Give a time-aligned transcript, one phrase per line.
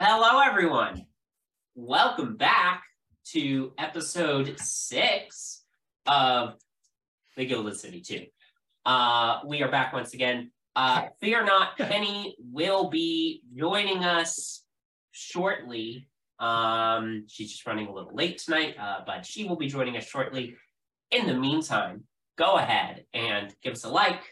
[0.00, 1.06] Hello, everyone.
[1.74, 2.84] Welcome back
[3.32, 5.64] to episode six
[6.06, 6.54] of
[7.36, 8.26] The Gilded City 2.
[8.86, 10.52] Uh, we are back once again.
[10.76, 14.62] Uh, fear not, Penny will be joining us
[15.10, 16.06] shortly.
[16.38, 20.04] Um, she's just running a little late tonight, uh, but she will be joining us
[20.04, 20.54] shortly.
[21.10, 22.04] In the meantime,
[22.36, 24.22] go ahead and give us a like,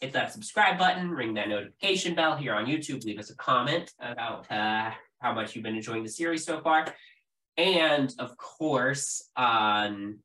[0.00, 3.92] hit that subscribe button, ring that notification bell here on YouTube, leave us a comment
[4.00, 4.90] about uh,
[5.20, 6.86] how much you've been enjoying the series so far.
[7.56, 10.20] And of course, um,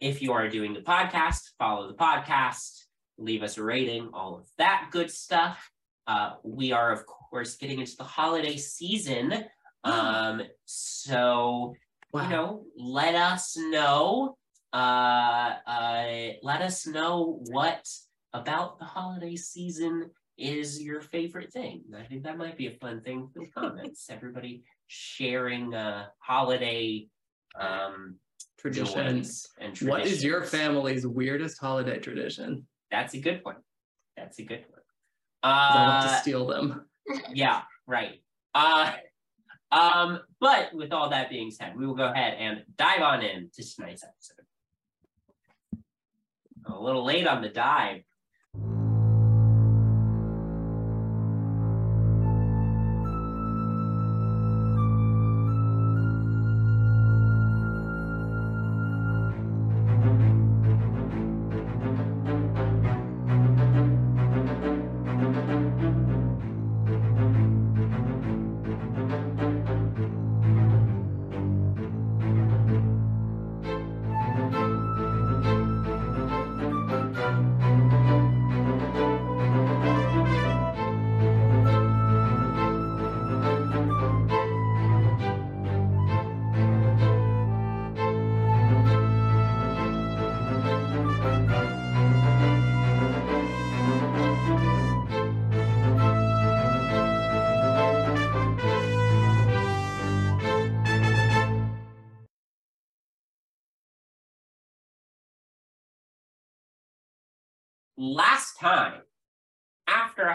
[0.00, 2.84] if you are doing the podcast, follow the podcast,
[3.16, 5.70] leave us a rating, all of that good stuff.
[6.06, 9.44] Uh, we are, of course, getting into the holiday season.
[9.86, 11.74] Um, so,
[12.10, 12.22] wow.
[12.22, 14.38] you know, let us know.
[14.72, 17.86] Uh, uh, let us know what
[18.34, 21.84] about the holiday season is your favorite thing.
[21.96, 24.06] I think that might be a fun thing for the comments.
[24.10, 27.06] Everybody sharing uh, holiday
[27.58, 28.16] um,
[28.58, 29.88] traditions and traditions.
[29.88, 32.66] What is your family's weirdest holiday tradition?
[32.90, 33.56] That's a good one.
[34.16, 34.80] That's a good one.
[35.42, 36.84] Uh, I want to steal them.
[37.34, 38.22] Yeah, right.
[38.54, 38.92] Uh,
[39.70, 43.50] um, but with all that being said, we will go ahead and dive on in
[43.54, 44.46] to tonight's episode.
[46.64, 48.04] A little late on the dive,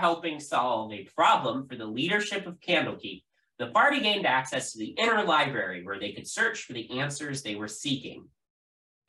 [0.09, 3.21] helping solve a problem for the leadership of Candlekeep,
[3.59, 7.43] the party gained access to the inner library where they could search for the answers
[7.43, 8.25] they were seeking.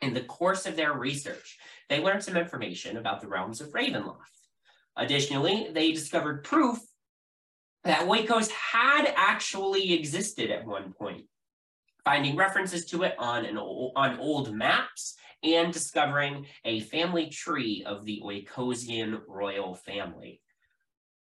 [0.03, 1.57] In the course of their research,
[1.89, 4.37] they learned some information about the realms of Ravenloft.
[4.95, 6.77] Additionally, they discovered proof
[7.85, 11.25] that Waitkos had actually existed at one point,
[12.05, 17.85] finding references to it on, an old, on old maps and discovering a family tree
[17.87, 20.43] of the Oikosian royal family.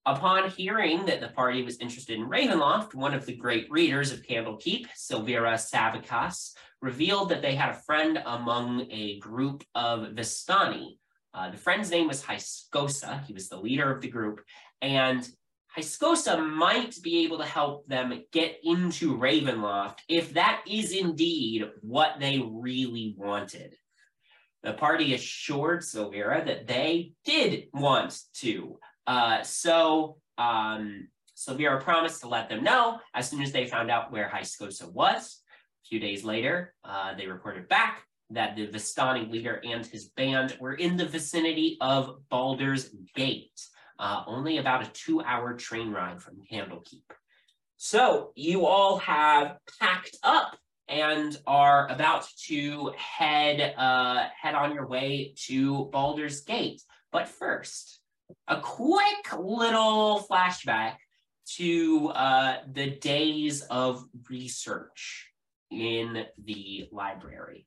[0.06, 4.24] Upon hearing that the party was interested in Ravenloft, one of the great readers of
[4.24, 10.98] Candlekeep, Silvira Savikas, revealed that they had a friend among a group of Vistani.
[11.34, 13.24] Uh, the friend's name was Hyskosa.
[13.26, 14.42] He was the leader of the group.
[14.82, 15.28] And
[15.78, 22.20] Hyskosa might be able to help them get into Ravenloft if that is indeed what
[22.20, 23.76] they really wanted.
[24.64, 28.80] The party assured Silvira that they did want to.
[29.10, 34.12] Uh, so um, Silvira promised to let them know as soon as they found out
[34.12, 35.42] where Hyskosa was.
[35.84, 40.56] A few days later, uh, they reported back that the Vistani leader and his band
[40.60, 43.60] were in the vicinity of Baldur's Gate,
[43.98, 47.02] uh, only about a two-hour train ride from Candlekeep.
[47.78, 50.56] So you all have packed up
[50.88, 56.84] and are about to head uh, head on your way to Baldur's Gate.
[57.12, 57.99] But first,
[58.48, 60.96] a quick little flashback
[61.58, 65.30] to uh, the days of research
[65.72, 67.66] in the library.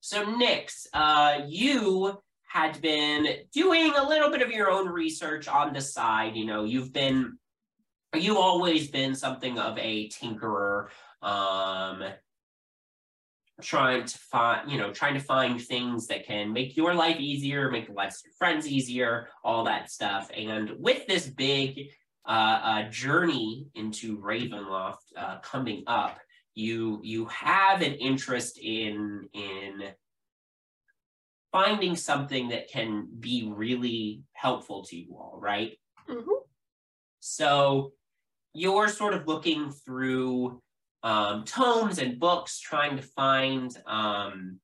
[0.00, 5.72] So, Nyx, uh, you had been doing a little bit of your own research on
[5.72, 6.36] the side.
[6.36, 7.38] You know, you've been,
[8.14, 10.88] you've always been something of a tinkerer
[11.22, 12.02] um,
[13.60, 17.70] trying to find, you know, trying to find things that can make your life easier,
[17.70, 20.30] make the lives of your friends easier, all that stuff.
[20.34, 21.90] And with this big
[22.24, 26.18] uh, journey into Ravenloft uh, coming up,
[26.54, 29.82] you you have an interest in in
[31.50, 35.78] finding something that can be really helpful to you all, right?
[36.08, 36.30] Mm-hmm.
[37.20, 37.92] So
[38.54, 40.61] you're sort of looking through
[41.02, 44.60] um, tomes and books, trying to find, um,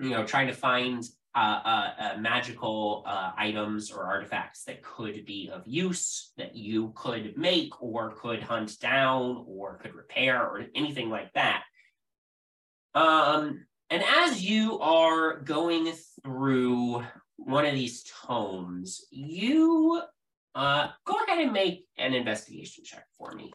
[0.00, 1.04] you know, trying to find
[1.34, 6.92] uh, uh, uh, magical uh, items or artifacts that could be of use that you
[6.94, 11.62] could make or could hunt down or could repair or anything like that.
[12.94, 15.92] Um, and as you are going
[16.22, 17.02] through
[17.36, 20.02] one of these tomes, you
[20.54, 23.52] uh, go ahead and make an investigation check for me.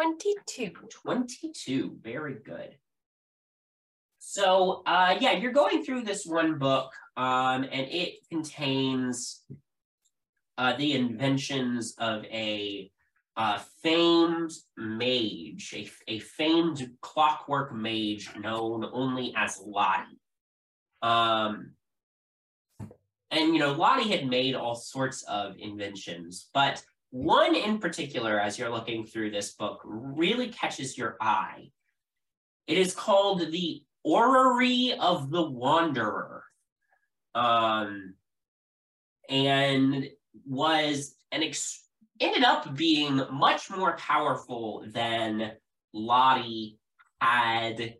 [0.00, 0.70] 22.
[0.88, 2.74] 22, very good.
[4.18, 9.42] So, uh, yeah, you're going through this one book, um, and it contains
[10.56, 12.90] uh, the inventions of a
[13.36, 20.18] uh, famed mage, a, a famed clockwork mage known only as Lottie.
[21.02, 21.72] Um,
[23.30, 28.58] and, you know, Lottie had made all sorts of inventions, but one in particular, as
[28.58, 31.70] you're looking through this book, really catches your eye.
[32.66, 36.44] It is called the Orrery of the Wanderer.
[37.34, 38.14] Um,
[39.28, 40.08] and
[40.46, 41.84] was an ex-
[42.20, 45.52] ended up being much more powerful than
[45.92, 46.78] Lottie
[47.20, 47.94] had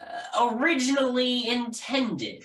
[0.00, 2.44] uh, originally intended.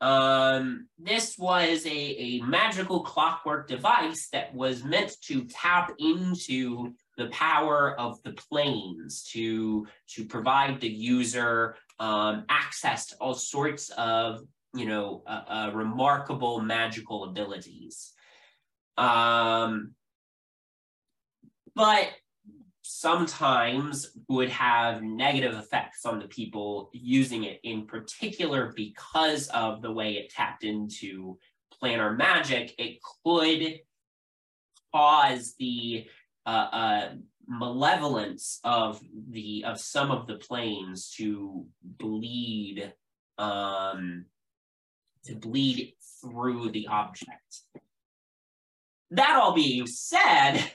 [0.00, 7.26] Um, this was a, a magical clockwork device that was meant to tap into the
[7.26, 14.40] power of the planes to, to provide the user um, access to all sorts of,
[14.74, 18.12] you know, uh, uh, remarkable magical abilities.
[18.96, 19.94] Um,
[21.74, 22.08] but
[23.00, 29.90] sometimes would have negative effects on the people using it in particular because of the
[29.90, 31.38] way it tapped into
[31.82, 32.74] planar magic.
[32.78, 33.80] It could
[34.92, 36.06] cause the
[36.44, 37.08] uh, uh,
[37.48, 39.00] malevolence of
[39.30, 42.92] the of some of the planes to bleed
[43.38, 44.26] um
[45.24, 47.62] to bleed through the object.
[49.10, 50.70] That all being said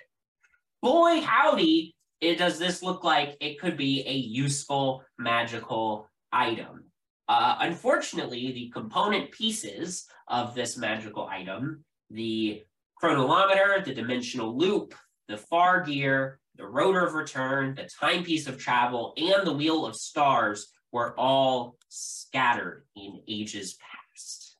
[0.81, 6.85] boy howdy it does this look like it could be a useful magical item.
[7.27, 12.63] Uh, unfortunately, the component pieces of this magical item, the
[12.95, 14.93] chronolometer, the dimensional loop,
[15.27, 19.95] the far gear, the rotor of return, the timepiece of travel, and the wheel of
[19.95, 24.57] stars were all scattered in ages past.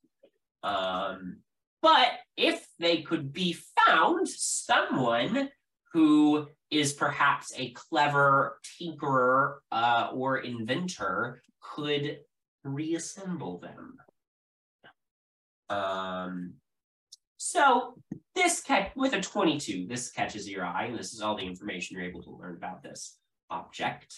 [0.63, 1.37] Um,
[1.81, 3.55] but if they could be
[3.85, 5.49] found, someone
[5.93, 12.19] who is perhaps a clever tinkerer uh, or inventor could
[12.63, 13.95] reassemble them.
[15.69, 16.53] Um,
[17.37, 17.95] so
[18.33, 21.95] this catch with a 22, this catches your eye, and this is all the information
[21.95, 23.17] you're able to learn about this
[23.49, 24.13] object.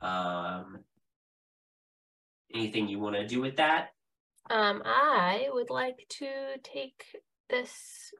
[0.00, 0.80] Um,
[2.52, 3.88] anything you want to do with that?
[4.50, 6.28] Um, I would like to
[6.62, 7.04] take
[7.48, 8.12] this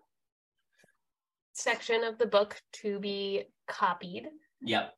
[1.63, 4.25] section of the book to be copied.
[4.63, 4.93] Yep.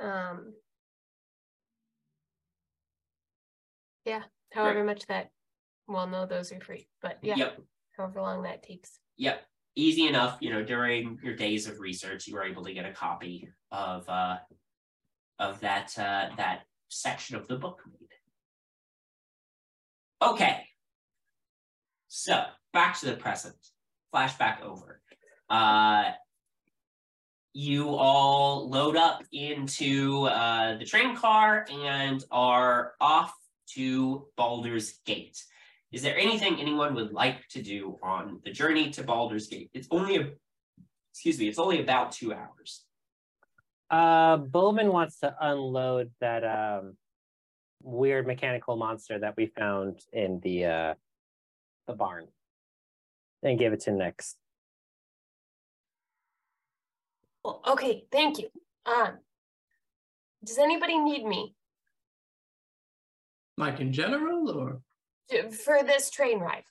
[0.00, 0.54] Um,
[4.04, 4.22] yeah,
[4.52, 5.30] however much that,
[5.86, 7.60] well, no, those are free, but yeah, Yep.
[7.96, 8.98] however long that takes.
[9.16, 9.44] Yep.
[9.74, 10.38] Easy enough.
[10.40, 14.08] You know, during your days of research, you were able to get a copy of
[14.08, 14.38] uh
[15.38, 18.08] of that uh that section of the book made.
[20.20, 20.64] Okay.
[22.08, 23.54] So back to the present.
[24.14, 25.00] Flashback over.
[25.48, 26.12] Uh
[27.58, 33.34] you all load up into uh, the train car and are off
[33.74, 35.42] to Baldur's Gate.
[35.90, 39.70] Is there anything anyone would like to do on the journey to Baldur's Gate?
[39.72, 40.30] It's only a,
[41.12, 42.84] excuse me, it's only about two hours.
[43.90, 46.96] Uh, Bowmin wants to unload that um,
[47.82, 50.94] weird mechanical monster that we found in the uh,
[51.86, 52.28] the barn,
[53.42, 54.34] and give it to Nyx.
[57.44, 58.48] Well, okay, thank you.
[58.86, 59.18] Um,
[60.44, 61.54] does anybody need me
[63.56, 64.80] Like in general, or
[65.50, 66.64] for this train ride?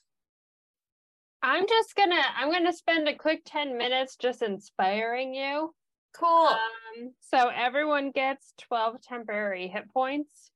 [1.43, 5.73] I'm just gonna I'm gonna spend a quick 10 minutes just inspiring you.
[6.15, 6.47] Cool.
[6.47, 10.51] Um so everyone gets 12 temporary hit points.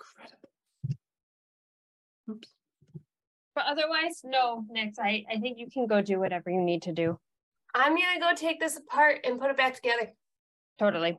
[0.00, 0.48] incredible?
[3.54, 6.92] But otherwise, no, Nyx, I, I think you can go do whatever you need to
[6.92, 7.18] do.
[7.74, 10.12] I'm gonna go take this apart and put it back together.
[10.78, 11.18] Totally.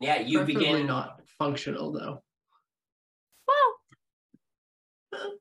[0.00, 0.86] Yeah, you Preferably begin.
[0.86, 2.22] not functional though.
[3.48, 3.74] Well,
[5.14, 5.36] I'm gonna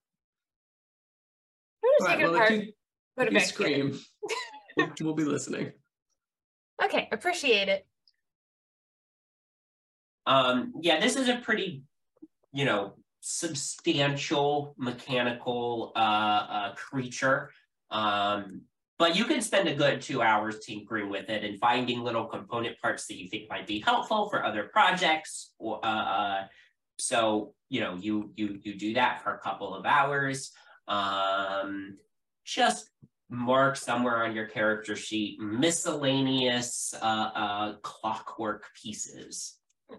[2.01, 2.73] Right, take it well, apart, if you,
[3.17, 3.93] put if it you back together.
[3.93, 3.99] scream,
[4.77, 5.71] we'll, we'll be listening.
[6.83, 7.85] Okay, appreciate it.
[10.25, 11.83] Um, yeah, this is a pretty,
[12.51, 12.95] you know,
[13.27, 17.49] substantial mechanical uh, uh creature.
[17.89, 18.61] Um,
[18.99, 22.79] but you can spend a good two hours tinkering with it and finding little component
[22.79, 25.53] parts that you think might be helpful for other projects.
[25.57, 26.43] Or uh, uh
[26.99, 30.51] so you know, you you you do that for a couple of hours.
[30.87, 31.97] Um,
[32.45, 32.91] just
[33.27, 39.55] mark somewhere on your character sheet miscellaneous uh, uh, clockwork pieces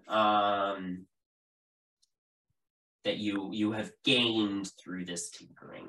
[0.06, 1.06] um,
[3.06, 5.88] that you you have gained through this tinkering.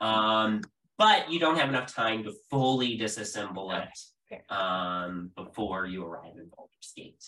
[0.00, 0.62] Um,
[0.96, 6.48] but you don't have enough time to fully disassemble it um, before you arrive in
[6.56, 7.22] Baldur's Gate.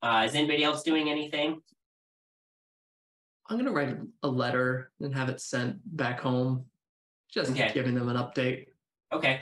[0.00, 1.60] Uh, is anybody else doing anything?
[3.48, 6.66] I'm gonna write a letter and have it sent back home,
[7.32, 7.72] just Okay.
[7.74, 8.66] giving them an update
[9.12, 9.40] Okay.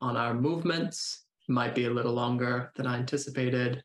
[0.00, 1.26] on our movements.
[1.46, 3.84] Might be a little longer than I anticipated.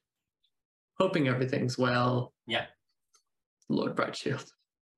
[0.98, 2.34] Hoping everything's well.
[2.48, 2.68] Yeah.
[3.70, 4.46] Lord Brightshield.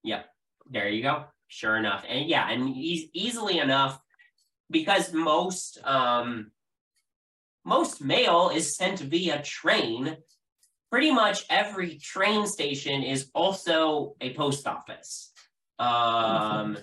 [0.04, 0.24] Yeah,
[0.70, 1.26] there you go.
[1.48, 2.04] Sure enough.
[2.08, 4.00] And yeah, and e- easily enough,
[4.70, 6.52] because most um
[7.66, 10.18] most mail is sent via train.
[10.90, 15.32] Pretty much every train station is also a post office.
[15.80, 16.78] Um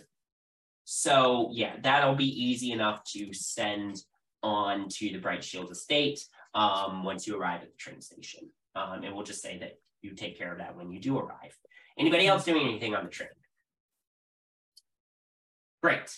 [0.85, 4.03] so yeah, that'll be easy enough to send
[4.43, 6.21] on to the Brightshield estate
[6.55, 8.51] um once you arrive at the train station.
[8.75, 11.57] Um and we'll just say that you take care of that when you do arrive.
[11.99, 13.29] Anybody else doing anything on the train?
[15.83, 16.17] Great.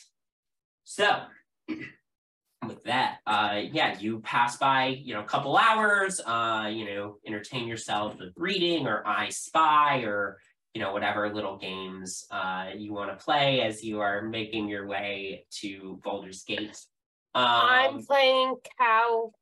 [0.84, 1.22] So
[1.68, 7.16] with that, uh yeah, you pass by, you know, a couple hours, uh, you know,
[7.26, 10.38] entertain yourself with reading or I spy or
[10.74, 14.86] you know, whatever little games uh you want to play as you are making your
[14.86, 16.78] way to Baldur's Gate.
[17.34, 19.32] I'm Um playing cow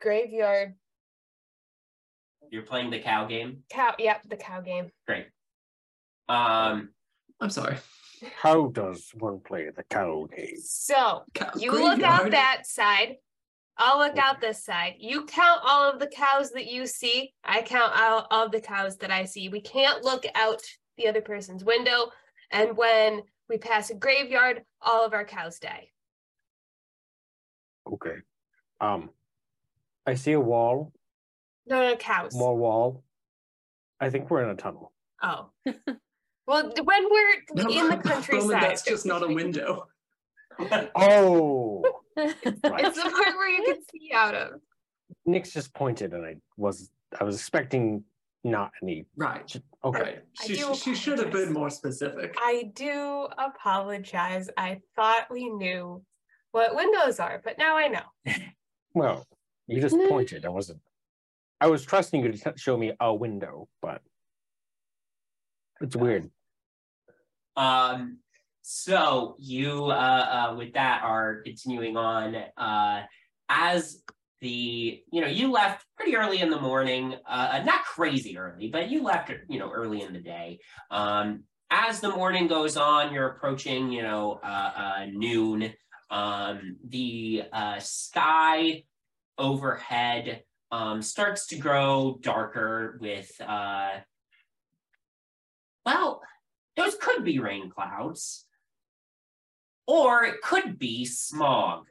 [0.00, 0.74] graveyard.
[2.50, 3.64] You're playing the cow game.
[3.70, 4.90] Cow, yep, the cow game.
[5.06, 5.26] Great.
[6.28, 6.90] Um
[7.40, 7.76] I'm sorry.
[8.36, 10.56] How does one play the cow game?
[10.60, 13.16] So Cow you look out that side.
[13.76, 14.94] I'll look out this side.
[14.98, 17.32] You count all of the cows that you see.
[17.44, 19.48] I count all all of the cows that I see.
[19.48, 20.62] We can't look out
[20.96, 22.10] the other person's window.
[22.50, 25.88] And when we pass a graveyard, all of our cows die.
[27.90, 28.16] Okay.
[28.80, 29.10] Um,
[30.06, 30.92] I see a wall,
[31.68, 32.34] No, no, cows.
[32.34, 33.04] more wall.
[34.00, 34.92] I think we're in a tunnel.
[35.22, 35.50] Oh.
[36.46, 39.86] well, when we're No, in the Roman, countryside, that's just not a window.
[40.96, 41.82] Oh,
[42.16, 44.60] it's the part where you can see out of.
[45.26, 48.04] Nick's just pointed, and I was I was expecting
[48.44, 49.06] not any.
[49.16, 49.54] Right.
[49.84, 50.00] Okay.
[50.00, 50.18] Right.
[50.40, 52.34] I She, she should have been more specific.
[52.38, 54.48] I do apologize.
[54.56, 56.02] I thought we knew
[56.52, 58.34] what windows are, but now I know.
[58.94, 59.26] Well,
[59.66, 60.44] you just pointed.
[60.44, 60.80] I wasn't.
[61.60, 64.00] I was trusting you to t- show me a window, but
[65.80, 66.30] it's weird.
[67.56, 68.18] Um,
[68.62, 73.02] so you, uh, uh, with that are continuing on, uh,
[73.48, 74.02] as
[74.40, 78.88] the, you know, you left pretty early in the morning, uh, not crazy early, but
[78.88, 80.60] you left, you know, early in the day.
[80.90, 84.46] Um, as the morning goes on, you're approaching, you know, uh,
[84.76, 85.72] uh, noon.
[86.10, 88.84] Um, the, uh, sky
[89.36, 93.90] overhead, um, starts to grow darker with, uh,
[95.84, 96.20] well,
[96.76, 98.46] those could be rain clouds
[99.86, 101.86] or it could be smog.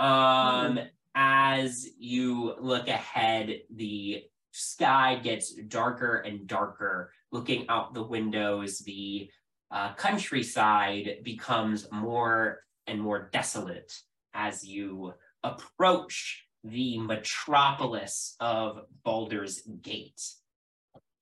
[0.00, 0.80] Um
[1.14, 4.22] as you look ahead the
[4.52, 7.12] sky gets darker and darker.
[7.30, 9.30] Looking out the windows the
[9.70, 13.92] uh, countryside becomes more and more desolate
[14.32, 15.12] as you
[15.44, 20.20] approach the metropolis of Baldur's Gate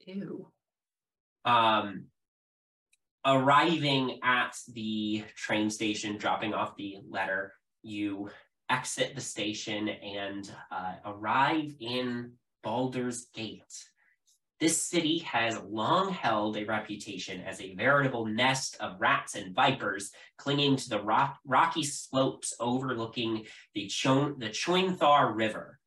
[0.07, 0.49] Ew.
[1.45, 2.05] um,
[3.25, 8.31] arriving at the train station, dropping off the letter, you
[8.71, 13.63] exit the station and uh, arrive in Baldur's Gate.
[14.59, 20.13] This city has long held a reputation as a veritable nest of rats and vipers
[20.39, 23.45] clinging to the rock, rocky slopes overlooking
[23.75, 24.49] the, Cho- the
[25.35, 25.79] River.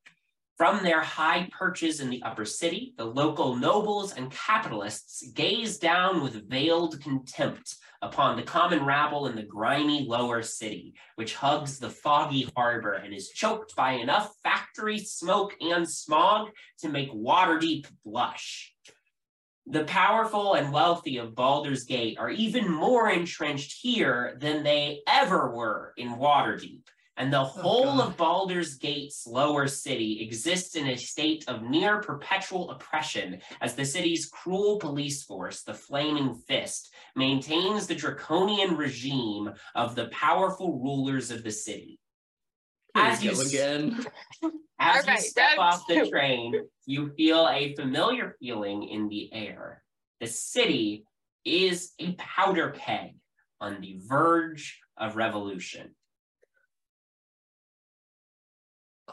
[0.59, 6.21] From their high perches in the upper city, the local nobles and capitalists gaze down
[6.21, 11.89] with veiled contempt upon the common rabble in the grimy lower city, which hugs the
[11.89, 16.49] foggy harbor and is choked by enough factory smoke and smog
[16.79, 18.75] to make Waterdeep blush.
[19.65, 25.55] The powerful and wealthy of Baldur's Gate are even more entrenched here than they ever
[25.55, 26.78] were in Waterdeep
[27.19, 28.07] and the oh, whole God.
[28.07, 33.83] of Baldur's Gate's lower city exists in a state of near perpetual oppression as the
[33.83, 41.29] city's cruel police force, the Flaming Fist, maintains the draconian regime of the powerful rulers
[41.29, 41.99] of the city.
[42.95, 44.05] Here As you again.
[44.79, 49.31] As you Alright, step round off the train, you feel a familiar feeling in the
[49.33, 49.83] air.
[50.21, 51.03] The city
[51.43, 53.15] is a powder keg
[53.59, 55.95] on the verge of revolution.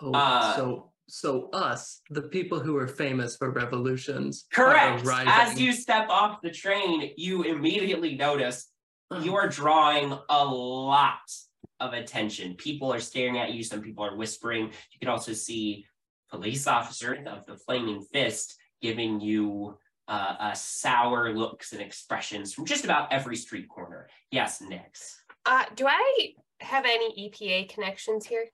[0.02, 5.06] Oh, Uh, so so us, the people who are famous for revolutions, are Correct.
[5.06, 8.68] As you step off the train, you immediately notice
[9.10, 11.30] Oh, you are drawing a lot
[11.78, 12.54] of attention.
[12.54, 13.62] People are staring at you.
[13.62, 14.64] Some people are whispering.
[14.64, 15.86] You can also see
[16.28, 22.64] police officers of the Flaming Fist giving you uh, uh, sour looks and expressions from
[22.64, 24.08] just about every street corner.
[24.30, 25.14] Yes, Nyx.
[25.44, 28.46] Uh, do I have any EPA connections here?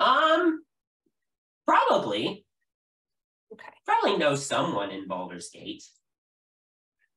[0.00, 0.62] Um,
[1.66, 2.44] probably.
[3.52, 3.68] Okay.
[3.86, 5.84] Probably know someone in Baldur's Gate.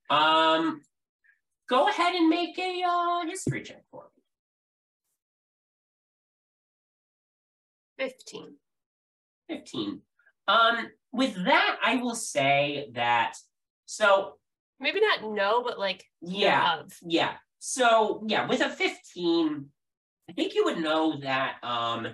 [0.09, 0.81] Um,
[1.69, 4.03] go ahead and make a uh, history check for
[7.99, 8.07] me.
[8.07, 8.55] 15.
[9.49, 10.01] 15.
[10.47, 13.35] Um, with that, I will say that
[13.85, 14.35] so
[14.81, 16.91] Maybe not no, but like yeah, of.
[17.03, 17.33] yeah.
[17.59, 19.65] So yeah, with a 15,
[20.27, 22.07] I think you would know that um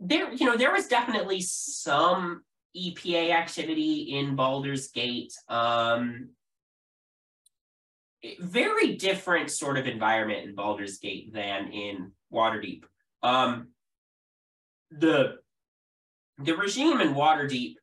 [0.00, 2.42] there, you know, there was definitely some
[2.76, 5.32] EPA activity in Baldur's Gate.
[5.48, 6.30] Um
[8.38, 12.84] very different sort of environment in Baldur's Gate than in Waterdeep.
[13.22, 13.68] Um
[14.90, 15.36] the
[16.38, 17.74] the regime in Waterdeep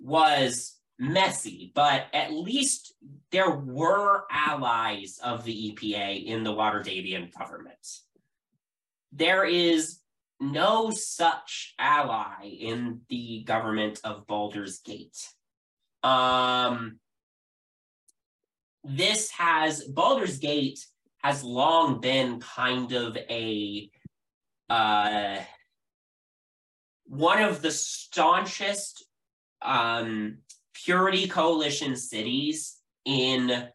[0.00, 2.94] was messy, but at least
[3.30, 7.86] there were allies of the EPA in the Waterdhavian government.
[9.12, 10.01] There is
[10.42, 15.16] no such ally in the government of Baldur's Gate.
[16.02, 16.98] Um,
[18.82, 20.84] this has Baldur's Gate
[21.18, 23.88] has long been kind of a
[24.68, 25.38] uh,
[27.04, 29.04] one of the staunchest
[29.60, 30.38] um,
[30.74, 33.68] purity coalition cities in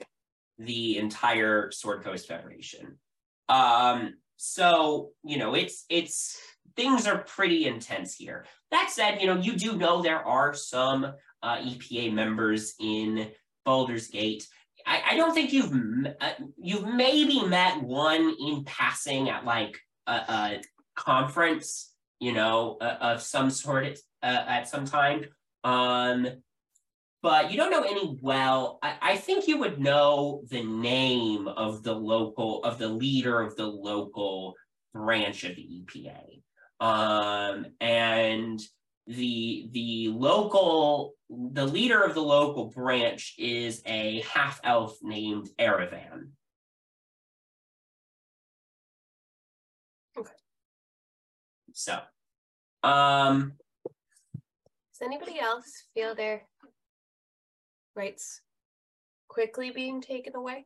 [0.57, 2.97] the entire Sword Coast Federation.
[3.47, 6.37] Um, so you know, it's it's
[6.77, 8.45] things are pretty intense here.
[8.71, 11.05] That said, you know, you do know there are some
[11.43, 13.29] uh, EPA members in
[13.65, 14.47] Baldur's Gate.
[14.85, 15.73] I, I don't think you've
[16.21, 20.61] uh, you've maybe met one in passing at like a, a
[20.95, 25.25] conference, you know, uh, of some sort at, uh, at some time.
[25.63, 26.27] Um,
[27.21, 28.79] but you don't know any well.
[28.81, 33.55] I, I think you would know the name of the local of the leader of
[33.57, 34.55] the local
[34.93, 36.41] branch of the EPA.
[36.79, 38.59] Um, and
[39.07, 46.29] the the local the leader of the local branch is a half elf named Aravan.
[50.17, 50.31] Okay.
[51.73, 51.99] So,
[52.83, 53.53] um,
[54.93, 56.43] Does anybody else feel their
[57.95, 58.41] rights
[59.27, 60.65] quickly being taken away?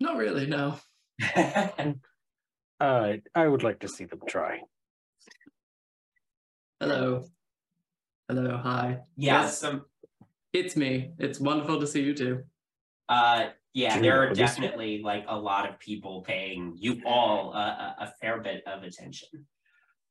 [0.00, 0.76] Not really, no.
[2.80, 4.60] Uh, I would like to see them try.
[6.80, 7.24] Hello.
[8.28, 9.00] Hello, hi.
[9.16, 9.58] yeah, Yes.
[9.58, 9.86] some
[10.52, 11.12] It's me.
[11.18, 12.44] It's wonderful to see you too.
[13.08, 14.38] Uh, yeah, Do there are know this?
[14.38, 18.82] definitely like a lot of people paying you all a, a, a fair bit of
[18.82, 19.28] attention.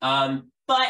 [0.02, 0.88] Um, but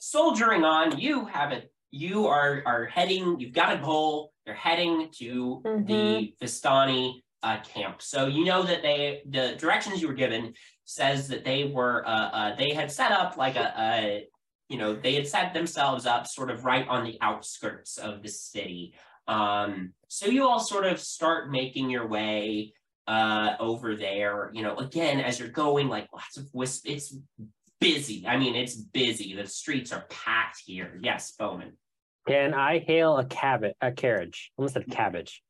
[0.00, 1.70] soldiering on, you have it.
[1.90, 3.38] You are are heading.
[3.40, 4.32] You've got a goal.
[4.46, 8.00] You're heading to the Vistani uh, camp.
[8.00, 10.54] So you know that they the directions you were given
[10.86, 14.26] says that they were uh, uh they had set up like a, a
[14.68, 18.28] you know they had set themselves up sort of right on the outskirts of the
[18.28, 18.94] city.
[19.28, 22.72] Um, so you all sort of start making your way
[23.06, 24.50] uh over there.
[24.54, 26.88] You know, again, as you're going, like lots of wisp.
[26.88, 27.14] It's
[27.78, 28.26] busy.
[28.26, 29.34] I mean, it's busy.
[29.34, 30.98] The streets are packed here.
[31.02, 31.72] Yes, Bowmin.
[32.26, 33.74] Can I hail a cabbage?
[33.82, 34.50] A carriage?
[34.56, 35.42] Almost said cabbage.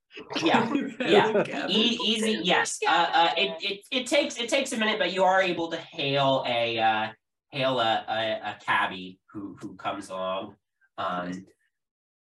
[0.43, 0.73] Yeah.
[1.01, 1.67] Yeah.
[1.69, 2.79] E- easy, yes.
[2.87, 5.77] Uh, uh, it, it it takes it takes a minute, but you are able to
[5.77, 7.09] hail a uh,
[7.51, 10.57] hail a, a, a cabbie who who comes along.
[10.99, 11.47] Um,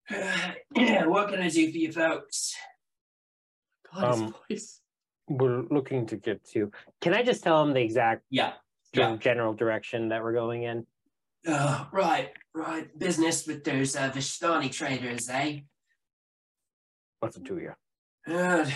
[0.11, 2.55] what can I do for you folks?
[3.93, 4.81] God, Um, voice.
[5.29, 6.71] We're looking to get to.
[7.01, 8.53] Can I just tell him the exact Yeah.
[8.95, 9.17] gen- Yeah.
[9.19, 10.87] general direction that we're going in?
[11.47, 12.87] Uh, right, right.
[12.99, 15.61] Business with those uh, Vistani traders, eh?
[17.21, 17.73] What's it to you?
[18.33, 18.69] Uh,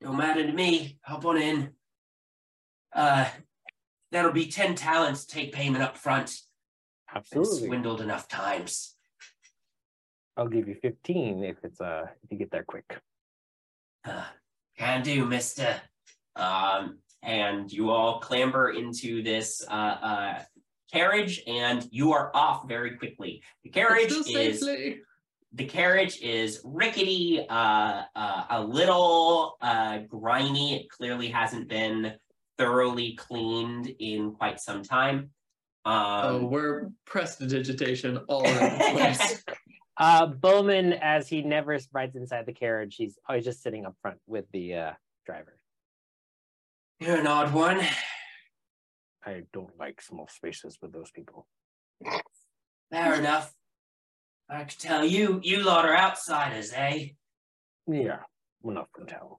[0.00, 0.98] don't matter to me.
[1.04, 1.70] Hop on in.
[2.94, 3.28] Uh,
[4.10, 5.24] that'll be ten talents.
[5.24, 6.36] Take payment up front.
[7.12, 7.66] Been Absolutely.
[7.66, 8.96] swindled enough times.
[10.36, 12.98] I'll give you 15 if it's uh if you get there quick.
[14.04, 14.24] Uh,
[14.78, 15.80] can do, Mister.
[16.36, 20.42] Um, and you all clamber into this uh, uh,
[20.90, 23.42] carriage, and you are off very quickly.
[23.62, 25.02] The carriage Still is safely.
[25.54, 30.76] The carriage is rickety, uh, uh, a little uh, grimy.
[30.80, 32.14] It clearly hasn't been
[32.58, 35.30] thoroughly cleaned in quite some time.
[35.84, 39.44] oh, Um, we're prestidigitation all over the place.
[39.98, 44.18] Uh Bowmin, as he never rides inside the carriage, he's always just sitting up front
[44.26, 44.92] with the uh
[45.26, 45.58] driver.
[46.98, 47.80] you're an odd one.
[49.24, 51.46] I don't like small spaces with those people.
[52.90, 53.52] Fair enough.
[54.52, 57.08] I could tell you, you lot are outsiders, eh?
[57.86, 58.18] Yeah,
[58.62, 59.36] enough from town.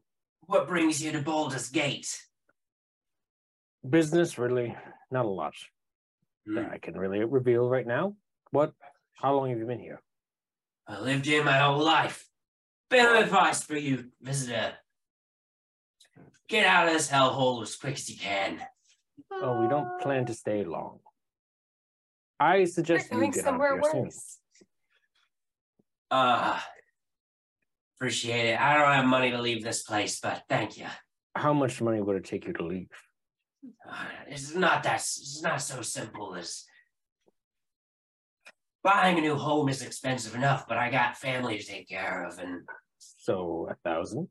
[0.48, 2.20] What brings you to Baldur's Gate?
[3.88, 4.76] Business, really,
[5.12, 5.54] not a lot
[6.48, 6.56] Hmm.
[6.56, 8.16] that I can really reveal right now.
[8.50, 8.74] What?
[9.14, 10.02] How long have you been here?
[10.88, 12.28] I lived here my whole life.
[12.90, 14.74] Bit of advice for you, visitor.
[16.48, 18.66] Get out of this hellhole as quick as you can.
[19.32, 21.00] Oh, we don't plan to stay long.
[22.40, 24.12] I suggest We're you going get out of somewhere here soon.
[26.14, 26.42] Worse.
[26.42, 26.60] Uh,
[27.98, 28.60] appreciate it.
[28.60, 30.88] I don't have money to leave this place, but thank you.
[31.36, 32.90] How much money would it take you to leave?
[33.90, 34.96] Uh, it's not that.
[34.96, 36.66] It's not so simple as
[38.84, 42.40] buying a new home is expensive enough, but I got family to take care of,
[42.40, 42.62] and
[42.98, 44.28] So a thousand.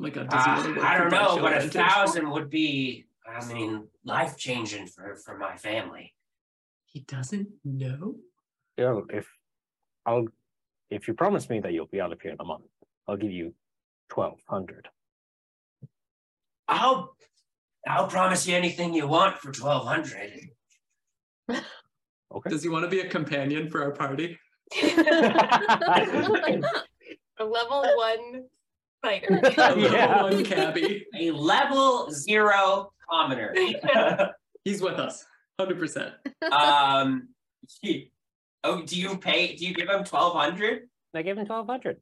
[0.00, 3.06] Oh my God, uh, want to work I don't know, but a thousand would be,
[3.26, 6.14] I mean, life changing for for my family.
[6.86, 8.16] He doesn't know.
[8.76, 9.26] Yeah, if
[10.06, 10.26] I'll
[10.90, 12.64] if you promise me that you'll be out of here in a month,
[13.08, 13.54] I'll give you
[14.08, 14.88] twelve hundred.
[16.68, 17.14] I'll
[17.86, 20.40] I'll promise you anything you want for twelve hundred.
[21.50, 22.48] Okay.
[22.50, 24.38] Does he want to be a companion for our party?
[27.38, 28.44] A level one
[29.02, 29.40] fighter.
[29.58, 30.22] A level Yeah.
[30.22, 31.06] one cabbie.
[31.18, 33.54] A level zero commoner.
[34.64, 35.26] He's with us,
[35.58, 36.14] hundred percent.
[36.52, 37.28] um,
[38.64, 39.54] oh, do you pay?
[39.56, 40.88] Do you give him twelve hundred?
[41.14, 41.98] I gave him twelve hundred.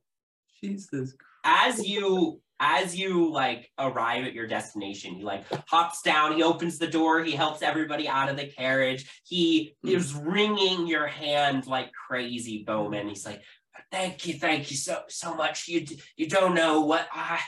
[0.62, 1.14] Jesus.
[1.44, 6.78] As you as you like arrive at your destination, he like hops down, he opens
[6.78, 9.22] the door, he helps everybody out of the carriage.
[9.24, 9.88] He Hmm.
[9.88, 13.08] is wringing your hand like crazy, Bowmin.
[13.08, 13.42] He's like,
[13.90, 15.68] "Thank you, thank you so so much.
[15.68, 17.40] You you don't know what I."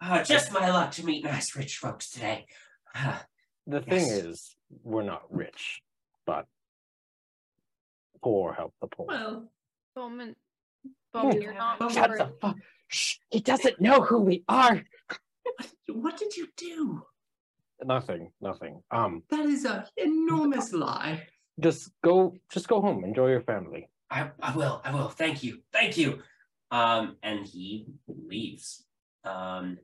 [0.00, 2.46] Uh, just my luck to meet nice rich folks today.
[3.66, 4.10] The thing Yes.
[4.24, 5.80] is, we're not rich,
[6.26, 6.44] but
[8.24, 9.06] poor help the poor.
[9.06, 9.48] Well,
[9.96, 10.34] Bowmin,
[11.14, 11.94] Bowmin, you're not Bowmin.
[11.94, 12.18] Shut poor.
[12.18, 12.56] the fuck.
[12.88, 14.82] Shh, he doesn't know who we are.
[15.88, 17.02] what did you do?
[17.82, 18.82] Nothing, nothing.
[18.90, 21.26] Um, That is a enormous lie.
[21.60, 23.04] just go, just go home.
[23.04, 23.90] Enjoy your family.
[24.10, 25.08] I, I will, I will.
[25.08, 26.20] Thank you, thank you.
[26.70, 28.84] Um, and he leaves.
[29.24, 29.78] Um,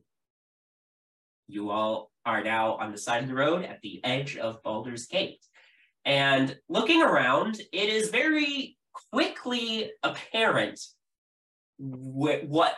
[1.46, 5.06] you all are now on the side of the road at the edge of Baldur's
[5.06, 5.44] Gate.
[6.04, 8.76] And looking around, it is very
[9.12, 10.80] quickly apparent
[11.78, 12.74] wh- what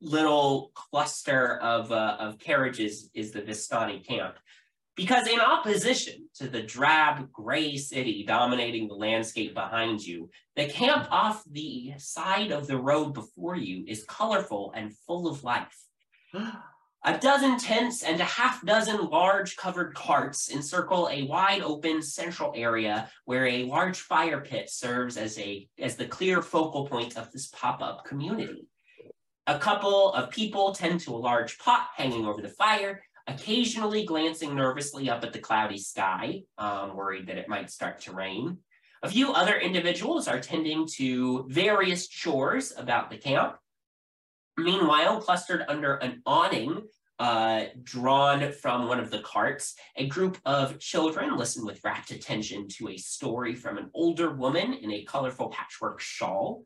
[0.00, 4.36] little cluster of, uh, of carriages is the Vistani camp.
[4.94, 11.06] Because in opposition to the drab gray city dominating the landscape behind you, the camp
[11.10, 15.76] off the side of the road before you is colorful and full of life.
[17.04, 22.52] A dozen tents and a half dozen large covered carts encircle a wide open central
[22.56, 27.30] area where a large fire pit serves as a as the clear focal point of
[27.30, 28.66] this pop-up community.
[29.46, 34.56] A couple of people tend to a large pot hanging over the fire, occasionally glancing
[34.56, 38.58] nervously up at the cloudy sky, um, worried that it might start to rain.
[39.04, 43.56] A few other individuals are tending to various chores about the camp.
[44.58, 46.82] Meanwhile, clustered under an awning
[47.20, 52.66] uh, drawn from one of the carts, a group of children listen with rapt attention
[52.68, 56.64] to a story from an older woman in a colorful patchwork shawl.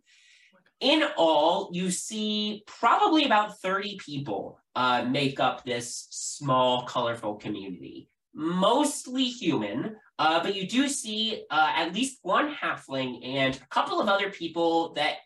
[0.81, 8.09] In all, you see probably about 30 people uh, make up this small, colorful community.
[8.35, 14.01] mostly human, uh, but you do see uh, at least one halfling and a couple
[14.01, 15.17] of other people that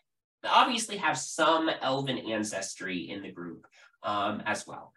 [0.43, 3.65] obviously have some elven ancestry in the group
[4.03, 4.93] um, as well.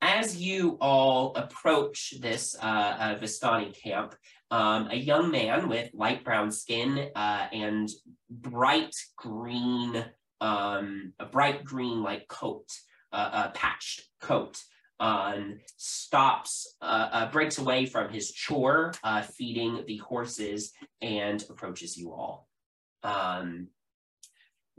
[0.00, 2.66] As you all approach this uh,
[2.98, 4.16] uh, Vistani camp,
[4.50, 7.88] um, a young man with light brown skin uh, and
[8.28, 10.04] bright green,
[10.40, 12.66] um, a bright green like coat,
[13.12, 14.60] uh, a patched coat,
[14.98, 21.96] um, stops, uh, uh, breaks away from his chore, uh, feeding the horses, and approaches
[21.96, 22.48] you all.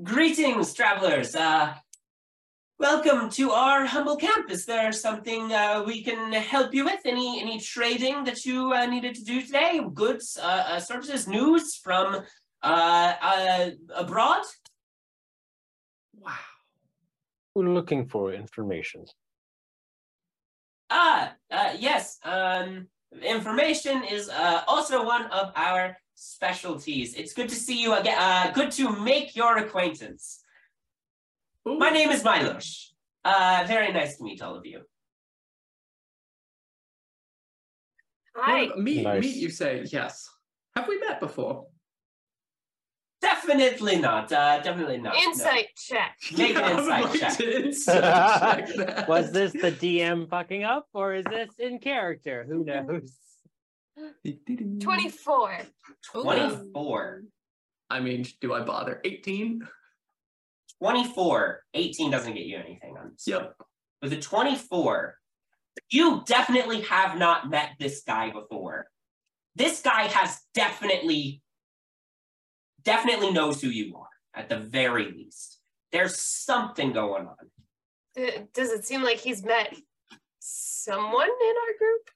[0.02, 1.36] Greetings, travelers.
[1.36, 1.76] Uh,
[2.80, 4.50] welcome to our humble camp.
[4.50, 7.02] Is there something uh, we can help you with?
[7.06, 9.80] Any any trading that you uh, needed to do today?
[9.94, 12.26] Goods, uh, uh, services, news from
[12.64, 14.42] uh, uh, abroad?
[16.18, 16.34] Wow.
[17.54, 19.06] We're looking for information.
[20.90, 22.18] Ah, uh, yes.
[22.24, 22.88] Um,
[23.22, 27.16] information is uh, also one of our specialties.
[27.16, 28.18] It's good to see you again.
[28.20, 30.42] Uh, good to make your acquaintance.
[31.68, 31.78] Ooh.
[31.78, 32.94] My name is Milos.
[33.24, 34.82] Uh, very nice to meet all of you.
[38.36, 38.64] Hi.
[38.68, 39.22] Well, meet, Nice.
[39.22, 40.30] meet, you say yes.
[40.76, 41.68] Have we met before?
[43.22, 44.32] Definitely not.
[44.34, 45.14] Uh, definitely not.
[45.14, 45.22] no.
[45.22, 46.18] Insight check.
[46.38, 47.40] Make an I would insight like check.
[47.42, 49.08] insight check.
[49.08, 52.44] Was this the DM fucking up or is this in character?
[52.48, 53.14] Who knows?
[54.80, 55.58] 24.
[56.12, 57.24] 24.
[57.90, 59.02] I mean, do I bother?
[59.04, 59.68] 18?
[60.82, 61.64] 24.
[61.74, 63.28] 18 doesn't get you anything on this.
[63.28, 63.56] Yep.
[64.02, 65.16] With a 24,
[65.90, 68.88] you definitely have not met this guy before.
[69.56, 71.42] This guy has definitely,
[72.84, 75.60] definitely knows who you are, at the very least.
[75.92, 77.36] There's something going on.
[78.18, 79.76] Uh, does it seem like he's met
[80.40, 82.10] someone in our group?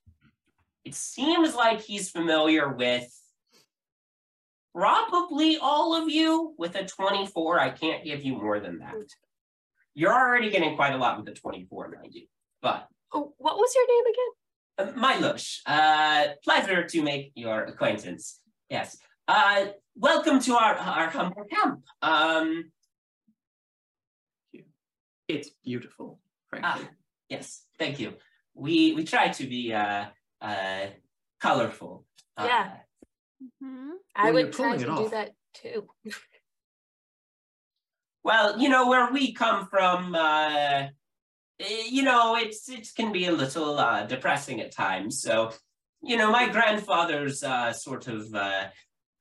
[0.88, 3.12] It seems like he's familiar with
[4.74, 6.56] probably all of you.
[6.58, 8.96] With a 24, I can't give you more than that.
[9.96, 12.28] You're already getting quite a lot with a 24, mind you.
[12.62, 14.96] But Oh, what was your name again?
[14.96, 18.40] Uh, Milosh, uh, pleasure to make your acquaintance.
[18.70, 18.98] Yes.
[19.28, 19.66] Uh,
[19.98, 21.84] welcome to our, our humble camp.
[22.02, 22.72] Um,
[25.28, 26.88] It's beautiful, ah, frankly.
[27.28, 28.14] yes, thank you.
[28.54, 30.06] We we try to be uh,
[30.42, 30.88] uh,
[31.40, 32.06] colorful.
[32.36, 32.78] Uh, Yeah.
[33.62, 33.92] Mhm.
[34.16, 35.90] I would try to it do that too.
[38.24, 40.16] Well, you know where we come from.
[40.16, 40.88] Uh,
[41.60, 45.22] eh, you know, it's it can be a little uh, depressing at times.
[45.22, 45.52] So,
[46.02, 48.68] you know, my grandfather's uh, sort of uh,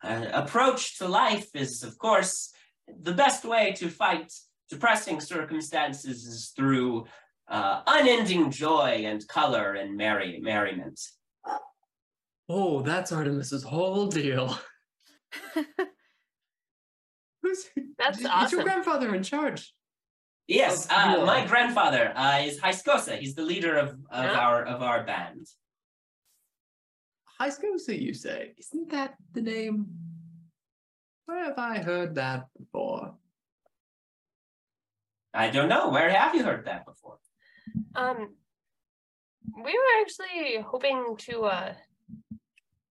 [0.02, 2.52] uh, approach to life is, of course,
[2.88, 4.32] the best way to fight
[4.68, 7.06] depressing circumstances is through
[7.48, 11.00] uh, unending joy and color and merry merriment.
[12.48, 14.56] Oh, that's Artemis's whole deal.
[17.42, 17.66] Who's
[17.98, 19.72] That's is your grandfather in charge?
[20.48, 23.18] Yes, uh, my grandfather uh, is Hyskosa.
[23.18, 24.38] He's the leader of, of Yeah.
[24.38, 25.46] our of our band.
[27.38, 28.54] High school, you say.
[28.56, 29.86] Isn't that the name?
[31.26, 33.14] Where have I heard that before?
[35.34, 35.90] I don't know.
[35.90, 37.18] Where have you heard that before?
[37.94, 38.34] Um,
[39.64, 41.74] we were actually hoping to uh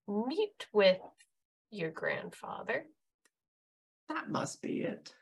[0.08, 1.00] meet with
[1.72, 2.86] your grandfather.
[4.10, 5.14] That must be it.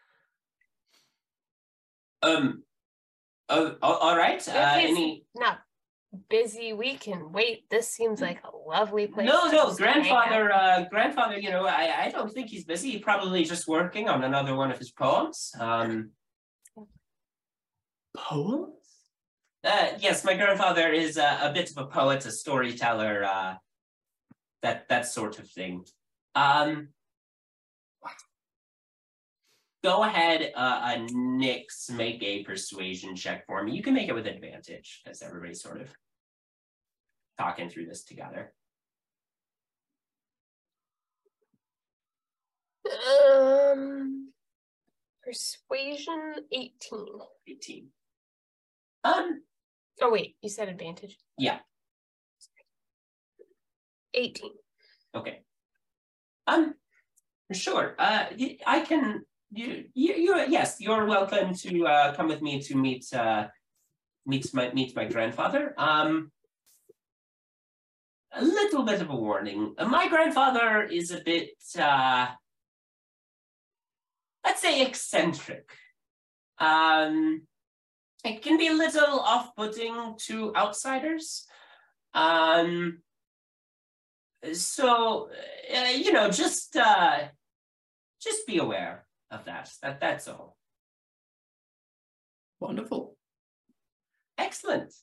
[2.21, 2.63] Um.
[3.49, 4.39] Oh, all- all right.
[4.45, 5.25] If Uh, he's any?
[5.35, 5.59] not
[6.29, 7.69] busy, we can wait.
[7.69, 9.27] This seems like a lovely place.
[9.27, 9.63] No, to no.
[9.67, 9.93] just hang out.
[10.03, 10.53] Grandfather.
[10.53, 11.39] Uh, grandfather.
[11.39, 12.91] You know, I, I don't think he's busy.
[12.91, 15.51] He's probably just working on another one of his poems.
[15.59, 16.11] Um.
[18.15, 18.75] Poems?
[19.63, 23.23] Uh, yes, my grandfather is a, a bit of a poet, a storyteller.
[23.23, 23.55] Uh,
[24.61, 25.85] that that sort of thing.
[26.35, 26.89] Um.
[29.83, 33.73] Go ahead, uh, uh, Nyx, make a persuasion check for me.
[33.75, 35.89] You can make it with advantage, as everybody's sort of
[37.37, 38.53] talking through this together.
[42.89, 44.31] Um,
[45.21, 47.19] persuasion eighteen.
[47.45, 47.87] 18.
[49.03, 49.41] Um,
[50.01, 51.17] Oh wait, you said advantage.
[51.37, 51.59] Yeah.
[54.13, 54.51] Eighteen.
[55.15, 55.39] okay.
[56.45, 56.75] Um,
[57.51, 57.95] sure.
[57.97, 58.25] Uh,
[58.65, 59.21] I can.
[59.51, 60.45] You, you, you.
[60.49, 63.47] Yes, you're welcome to uh, come with me to meet uh,
[64.25, 65.73] meet my meet my grandfather.
[65.77, 66.31] Um,
[68.33, 69.75] a little bit of a warning.
[69.77, 72.27] My grandfather is a bit, uh,
[74.43, 75.69] let's say, eccentric.
[76.57, 77.43] Um,
[78.23, 81.45] it can be a little off-putting to outsiders.
[82.13, 82.99] Um,
[84.53, 85.29] So,
[85.73, 87.19] uh, you know, just uh,
[88.21, 89.71] just be aware of that.
[89.81, 90.57] That that's all.
[92.59, 93.15] Wonderful.
[94.37, 94.93] Excellent.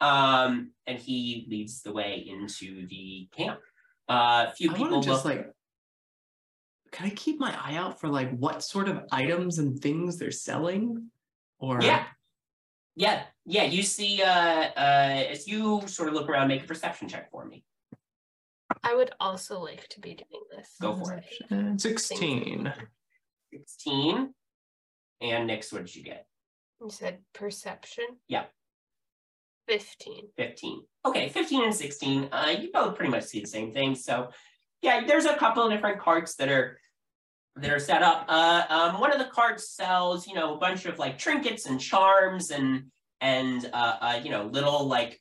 [0.00, 3.60] Um, and he leads the way into the camp.
[4.08, 5.46] Uh, a few I people just look- like.
[6.92, 10.32] Can I keep my eye out for like what sort of items and things they're
[10.32, 11.10] selling?
[11.58, 12.04] Or Yeah.
[12.96, 13.64] Yeah, yeah.
[13.64, 14.28] You see, uh,
[14.76, 17.64] uh, as you sort of look around, make a perception check for me.
[18.82, 20.74] I would also like to be doing this.
[20.80, 21.24] Go for it.
[21.50, 22.72] Uh, Sixteen.
[23.52, 24.34] Sixteen.
[25.20, 26.26] And Nyx, what did you get?
[26.80, 28.04] You said perception?
[28.28, 28.44] Yeah.
[29.68, 30.28] 15.
[30.36, 30.82] 15.
[31.06, 32.28] Okay, 15 and 16.
[32.32, 33.94] Uh, you both pretty much see the same thing.
[33.94, 34.30] So,
[34.82, 36.79] yeah, there's a couple of different carts that are
[37.56, 38.24] that are set up.
[38.28, 41.80] Uh, um, one of the cards sells, you know, a bunch of like trinkets and
[41.80, 42.84] charms and
[43.20, 45.20] and uh, uh, you know, little like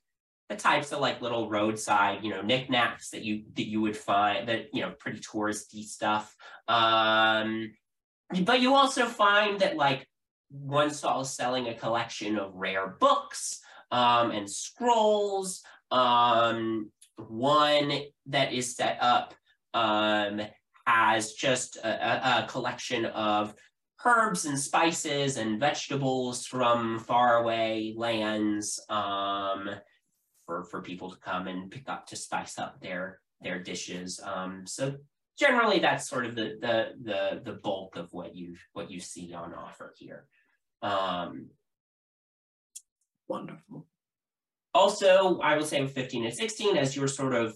[0.49, 4.47] the types of like little roadside, you know, knickknacks that you that you would find
[4.47, 6.35] that you know, pretty touristy stuff.
[6.67, 7.71] Um,
[8.43, 10.07] but you also find that like
[10.49, 13.59] one stall is selling a collection of rare books
[13.91, 15.63] um, and scrolls.
[15.91, 17.91] Um, one
[18.27, 19.33] that is set up
[19.73, 20.41] um,
[20.89, 23.53] has just a, a, collection of
[24.03, 29.69] herbs and spices and vegetables from faraway lands um,
[30.45, 34.19] for, for people to come and pick up to spice up their their dishes.
[34.23, 34.95] Um, so
[35.37, 39.33] generally, that's sort of the the the the bulk of what you what you see
[39.33, 40.25] on offer here.
[40.81, 41.49] Um,
[43.27, 43.85] Wonderful.
[44.73, 47.55] also, I will say with 15 and 16, as you're sort of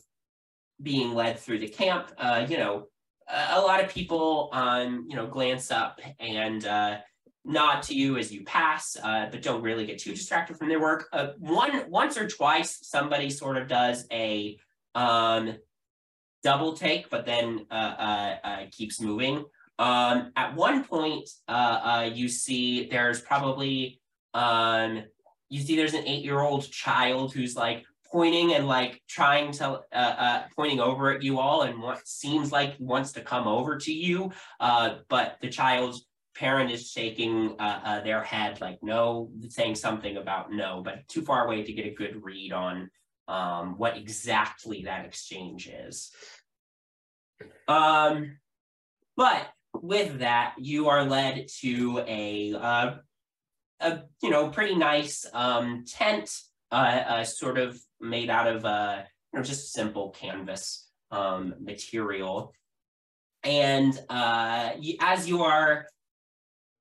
[0.82, 2.90] being led through the camp, uh, you know,
[3.28, 6.98] a, lot of people, um, you know, glance up and uh,
[7.46, 10.80] nod to you as you pass, uh, but don't really get too distracted from their
[10.80, 11.08] work.
[11.12, 14.58] Uh, one, once or twice, somebody sort of does a
[14.96, 15.56] um,
[16.44, 19.46] double take, but then uh, uh, uh, keeps moving.
[19.80, 21.30] Um, at one point,
[22.14, 24.00] you see there's probably
[24.34, 25.04] um,
[25.50, 30.44] you see there's an eight-year-old child who's like pointing and like trying to uh, uh
[30.56, 34.32] pointing over at you all and what seems like wants to come over to you
[34.60, 40.18] uh but the child's parent is shaking uh, uh their head like no saying something
[40.18, 42.90] about no but too far away to get a good read on
[43.28, 46.12] um what exactly that exchange is.
[47.68, 48.38] Um
[49.18, 52.96] but with that you are led to a uh
[53.84, 56.32] a you know pretty nice um, tent,
[56.72, 56.76] uh,
[57.08, 62.54] uh, sort of made out of uh, you know just simple canvas um, material,
[63.44, 65.88] and uh, as you are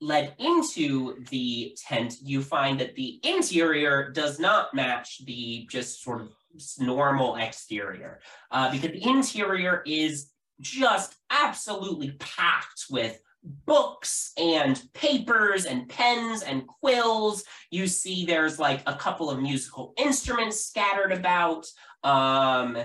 [0.00, 6.20] led into the tent, you find that the interior does not match the just sort
[6.20, 6.32] of
[6.78, 10.30] normal exterior, uh, because the interior is
[10.60, 17.44] just absolutely packed with books and papers and pens and quills.
[17.70, 21.66] You see there's like a couple of musical instruments scattered about.
[22.04, 22.78] Um,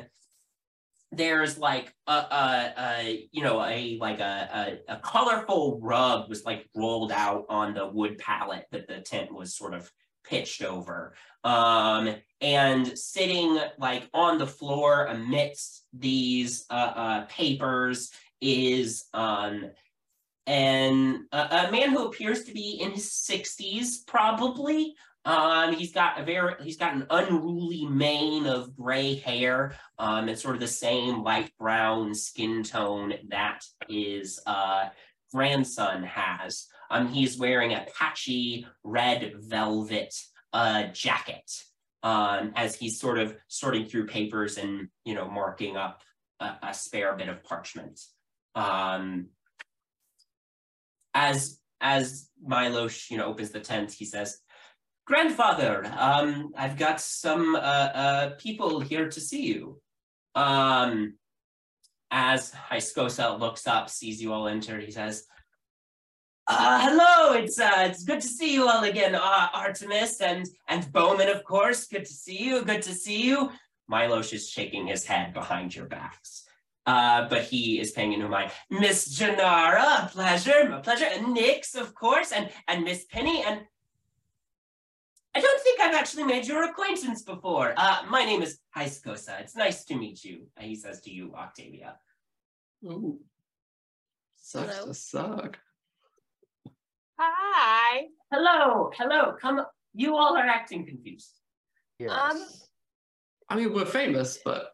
[1.12, 6.44] there's like a, a, a you know a like a, a a colorful rug was
[6.44, 9.90] like rolled out on the wood pallet that the tent was sort of
[10.26, 11.14] pitched over
[11.46, 19.72] um and sitting like on the floor amidst these uh, uh papers is um
[20.48, 24.96] and a, a man who appears to be in his 60s probably.
[25.26, 30.40] Um he's got a very he's got an unruly mane of gray hair um and
[30.40, 34.88] sort of the same light brown skin tone that his uh
[35.34, 36.68] grandson has.
[36.90, 40.16] Um he's wearing a patchy red velvet
[40.54, 41.52] uh jacket
[42.04, 46.04] um as he's sort of sorting through papers and you know marking up
[46.40, 48.00] a, a spare bit of parchment.
[48.56, 49.28] Um
[51.14, 54.40] as as Milo, you know, opens the tent, he says,
[55.06, 59.82] "Grandfather, um, I've got some uh, uh, people here to see you."
[60.36, 61.16] Um,
[62.12, 65.26] as Hyskosa looks up, sees you all enter, he says,
[66.48, 70.84] uh, "Hello, it's uh, it's good to see you all again, uh, Artemis and and
[70.94, 71.88] Bowmin, of course.
[71.88, 72.64] Good to see you.
[72.64, 73.52] Good to see you."
[73.92, 76.47] Milosh is shaking his head behind your backs.
[76.88, 78.50] Uh, but he is paying no mind.
[78.70, 83.60] Miss Jinarra, a pleasure, a pleasure, and Nyx, of course, and and Miss Penny, and
[85.36, 87.74] I don't think I've actually made your acquaintance before.
[87.78, 89.40] Uh, my name is Hyskosa.
[89.42, 90.48] It's nice to meet you.
[90.60, 91.98] He says to you, Octavia.
[92.86, 93.20] Ooh.
[94.38, 94.88] Sucks Hello.
[94.88, 95.60] to suck.
[97.20, 98.06] Hi.
[98.32, 99.62] Hello, hello, come.
[99.94, 101.34] You all are acting confused.
[102.00, 102.12] Yes.
[102.12, 102.46] Um,
[103.50, 104.72] I mean, we're famous, but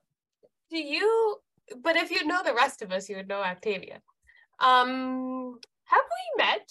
[0.69, 1.37] Do you
[1.81, 4.01] but if you know the rest of us, you would know Octavia.
[4.59, 6.01] Um, have
[6.37, 6.69] we met?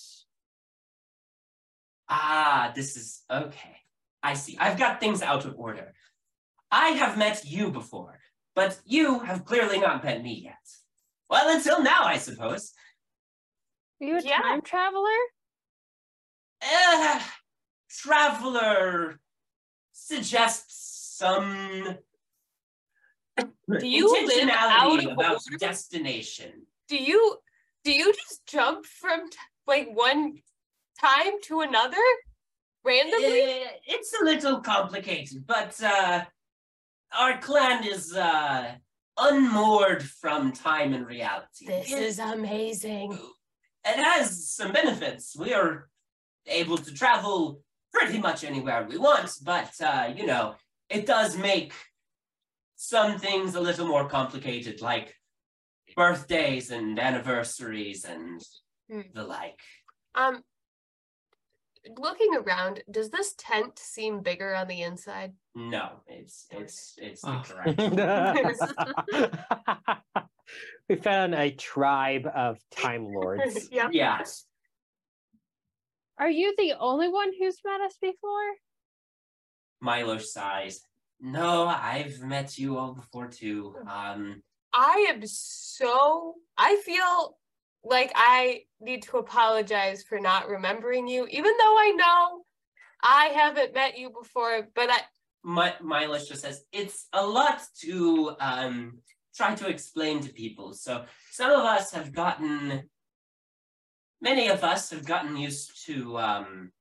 [2.08, 3.76] Ah, this is okay.
[4.22, 4.56] I see.
[4.58, 5.92] I've got things out of order.
[6.70, 8.18] I have met you before,
[8.54, 10.64] but you have clearly not met me yet.
[11.28, 12.72] Well, until now, I suppose.
[14.00, 14.40] Are you a Yeah.
[14.40, 15.20] time traveler?
[16.62, 17.20] Uh,
[17.90, 19.20] traveler
[19.92, 21.98] suggests some
[23.36, 25.58] Do you live out of about order?
[25.58, 26.66] destination.
[26.88, 27.36] Do you
[27.84, 30.38] do you just jump from t- like one
[31.00, 31.96] time to another
[32.84, 33.64] randomly?
[33.86, 36.24] It's a little complicated, but uh,
[37.18, 38.72] our clan is uh,
[39.18, 41.66] unmoored from time and reality.
[41.66, 43.12] This It- is amazing.
[43.84, 45.34] it has some benefits.
[45.36, 45.88] We are
[46.46, 47.60] able to travel
[47.92, 50.54] pretty much anywhere we want, but uh, you know,
[50.88, 51.72] it does make
[52.82, 55.14] some things a little more complicated, like
[55.94, 58.42] birthdays and anniversaries and
[58.90, 59.02] Hmm.
[59.14, 59.60] the like.
[60.16, 60.42] Um,
[61.96, 65.32] looking around, does this tent seem bigger on the inside?
[65.54, 67.40] No, it's it's it's Oh.
[67.44, 67.78] correct.
[70.88, 73.68] we found a tribe of time lords.
[73.70, 73.90] yeah.
[73.92, 74.44] Yes.
[76.18, 78.56] Are you the only one who's met us before?
[79.80, 80.84] Milo sighs.
[81.22, 83.74] No, I've met you all before too.
[83.88, 84.42] Um,
[84.72, 87.38] I am so I feel
[87.84, 92.44] like I need to apologize for not remembering you, even though I know
[93.02, 95.00] I haven't met you before, but I
[95.44, 98.98] my list just says it's a lot to um
[99.34, 100.72] try to explain to people.
[100.72, 102.82] So some of us have gotten,
[104.20, 106.72] many of us have gotten used to um,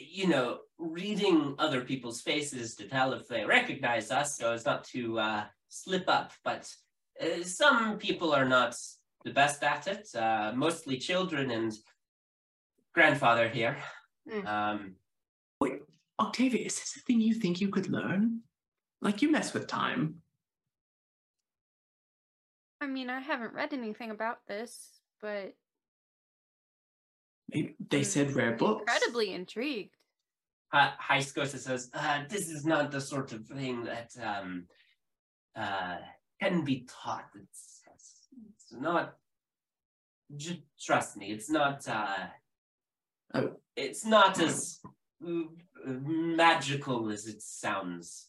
[0.00, 4.84] you know, reading other people's faces to tell if they recognize us, so as not
[4.84, 6.32] to uh, slip up.
[6.44, 6.72] But
[7.20, 8.74] uh, some people are not
[9.24, 10.08] the best at it.
[10.14, 11.74] Uh, mostly children and
[12.94, 13.76] grandfather here.
[14.30, 14.46] Mm.
[14.46, 14.94] Um,
[15.60, 15.80] Wait,
[16.20, 18.40] Octavia, is this a thing you think you could learn?
[19.00, 20.16] Like you mess with time.
[22.80, 25.54] I mean, I haven't read anything about this, but
[27.52, 28.80] Maybe they said rare books.
[28.82, 29.94] incredibly intrigued.
[30.72, 34.64] uh, High Scotia says, uh, "This is not the sort of thing that um,
[35.54, 35.98] uh,
[36.40, 37.26] can be taught.
[37.40, 39.14] It's, it's, it's not.
[40.36, 41.86] J- trust me, it's not.
[41.88, 42.26] Uh,
[43.34, 43.56] Oh.
[43.74, 44.80] It's not as
[45.84, 48.28] magical as it sounds.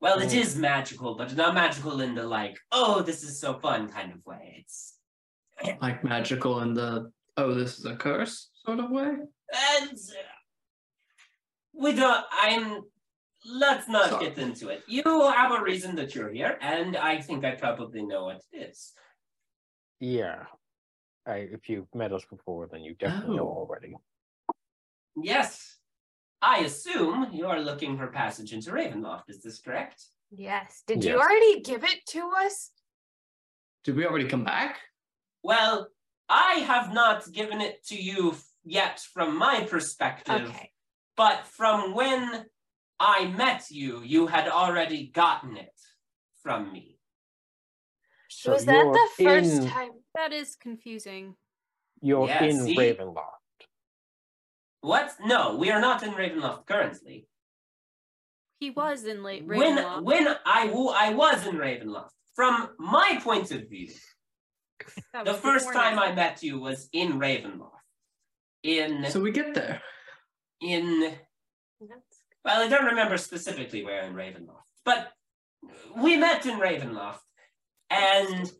[0.00, 0.58] Well, it Oh.
[0.58, 4.56] magical, but not magical in the like, oh, this is so fun kind of way.
[4.64, 4.98] It's
[5.80, 9.04] Like magical in the oh, this is a curse sort of way.
[9.08, 10.32] And uh,
[11.74, 12.24] we don't.
[12.32, 12.80] I'm.
[13.44, 14.26] Let's not Sorry.
[14.26, 14.84] get into it.
[14.86, 18.56] You have a reason that you're here, and I think I probably know what it
[18.70, 18.92] is.
[19.98, 20.44] Yeah.
[21.26, 23.58] I, if you've met us before, then you definitely know Oh.
[23.68, 23.94] already.
[25.16, 25.76] Yes,
[26.40, 29.24] I assume you are looking for passage into Ravenloft.
[29.28, 30.04] Is this correct?
[30.30, 30.82] Yes.
[30.86, 32.70] Did you already give it to us?
[33.84, 34.78] Did we already come back?
[35.42, 35.88] Well,
[36.34, 40.72] I have not given it to you yet from my perspective, Okay.
[41.16, 42.46] but from when
[42.98, 45.78] I met you, you had already gotten it
[46.42, 46.98] from me.
[48.30, 48.84] So Was that
[49.16, 49.90] the first in, time?
[50.14, 51.36] That is confusing.
[52.00, 52.76] You're Yeah, in see?
[52.76, 53.26] Ravenloft.
[54.80, 55.14] What?
[55.24, 57.28] No, we are not in Ravenloft currently.
[58.58, 60.02] He was in late when Ravenloft.
[60.04, 64.11] when I w- I was in Ravenloft, from my point of view, That
[65.24, 66.08] the first time that.
[66.08, 67.70] I met you was in Ravenloft.
[68.62, 69.82] In So we get there.
[70.60, 71.12] in
[72.44, 75.12] well, I don't remember specifically where in Ravenloft, but
[75.96, 77.20] we met in Ravenloft,
[77.90, 78.50] and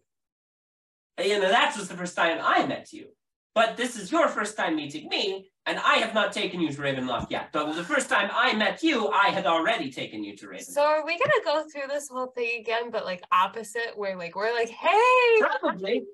[1.21, 3.09] you know that was the first time I met you.
[3.55, 6.81] But this is your first time meeting me, and I have not taken you to
[6.81, 7.51] Ravenloft yet.
[7.53, 10.65] But the first time I met you, I had already taken you to Ravenloft.
[10.65, 14.35] So are we gonna go through this whole thing again, but like opposite, where like
[14.35, 16.05] we're like, hey, Probably.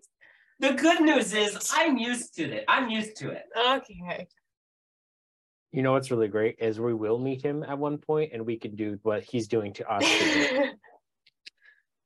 [0.61, 2.65] The good news is I'm used to it.
[2.67, 3.45] I'm used to it.
[3.57, 4.27] okay.
[5.71, 8.57] You know what's really great is we will meet him at one point, and we
[8.57, 10.05] can do what he's doing to us.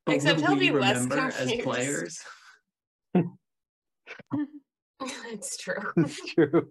[0.05, 2.19] But Except he'll be less remember as players?
[5.31, 5.93] it's true.
[5.97, 6.69] It's true.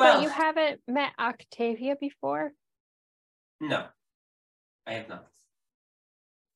[0.00, 2.52] Well, but you haven't met Octavia before?
[3.60, 3.84] no,
[4.86, 5.26] I have not.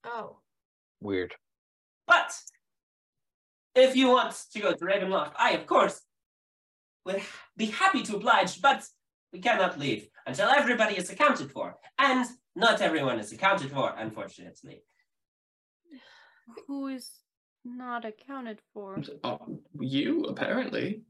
[0.04, 0.38] Oh.
[1.00, 1.34] Weird.
[2.06, 2.32] But
[3.74, 6.00] if you want to go to Ravenloft, I, of course,
[7.04, 7.20] would
[7.56, 8.82] be happy to oblige, but
[9.30, 11.76] we cannot leave until everybody is accounted for.
[11.98, 12.24] And
[12.56, 14.84] not everyone is accounted for, unfortunately.
[16.66, 17.10] Who is
[17.62, 19.02] not accounted for?
[19.22, 21.02] Oh, you apparently.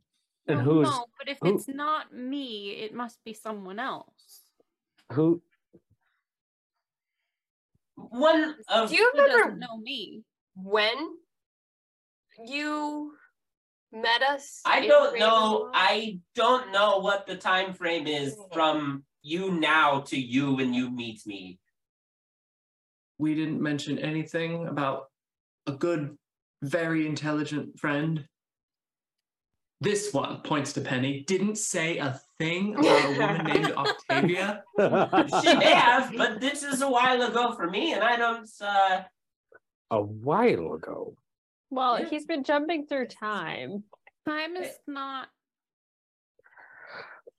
[0.46, 4.42] And Well, who's no, but if who- it's not me, it must be someone else.
[5.12, 5.42] who?
[7.96, 10.24] One of Do you Who remember know me?
[10.56, 11.16] when
[12.44, 13.16] you
[13.92, 14.60] met us?
[14.64, 15.66] I don't know.
[15.66, 15.70] Ravenloft?
[15.74, 18.52] I don't know what the time frame is hmm.
[18.52, 21.58] from you now to you when you meet me.
[23.18, 25.10] We didn't mention anything about
[25.66, 26.18] a good,
[26.62, 28.26] very intelligent friend.
[29.80, 31.24] This one points to Penny.
[31.26, 34.62] Didn't say a thing about a woman named Octavia.
[35.42, 38.48] She may have, but this is a while ago for me, and I don't.
[38.60, 39.02] uh
[39.90, 41.16] a while ago.
[41.70, 42.08] Well, Yeah.
[42.08, 43.84] he's been jumping through time.
[44.26, 45.28] Time is not.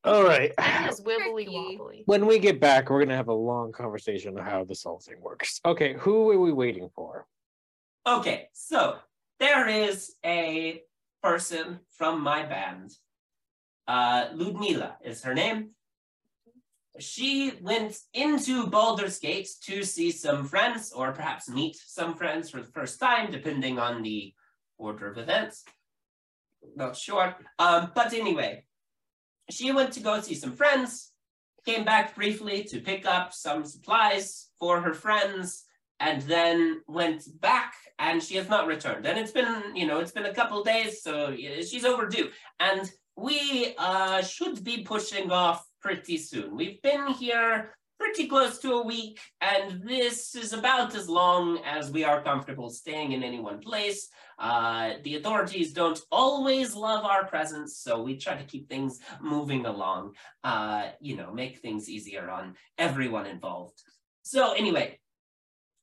[0.04, 0.52] All right.
[0.58, 2.04] It is wibbly wobbly.
[2.06, 5.20] When we get back, we're gonna have a long conversation on how this whole thing
[5.20, 5.60] works.
[5.66, 7.26] Okay, who are we waiting for?
[8.06, 8.98] Okay, so
[9.40, 10.84] there is a
[11.26, 12.92] person from my band.
[13.88, 15.72] Uh, Ludmila is her name.
[17.00, 22.62] She went into Baldur's Gate to see some friends, or perhaps meet some friends for
[22.62, 24.34] the first time, depending on the
[24.78, 25.64] order of events.
[26.76, 27.36] Not sure.
[27.58, 28.66] Um, but anyway,
[29.50, 31.12] she went to go see some friends,
[31.66, 35.65] came back briefly to pick up some supplies for her friends,
[36.00, 39.06] and then went back and she has not returned.
[39.06, 42.30] And it's been you know it's been a couple days so she's overdue.
[42.60, 46.56] And we uh should be pushing off pretty soon.
[46.56, 51.92] We've been here pretty close to a week and this is about as long as
[51.92, 54.10] we are comfortable staying in any one place.
[54.38, 59.66] Uh the authorities don't always love our presence so we try to keep things moving
[59.66, 60.14] along.
[60.44, 63.82] Uh you know make things easier on everyone involved.
[64.24, 65.00] So anyway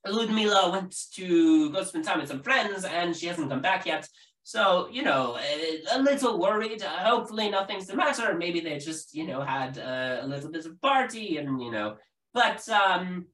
[0.05, 4.07] Ludmila went to go spend time with some friends and she hasn't come back yet.
[4.43, 6.83] So, you know, a, little worried.
[6.83, 8.35] Uh, hopefully nothing's the matter.
[8.37, 11.95] Maybe they just, you know, had uh, a little bit of party and, you know,
[12.33, 13.27] but um,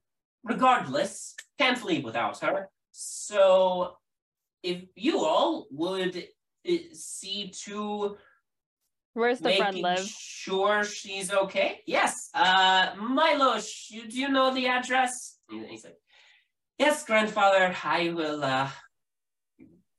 [0.44, 2.68] regardless, can't leave without her.
[2.92, 3.96] So
[4.62, 6.16] if you all would
[6.68, 8.16] uh, see to
[9.14, 10.06] Where's the friend live?
[10.06, 11.80] sure she's okay.
[11.86, 12.30] Yes.
[12.32, 15.38] Uh Milos, you do you know the address?
[15.48, 15.96] He's like,
[16.80, 18.70] Yes, grandfather, I will uh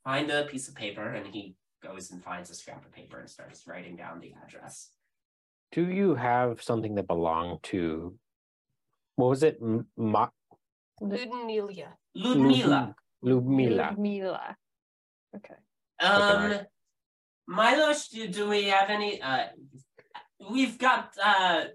[0.03, 1.53] find a piece of paper and he
[1.83, 4.89] goes and finds a scrap of paper and starts writing down the address.
[5.71, 8.17] Do you have something that belonged to?
[9.15, 9.59] What was it?
[9.61, 10.29] M- Ma-
[10.99, 11.93] Ludmila.
[12.15, 12.95] Ludmila.
[13.21, 13.75] Ludmila.
[13.75, 14.55] Ludmila.
[15.35, 15.59] Okay.
[15.99, 16.65] Um right.
[17.47, 19.49] Milos, do, do we have any uh
[20.49, 21.65] we've got uh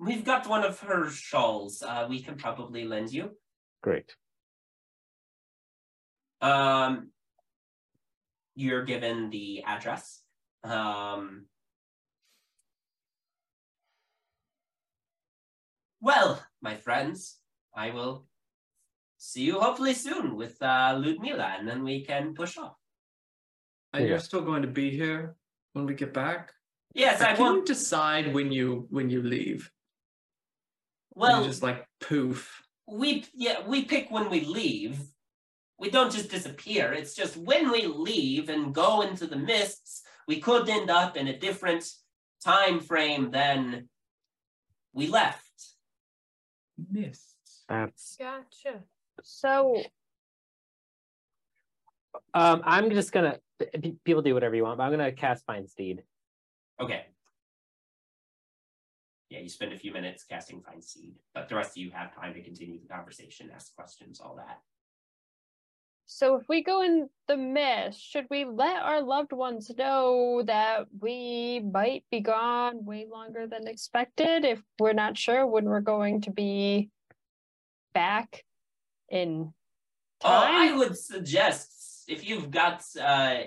[0.00, 3.30] we've got one of her shawls uh we can probably lend you.
[3.82, 4.14] Great.
[6.40, 7.10] Um,
[8.54, 10.22] you're given the address.
[10.64, 11.46] Um,
[16.00, 17.38] well, my friends,
[17.74, 18.26] I will
[19.18, 22.76] see you hopefully soon with uh, Ludmila, and then we can push off.
[23.92, 24.10] And Yeah.
[24.10, 25.36] you're still going to be here
[25.72, 26.52] when we get back?
[26.94, 27.66] Yes, Or I can won't.
[27.66, 29.70] decide when you when you leave?
[31.14, 32.62] Well, you just like poof.
[32.86, 35.00] We yeah we pick when we leave.
[35.78, 36.92] We don't just disappear.
[36.92, 41.28] It's just when we leave and go into the mists, we could end up in
[41.28, 41.84] a different
[42.42, 43.88] time frame than
[44.94, 45.42] we left.
[46.90, 47.64] Mists.
[47.68, 48.16] That's.
[48.18, 48.82] Gotcha.
[49.22, 49.82] So
[52.32, 53.38] Um, I'm just gonna.
[54.04, 56.02] People do whatever you want, but I'm gonna cast Find Steed.
[56.80, 57.06] Okay.
[59.30, 62.14] Yeah, you spend a few minutes casting Find Steed, but the rest of you have
[62.14, 64.60] time to continue the conversation, ask questions, all that.
[66.06, 70.86] so if we go in the mist, should we let our loved ones know that
[71.00, 76.20] we might be gone way longer than expected if we're not sure when we're going
[76.20, 76.90] to be
[77.92, 78.44] back
[79.08, 79.52] in
[80.24, 83.40] Oh, I would suggest if you've got uh,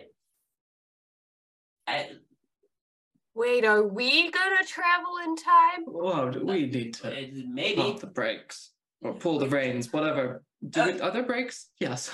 [3.40, 5.86] Wait, are we gonna travel in time?
[5.86, 7.10] Well, we need to
[7.48, 8.72] maybe pump the brakes
[9.02, 10.44] or pull the reins, whatever.
[10.70, 11.70] Do Uh, we, are there brakes?
[11.80, 12.12] Yes.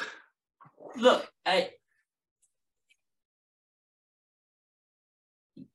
[0.95, 1.71] look, I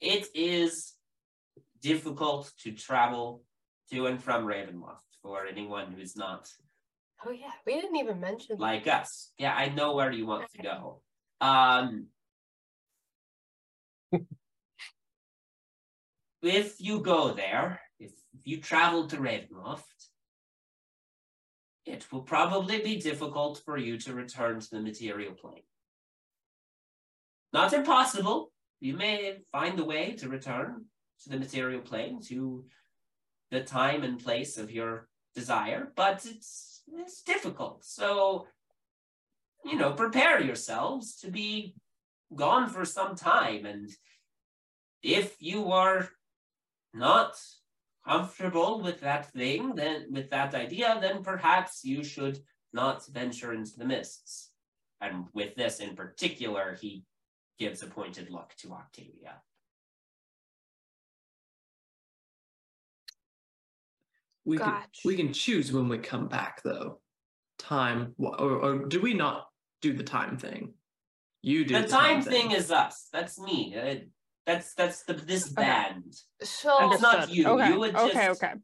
[0.00, 0.92] it is
[1.82, 3.42] difficult to travel
[3.90, 6.48] to and from Ravenloft for anyone who's not
[7.26, 8.62] Oh yeah, we didn't even mention that.
[8.62, 9.32] like us.
[9.36, 11.02] Yeah, I know where you want to go.
[11.40, 12.06] Um
[16.42, 18.12] if you go there, if,
[18.44, 19.82] you travel to Ravenloft,
[21.84, 25.62] it will probably be difficult for you to return to the material plane.
[27.52, 28.52] Not impossible.
[28.80, 30.84] You may find a way to return
[31.22, 32.64] to the material plane, to
[33.50, 37.84] the time and place of your desire, but it's it's difficult.
[37.84, 38.46] So,
[39.64, 41.74] you know, prepare yourselves to be
[42.34, 43.66] gone for some time.
[43.66, 43.90] And
[45.02, 46.08] if you are
[46.92, 47.40] not
[48.06, 52.38] comfortable with that thing, then with that idea, then perhaps you should
[52.72, 54.50] not venture into the mists.
[55.00, 57.04] And with this in particular, he
[57.58, 59.40] gives a pointed look to Octavia.
[64.44, 64.74] We can
[65.04, 67.00] we can choose when we come back though.
[67.58, 69.46] Time or, or do we not
[69.82, 70.72] do the time thing?
[71.42, 73.08] You do The time thing is us.
[73.12, 73.76] That's me.
[73.76, 73.94] Uh,
[74.46, 75.54] that's that's the this Okay.
[75.62, 76.14] band.
[76.42, 77.46] So It's not you.
[77.46, 77.68] Okay.
[77.72, 78.54] You would okay, just- okay.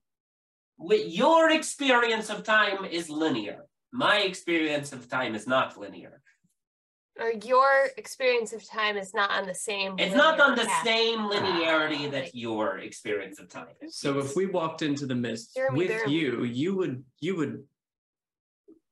[0.79, 3.64] With your experience of time is linear.
[3.93, 6.22] My experience of time is not linear.
[7.18, 9.99] or your experience of time is not on the same.
[9.99, 10.85] It's not linear on the path.
[10.85, 13.97] same ah, linearity Like- that your experience of time is.
[13.97, 17.66] So if we walked into the mist Jeremy, with you, you would you would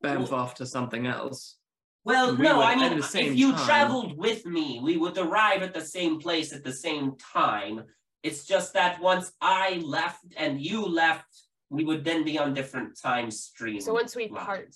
[0.03, 1.59] bamf off to something else.
[2.05, 5.73] Well, we no, I mean, if you time- traveled with me, we would arrive at
[5.73, 7.85] the same place at the same time.
[8.23, 11.27] It's just that once I left and you left,
[11.71, 13.87] we would then be on different time streams.
[13.87, 14.75] So once we part,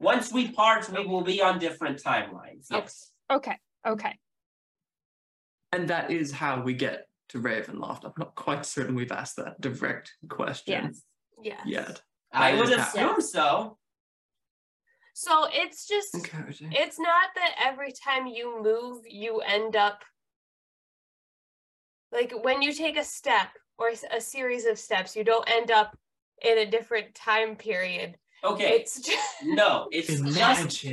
[0.00, 2.70] Once we part, we will be on different timelines.
[2.72, 2.80] Okay.
[2.80, 3.12] Yes.
[3.30, 3.56] Okay.
[3.86, 4.18] Okay.
[5.72, 8.04] And that is how we get to Ravenloft.
[8.04, 11.02] I'm not quite certain we've asked that direct question Yes.
[11.40, 11.60] yes.
[11.66, 12.02] yet.
[12.32, 13.78] I would is how- assume so.
[15.14, 16.72] So it's just Encouraging.
[16.72, 20.00] it's not that every time you move you end up
[22.12, 23.48] like when you take a step
[23.78, 25.96] or a series of steps you don't end up
[26.44, 28.70] in a different time period Okay.
[28.72, 30.92] it's just no, it's just Imagine.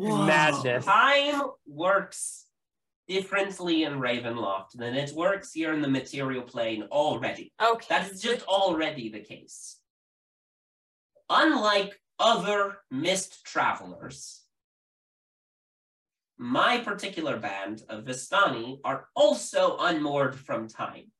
[0.26, 0.84] Madness.
[0.84, 2.46] time works
[3.08, 7.52] differently in Ravenloft than it works here in the material plane already.
[7.60, 9.78] okay That is just already the case.
[11.28, 14.42] Unlike other mist travelers,
[16.38, 21.10] my particular band of Vistani are also unmoored from time.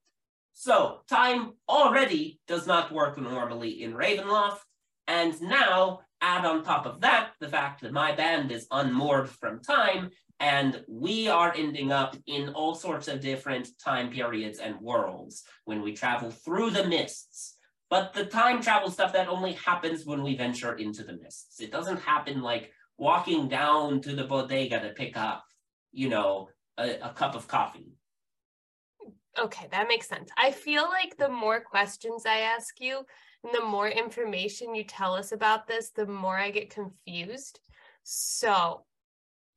[0.52, 4.60] So, time already does not work normally in Ravenloft,
[5.08, 9.60] and now add on top of that the fact that my band is unmoored from
[9.60, 15.44] time, and we are ending up in all sorts of different time periods and worlds
[15.64, 17.56] when we travel through the mists.
[17.90, 21.60] But the time travel stuff that only happens when we venture into the mists.
[21.60, 25.44] It doesn't happen like walking down to the bodega to pick up,
[25.92, 27.92] you know, a, a cup of coffee.
[29.38, 32.98] okay that makes sense i feel like the more questions i ask you
[33.44, 37.60] and the more information you tell us about this the more i get confused
[38.02, 38.82] so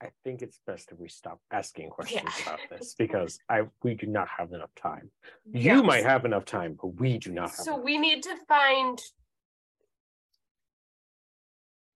[0.04, 2.54] I think it's best if we stop asking questions Yeah.
[2.54, 5.10] about this because I we do not have enough time.
[5.52, 7.56] You might have enough time, but we do not have.
[7.56, 7.86] so enough.
[7.86, 9.00] we need to find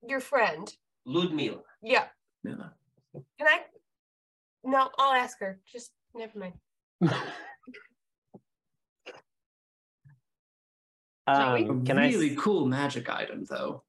[0.08, 0.74] your friend
[1.05, 1.60] Ludmila.
[1.82, 2.05] yeah
[2.43, 2.70] Yeah.
[3.14, 3.60] Can I?
[4.64, 5.60] No, I'll ask her.
[5.66, 6.53] Just never mind.
[11.28, 12.08] Um, can I?
[12.08, 13.84] really s- cool magic item though.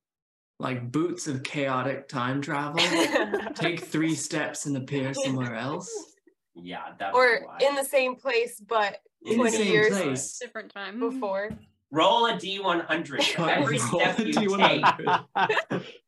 [0.61, 2.80] Like boots of chaotic time travel.
[3.54, 5.88] Take three steps and appear somewhere else.
[6.56, 10.38] Yeah, that or in the same place, but In the 20 same years place.
[10.40, 10.98] Different time.
[10.98, 11.50] before.
[11.92, 15.24] roll a d100 for every step you D100.
[15.36, 15.82] take.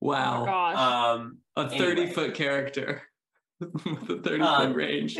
[0.00, 0.44] Wow.
[0.76, 0.76] Oh.
[1.16, 2.12] Um, a 30 anyway.
[2.14, 3.02] foot character
[3.60, 5.18] with a 30 Um, foot range.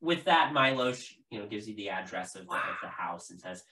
[0.00, 0.92] with that, Milo,
[1.30, 3.64] you know, gives you the address of the, of the house and says,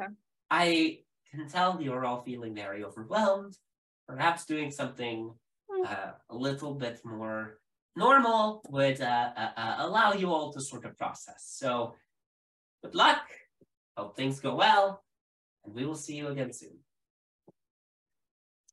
[0.00, 0.10] Okay.
[0.50, 1.00] "I
[1.32, 3.56] can tell you're all feeling very overwhelmed.
[4.08, 5.32] Perhaps doing something
[5.86, 7.58] uh, a little bit more
[7.96, 11.44] normal would uh, uh, uh, allow you all to sort of process.
[11.46, 11.94] So,
[12.82, 13.22] good luck.
[13.96, 15.02] Hope things go well,
[15.64, 16.78] and we will see you again soon."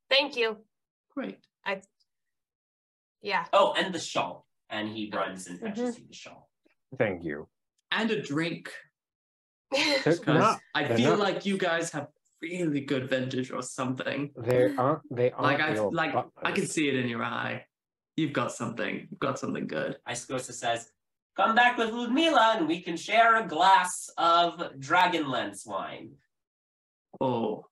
[0.08, 0.58] Thank you.
[1.14, 1.38] Great.
[1.64, 1.82] I,
[3.22, 3.44] Yeah.
[3.52, 4.46] Oh, and the shawl.
[4.68, 6.48] And he runs and fetches you the shawl.
[6.98, 7.48] Thank you.
[7.92, 8.70] And a drink.
[9.72, 12.08] They're Because not- I feel not- like you guys have
[12.42, 14.30] really good vintage or something.
[14.36, 15.02] They aren't.
[15.14, 15.42] They aren't.
[15.42, 17.64] Like I real like I can see it in your eye.
[18.16, 19.08] You've got something.
[19.10, 19.96] You've got something good.
[20.08, 20.90] Hyskosa says,
[21.36, 26.12] Come back with Ludmila and we can share a glass of Dragonlance wine.
[27.20, 27.66] Oh,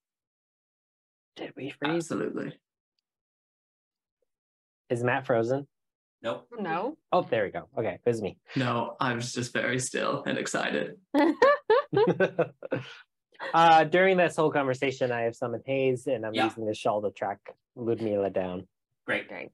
[1.37, 1.95] Did we freeze?
[1.95, 2.55] absolutely.
[4.89, 5.67] Is Matt frozen?
[6.23, 6.49] Nope.
[6.59, 6.97] No.
[7.13, 7.69] Oh, there we go.
[7.77, 8.39] Okay, it was me.
[8.57, 10.97] No, I was just very still and excited.
[13.55, 16.45] Uh, during this whole conversation, I have summoned Hayes, and I'm Yeah.
[16.45, 18.67] using the shawl to track Ludmila down.
[19.07, 19.29] Great.
[19.29, 19.51] Great.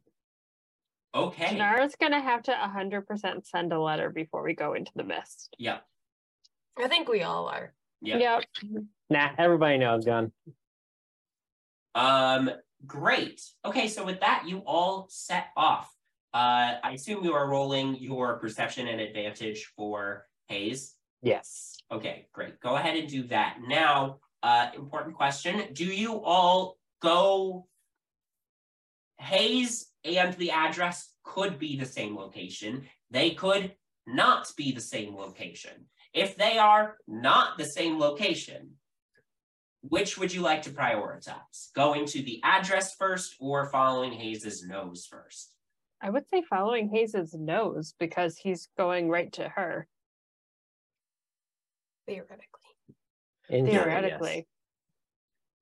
[1.14, 1.46] Okay.
[1.46, 5.54] Jinarra's gonna have to hundred percent send a letter before we go into the mist.
[5.58, 5.80] Yeah.
[6.76, 7.72] I think we all are.
[8.00, 8.16] Yeah.
[8.18, 8.44] Yep.
[9.10, 10.32] Nah, everybody knows gone.
[11.94, 12.50] Um,
[12.84, 13.40] great.
[13.64, 15.88] Okay, so with that, you all set off.
[16.32, 20.93] Uh, I assume you are rolling your perception and advantage for Hayes.
[21.24, 21.78] Yes.
[21.90, 22.60] Okay, great.
[22.60, 23.58] Go ahead and do that.
[23.66, 25.72] Now, uh, important question.
[25.72, 27.66] Do you all go?
[29.18, 32.86] Hayes and the address could be the same location.
[33.10, 33.74] They could
[34.06, 35.86] not be the same location.
[36.12, 38.72] If they are not the same location,
[39.80, 41.72] which would you like to prioritize?
[41.74, 45.54] Going to the address first or following Hayes's nose first?
[46.02, 49.88] I would say following Hayes's nose because he's going right to her.
[52.06, 52.40] Theoretically.
[53.50, 53.84] In theory, yes.
[53.84, 54.46] Theoretically.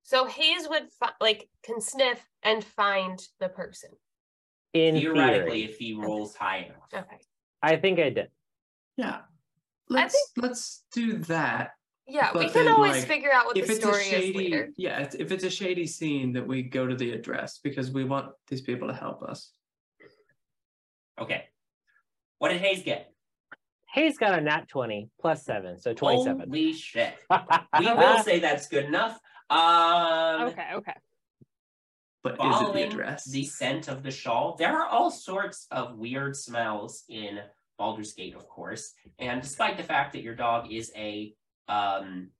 [0.05, 3.91] So Hayes would fi- like can sniff and find the person.
[4.73, 5.65] In Theoretically, theory.
[5.65, 6.59] if he rolls high
[6.93, 7.05] enough.
[7.07, 7.21] Okay.
[7.63, 8.29] I think I did.
[8.97, 9.21] Yeah.
[9.89, 11.71] Let's let's do that.
[12.07, 14.09] Yeah, we can then, always like, figure out what if the it's a story is
[14.09, 14.71] shady, later.
[14.77, 18.05] yeah, if- if it's a shady scene, that we go to the address because we
[18.05, 19.53] want these people to help us.
[21.21, 21.45] Okay.
[22.39, 23.12] What did Hayes get?
[23.93, 26.41] Hayes got a nat 20 plus seven, so 27.
[26.49, 27.15] Holy shit.
[27.79, 29.19] We will say that's good enough.
[29.51, 30.95] Um, Okay, okay.
[32.23, 33.25] But is it the address?
[33.25, 37.41] the scent of the shawl, there are all sorts of weird smells in
[37.79, 38.93] Baldur's Gate, of course.
[39.19, 41.35] And despite the fact that your dog is a
[41.69, 42.31] um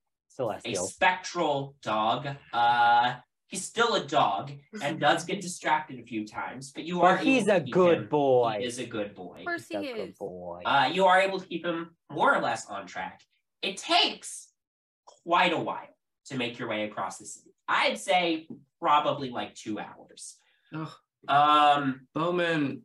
[0.65, 3.15] a spectral dog, uh
[3.53, 4.51] he's still a dog
[4.81, 8.07] and does get distracted a few times, but you are But he's a good him-
[8.07, 8.55] boy.
[8.59, 9.37] He is a good boy.
[9.41, 10.17] Of course he He's a good is.
[10.17, 10.61] boy.
[10.65, 13.21] uh, you are able to keep him more or less on track.
[13.61, 14.49] It takes
[15.23, 15.95] quite a while
[16.25, 17.51] to make your way across the city.
[17.67, 18.47] I'd say
[18.81, 20.37] probably like two hours.
[20.75, 20.89] Ugh,
[21.27, 22.81] Um, Bowmin,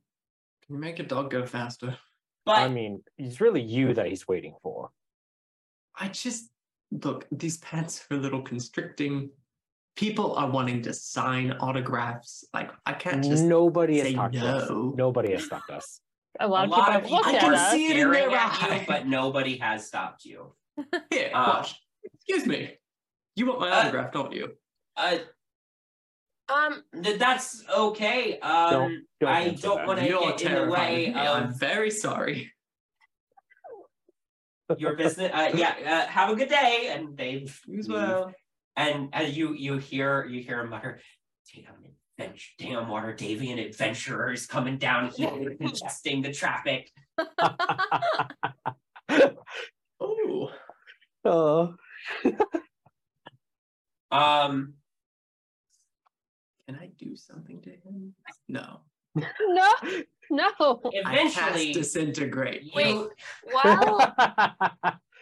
[0.67, 1.97] can you make a dog go faster?
[2.45, 4.91] but I mean, it's really you that he's waiting for.
[5.99, 6.51] I just
[6.91, 9.31] look, these pants are a little constricting.
[9.99, 12.45] People are wanting to sign autographs.
[12.55, 14.71] Like I can't just Nobody has say talked to us.
[14.71, 14.95] no.
[14.97, 16.01] Nobody has stopped us.
[16.39, 17.73] A lot, a of lot people of have people looked I can us.
[17.73, 20.55] see it in staring their at you, but nobody has stopped you.
[21.11, 21.75] here, Uh, watch.
[22.15, 22.79] Excuse me.
[23.35, 24.53] You want my uh, autograph, don't you?
[24.97, 25.19] Uh,
[26.49, 28.39] Um, th- that's okay.
[28.39, 31.15] Um, Don't- don't I don't want to You're get in the way terrifying.
[31.15, 31.21] me.
[31.21, 32.53] I'm very sorry.
[34.79, 35.31] your business.
[35.35, 36.91] Uh, yeah, uh, have a good day.
[36.93, 38.33] And they You as well.
[38.79, 41.01] And as you you hear you hear him mutter,
[41.53, 41.75] damn
[42.17, 46.91] adventure, damn Waterdhavian adventurers coming down here congesting the traffic.
[50.01, 50.51] Oh,
[51.25, 51.75] oh.
[54.11, 54.73] Um,
[56.67, 58.15] can I do something to him?
[58.49, 58.81] No.
[59.15, 59.71] No,
[60.31, 60.51] no.
[60.61, 62.63] I eventually, disintegrate.
[62.63, 62.97] you, Wait.
[63.53, 64.15] while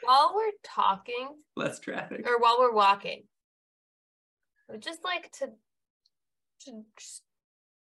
[0.04, 2.28] while we're talking Less traffic.
[2.28, 3.24] or while we're walking,
[4.68, 5.50] I would just like to
[6.60, 6.82] to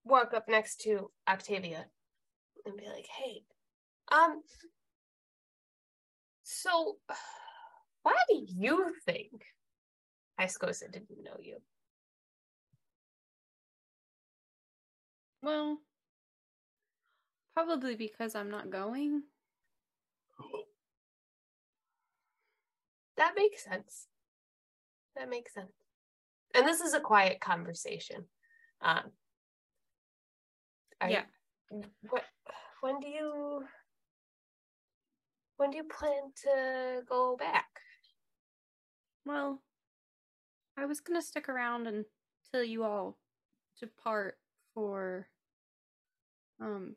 [0.04, 1.86] walk up next to Octavia
[2.64, 3.44] and be like, "Hey,
[4.10, 4.42] um,
[6.42, 6.98] so
[8.02, 9.44] why do you think
[10.38, 11.58] Hyskosa didn't know you?"
[15.42, 15.80] Well,
[17.54, 19.24] probably because I'm not going.
[23.16, 24.06] That makes sense.
[25.14, 25.89] That makes sense.
[26.54, 28.24] And this is a quiet conversation.
[28.82, 29.12] Um,
[31.08, 31.24] Yeah.
[32.08, 32.24] What?
[32.80, 33.64] When do you?
[35.56, 37.68] When do you plan to go back?
[39.24, 39.62] Well,
[40.76, 43.18] I was gonna stick around until you all
[43.78, 44.38] depart
[44.74, 45.28] for
[46.60, 46.96] um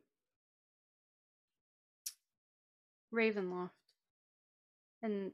[3.14, 3.72] Ravenloft.
[5.02, 5.34] And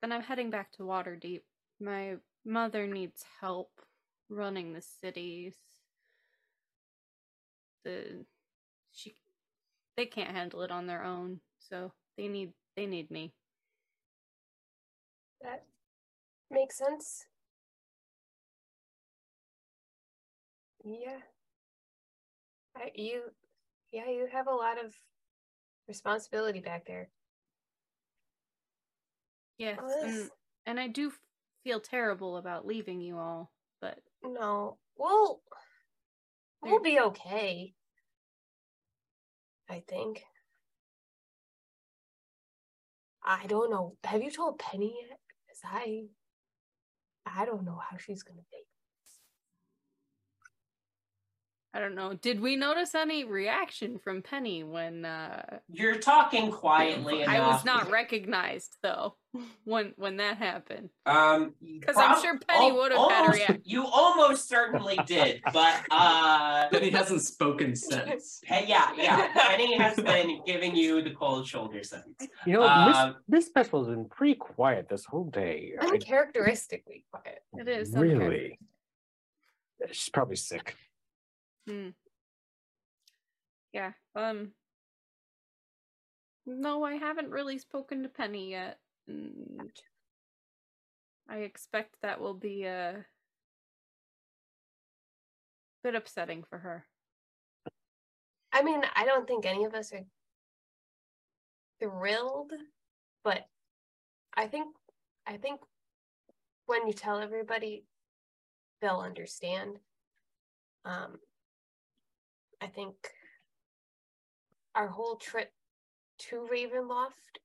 [0.00, 1.42] then I'm heading back to Waterdeep.
[1.80, 3.70] My mother needs help
[4.28, 5.54] running the cities.
[7.84, 8.24] The
[8.92, 9.14] she
[9.96, 13.32] they can't handle it on their own, so they need they need me.
[15.42, 15.64] That
[16.50, 17.26] makes sense.
[20.84, 21.18] Yeah.
[22.76, 23.22] I, you,
[23.92, 24.94] yeah, you have a lot of
[25.86, 27.08] responsibility back there.
[29.58, 30.30] Yes, and,
[30.66, 31.12] and I do
[31.64, 35.40] feel terrible about leaving you all, but No, we'll
[36.62, 37.74] we'll be okay.
[39.68, 40.24] I think.
[43.24, 43.96] I don't know.
[44.04, 45.18] Have you told Penny yet?
[45.46, 46.04] Because I
[47.26, 48.66] I don't know how she's gonna take.
[51.74, 52.12] I don't know.
[52.12, 57.90] Did we notice any reaction from Penny when uh You're talking quietly I was not
[57.90, 59.14] recognized though
[59.64, 60.90] when when that happened?
[61.06, 63.62] Um, 'Cause I'm prob- sure Penny al- would have had a almost- reaction.
[63.64, 68.40] You almost certainly did, but uh, Then he hasn't spoken since.
[68.44, 69.32] Pe- yeah, yeah.
[69.48, 72.04] Penny has been giving you the cold shoulder since.
[72.44, 75.72] You know, Um, Miss, Miss Special's been pretty quiet this whole day.
[75.80, 77.42] I- Uncharacteristically quiet.
[77.58, 78.58] It is uncharacter- really.
[79.90, 80.76] She's probably sick.
[81.66, 81.90] Hmm.
[83.72, 83.92] Yeah.
[84.14, 84.52] Um.
[86.44, 89.70] No, I haven't really spoken to Penny yet, and
[91.28, 93.06] I expect that will be a
[95.84, 96.84] bit upsetting for her.
[98.52, 100.04] I mean, I don't think any of us are
[101.80, 102.52] thrilled,
[103.24, 103.46] but
[104.34, 104.74] I think
[105.26, 105.60] I think
[106.66, 107.84] when you tell everybody,
[108.80, 109.78] they'll understand.
[110.84, 111.18] Um,
[112.62, 112.94] I think
[114.76, 115.50] our whole trip
[116.28, 117.40] to Ravenloft,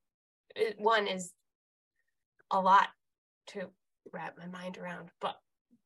[0.56, 1.34] it, one is
[2.52, 2.90] a lot
[3.48, 3.70] to
[4.14, 5.36] wrap my mind around, but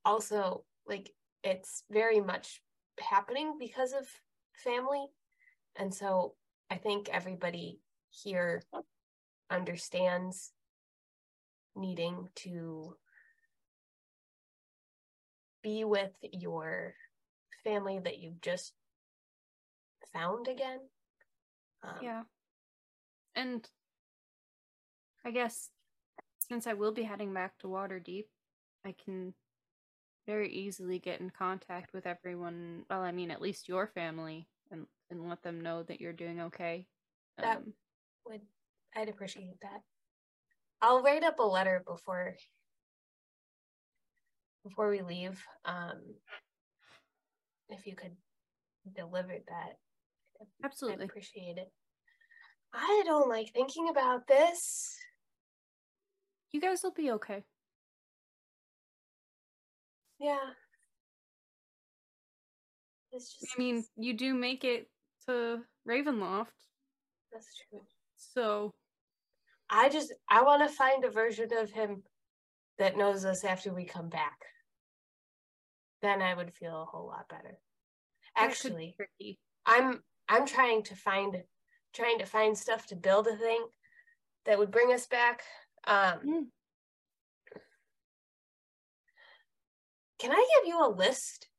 [0.04, 1.12] also like
[1.44, 2.62] it's very much
[3.00, 4.06] happening because of
[4.54, 5.06] family.
[5.78, 6.36] And so
[6.70, 7.80] I think everybody
[8.10, 8.64] here
[9.50, 10.52] understands
[11.74, 12.96] needing to
[15.64, 16.96] be with your
[17.64, 18.74] family that you've just
[20.14, 20.80] found again.
[21.84, 22.24] Um, Yeah.
[23.36, 23.68] And
[25.26, 25.70] I guess
[26.40, 28.26] since I will be heading back to Waterdeep,
[28.86, 29.34] I can
[30.28, 32.86] very easily get in contact with everyone.
[32.90, 36.42] Well, I mean, at least your family, and and let them know that you're doing
[36.42, 36.88] okay.
[37.38, 37.74] That- Um,
[38.26, 38.42] would
[38.96, 39.82] I'd appreciate that.
[40.82, 42.36] I'll write up a letter before
[44.64, 45.44] before we leave.
[45.66, 46.20] Um
[47.70, 48.16] if you could
[48.94, 49.80] deliver that,
[50.64, 51.06] Absolutely.
[51.06, 51.72] appreciate it.
[52.74, 54.96] I don't like thinking about this.
[56.52, 57.44] You guys will be okay.
[60.20, 60.38] Yeah.
[63.12, 64.88] It's just I mean, you do make it
[65.28, 66.48] to Ravenloft,
[67.32, 67.82] that's true.
[68.18, 68.72] so
[69.70, 72.04] I just I want to find a version of him
[72.80, 74.38] that knows us after we come back.
[76.02, 77.58] Then I would feel a whole lot better.
[78.38, 79.40] that could be Actually.
[79.66, 80.02] I'm
[80.32, 81.44] I'm trying to find
[81.94, 83.66] trying to find stuff to build a thing
[84.46, 85.42] that would bring us back.
[85.86, 86.46] Um Mm.
[90.20, 91.50] Can I give you a list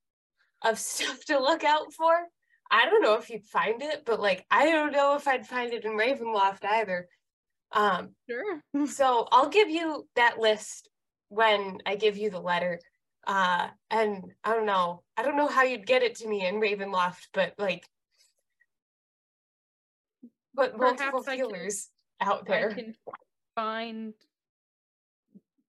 [0.63, 2.15] of stuff to look out for?
[2.71, 5.75] I don't know if you'd find it, but like I don't know if I'd find
[5.75, 7.09] it in Ravenloft either.
[7.73, 8.63] Um Sure.
[8.87, 10.89] so I'll give you that list
[11.29, 12.81] when I give you the letter.
[13.27, 15.03] Uh and I don't know.
[15.19, 17.87] I don't know how you'd get it to me in Ravenloft, but like
[20.55, 21.91] multiple Perhaps I can- feelers
[22.21, 22.71] out I there.
[22.75, 22.95] can
[23.55, 24.15] find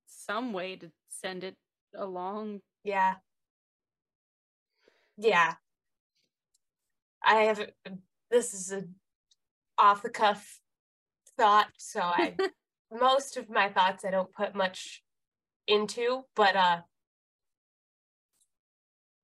[0.06, 1.58] some way to send it
[1.96, 2.62] along.
[2.84, 3.16] Yeah.
[5.18, 5.54] Yeah.
[7.24, 7.70] I have
[8.30, 8.84] this is a
[9.78, 10.60] off the cuff
[11.38, 12.36] thought, so I
[12.92, 15.04] most of my thoughts I don't put much
[15.68, 16.82] into, but uh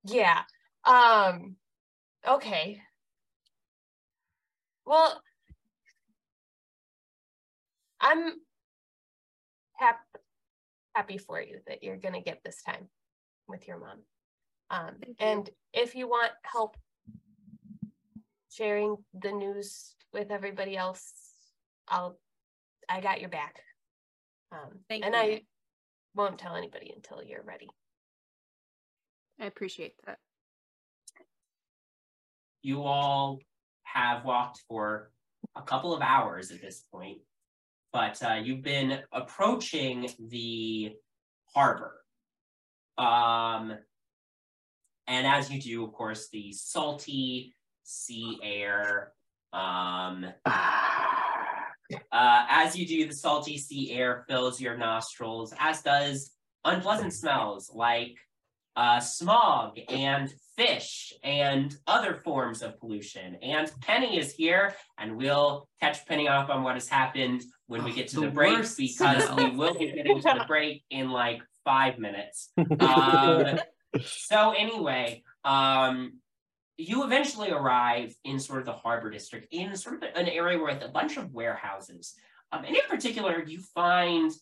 [0.05, 0.43] yeah.
[0.85, 1.57] Um
[2.27, 2.81] okay.
[4.85, 5.21] Well,
[8.01, 8.33] I'm
[9.73, 9.99] hap-
[10.95, 12.87] happy for you that you're going to get this time
[13.47, 13.99] with your mom.
[14.71, 15.27] Um Thank you.
[15.27, 16.77] and if you want help
[18.51, 21.11] sharing the news with everybody else,
[21.87, 22.19] I'll
[22.87, 23.61] I got your back.
[24.51, 25.21] Um Thank and you.
[25.21, 25.41] I
[26.15, 27.69] won't tell anybody until you're ready.
[29.39, 30.19] I appreciate that.
[32.61, 33.39] You all
[33.83, 35.11] have walked for
[35.55, 37.19] a couple of hours at this point,
[37.91, 40.93] but uh, you've been approaching the
[41.53, 41.95] harbor.
[42.97, 43.77] Um,
[45.07, 49.13] and as you do, of course, the salty sea air.
[49.51, 56.31] Um, uh, as you do, the salty sea air fills your nostrils, as does
[56.65, 58.15] unpleasant smells like
[58.75, 63.35] uh, smog and fish and other forms of pollution.
[63.41, 67.93] And Penny is here, and we'll catch Penny up on what has happened when we
[67.93, 71.11] get to the the, break worst because we will be getting to the break in
[71.11, 72.51] like five minutes.
[72.77, 73.59] Um,
[74.03, 76.19] so anyway, um,
[76.75, 80.83] you eventually arrive in sort of the harbor district in sort of an area with
[80.83, 82.15] a bunch of warehouses.
[82.51, 84.33] Um, and in particular, you find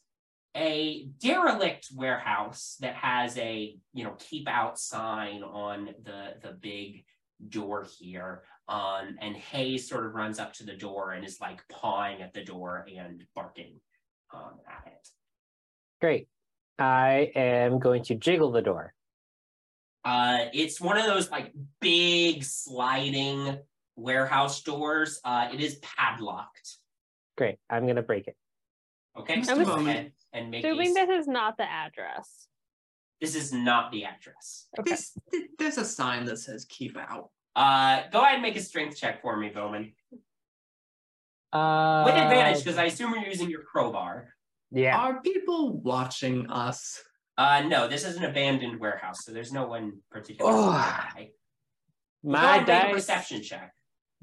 [0.58, 7.06] a derelict warehouse that has a you know keep out sign on the the big
[7.50, 11.62] door here um and hayes sort of runs up to the door and is like
[11.70, 13.80] pawing at the door and barking
[14.34, 15.08] um at it
[16.02, 16.28] Great.
[16.80, 18.94] I am going to jiggle the door.
[20.06, 23.60] uh it's one of those like big sliding
[23.96, 26.78] warehouse doors uh it is padlocked
[27.38, 27.58] Great.
[27.70, 28.36] I'm gonna break it.
[29.20, 30.12] okay Just a moment.
[30.34, 32.48] Ahead and make Assuming a, this is not the address.
[33.22, 34.92] this is not the address Okay.
[34.92, 37.30] This, th- there's a sign that says keep out.
[37.56, 39.94] uh go ahead and make a strength check for me Bowmin
[41.54, 44.34] Uh, with advantage because i assume you're using your crowbar
[44.72, 44.98] Yeah.
[44.98, 47.02] Are people watching us?
[47.38, 51.14] Uh, no, this is an abandoned warehouse, so there's no one particularly Oh.
[52.24, 52.94] My ahead and a dice.
[52.94, 53.72] perception check.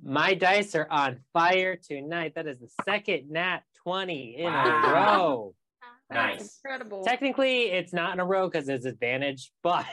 [0.03, 2.33] My dice are on fire tonight.
[2.35, 4.65] That is the second nat 20 in Wow.
[4.67, 5.55] a row.
[6.11, 6.61] That's Nice.
[6.65, 7.05] incredible.
[7.05, 9.87] Technically, it's not in a row because there's advantage, but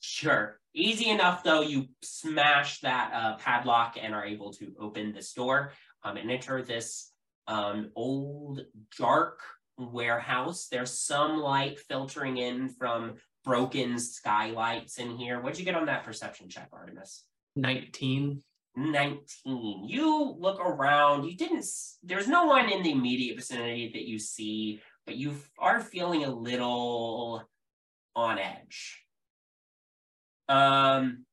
[0.00, 0.58] Sure.
[0.74, 1.60] Easy enough though.
[1.60, 6.62] You smash that uh, padlock and are able to open this door um, and enter
[6.62, 7.12] this
[7.46, 8.60] um, old,
[8.98, 9.40] dark
[9.78, 10.66] warehouse.
[10.70, 15.40] There's some light filtering in from broken skylights in here.
[15.40, 17.24] What'd you get on that perception check, Artemis?
[17.56, 18.42] 19.
[18.74, 24.04] 19 you look around you didn't s- there's no one in the immediate vicinity that
[24.08, 27.42] you see but you are feeling a little
[28.14, 29.04] on edge.
[30.48, 31.24] Um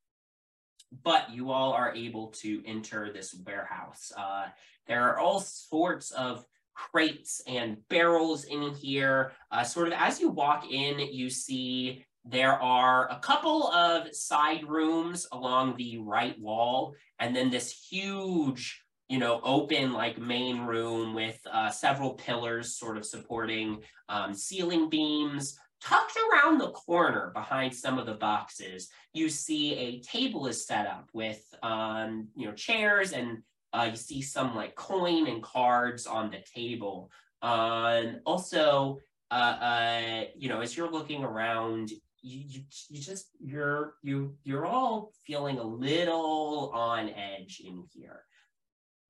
[1.03, 4.11] but you all are able to enter this warehouse.
[4.15, 4.47] Uh
[4.88, 6.43] there are all sorts of
[6.74, 9.34] crates and barrels in here.
[9.51, 14.63] Uh sort of as you walk in you see there are a couple of side
[14.67, 21.14] rooms along the right wall and then this huge you know open like main room
[21.14, 27.74] with uh, several pillars sort of supporting um, ceiling beams tucked around the corner behind
[27.74, 32.53] some of the boxes you see a table is set up with um, you know
[32.53, 33.39] chairs and
[33.74, 38.99] uh, you see some like coin and cards on the table and also
[39.32, 41.91] uh, uh, you know as you're looking around
[42.22, 48.24] you, you you just you're you you're all feeling a little on edge in here.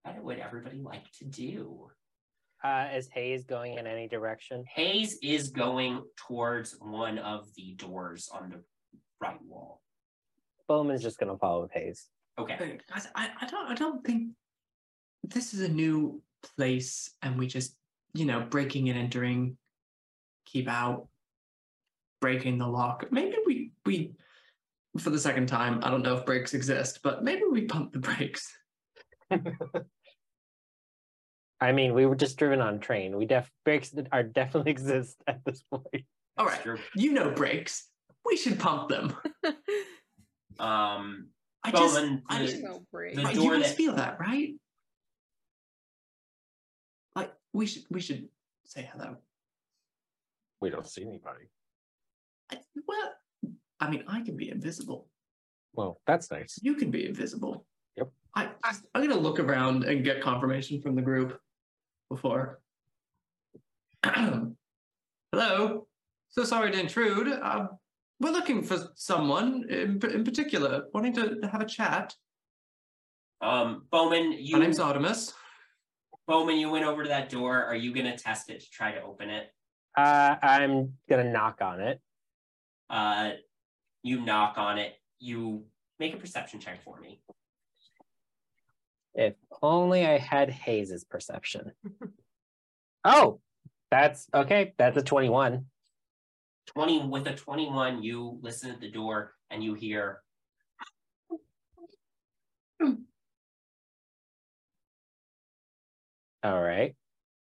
[0.03, 1.89] What would everybody like to do?
[2.63, 4.63] uh, is Hayes going in any direction?
[4.75, 8.61] Hayes is going towards one of the doors on the
[9.21, 9.81] right wall.
[10.67, 12.07] Bowmin's just gonna follow Hayes.
[12.37, 12.55] Okay.
[12.55, 14.31] Hey, guys, I, I don't I don't think
[15.23, 16.21] this is a new
[16.55, 17.75] place and we just,
[18.13, 19.57] you know, breaking and entering,
[20.45, 21.07] keep out,
[22.21, 23.05] breaking the lock.
[23.11, 24.13] Maybe we we
[24.97, 27.99] for the second time, I don't know if brakes exist, but maybe we pump the
[27.99, 28.51] brakes.
[31.61, 33.17] I mean, we were just driven on train.
[33.17, 36.05] We def brakes are definitely exist at this point.
[36.37, 36.79] All right, Sure.
[36.95, 37.87] you know brakes.
[38.25, 39.15] We should pump them.
[40.59, 41.29] Um
[41.63, 43.15] I just, Bowmin, I the- just No break.
[43.15, 44.55] the Right, door you guys that- feel that, right?
[47.15, 48.27] Like we should we should
[48.65, 49.15] say hello.
[50.61, 51.45] We don't see anybody.
[52.51, 53.13] I, well,
[53.79, 55.07] I mean, I can be invisible.
[55.73, 56.59] Well, that's nice.
[56.61, 57.65] You can be invisible.
[58.37, 58.57] Yep.
[58.63, 61.39] I I'm gonna look around and get confirmation from the group
[62.09, 62.59] before.
[64.05, 65.87] Hello.
[66.29, 67.27] So sorry to intrude.
[67.27, 67.67] Uh,
[68.19, 72.15] we're looking for someone in, in particular, wanting to have a chat.
[73.41, 75.33] um Bowmin, you My name's Artemis.
[76.29, 77.63] Bowmin, you went over to that door.
[77.63, 79.53] Are you gonna test it to try to open it?
[79.97, 81.99] Uh, I'm gonna knock on it.
[82.89, 83.31] Uh
[84.03, 84.93] you knock on it.
[85.19, 85.65] You
[85.99, 87.21] make a perception check for me.
[89.13, 91.71] If only I had Hayes's perception.
[93.03, 93.39] oh,
[93.91, 94.73] that's okay.
[94.77, 95.65] That's a 21.
[96.67, 100.21] 20 with a 21 you listen at the door and you hear
[106.43, 106.95] All right.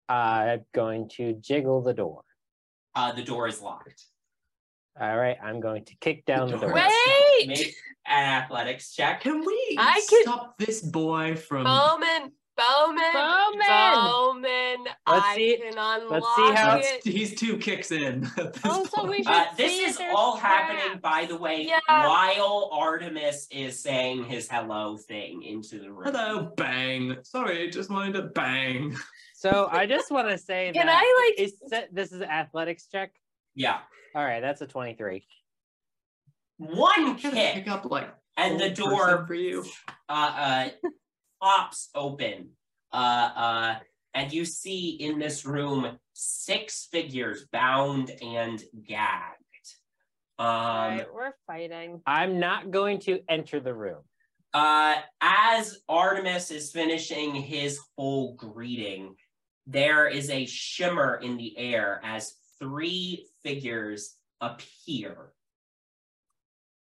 [0.09, 2.21] I'm going to jiggle the door.
[2.93, 4.03] uh the door is locked
[4.99, 5.37] All right.
[5.43, 6.73] I'm going to kick down the door door.
[6.73, 7.47] Wait!
[7.47, 7.75] make
[8.07, 11.65] an athletics check Can we I can- stop this boy from?
[11.65, 13.65] Bowmin, Bowmin, Bowmin!
[13.67, 14.75] Bowmin.
[15.07, 17.03] Let's I see- can unlock let's see how- it.
[17.03, 18.23] He's two kicks in.
[18.37, 19.25] At this Also, we point.
[19.25, 21.01] should- uh, this see is there's all happening traps.
[21.01, 21.79] by the way Yeah.
[21.89, 27.17] while artemis is saying his hello thing into the room Hello, bang.
[27.23, 28.95] Sorry, just wanted to bang.
[29.33, 31.39] So I just want to say Can that I like?
[31.47, 31.59] is
[31.91, 33.11] this is an athletics check.
[33.55, 33.79] yeah
[34.15, 35.25] All right, that's a 23.
[36.57, 39.65] one kick pick up like and the door for you?
[40.09, 40.69] uh, uh
[41.41, 42.51] pops open
[42.93, 43.75] uh uh
[44.13, 49.35] and you see in this room six figures bound and gagged.
[50.39, 52.01] Um, Alright, we're fighting.
[52.07, 54.01] I'm not going to enter the room.
[54.53, 59.15] uh, as Artemis is finishing his whole greeting,
[59.67, 65.15] there is a shimmer in the air as three figures appear.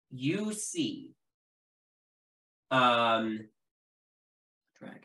[0.09, 1.11] You see
[2.71, 3.41] um
[4.79, 5.01] Dragon.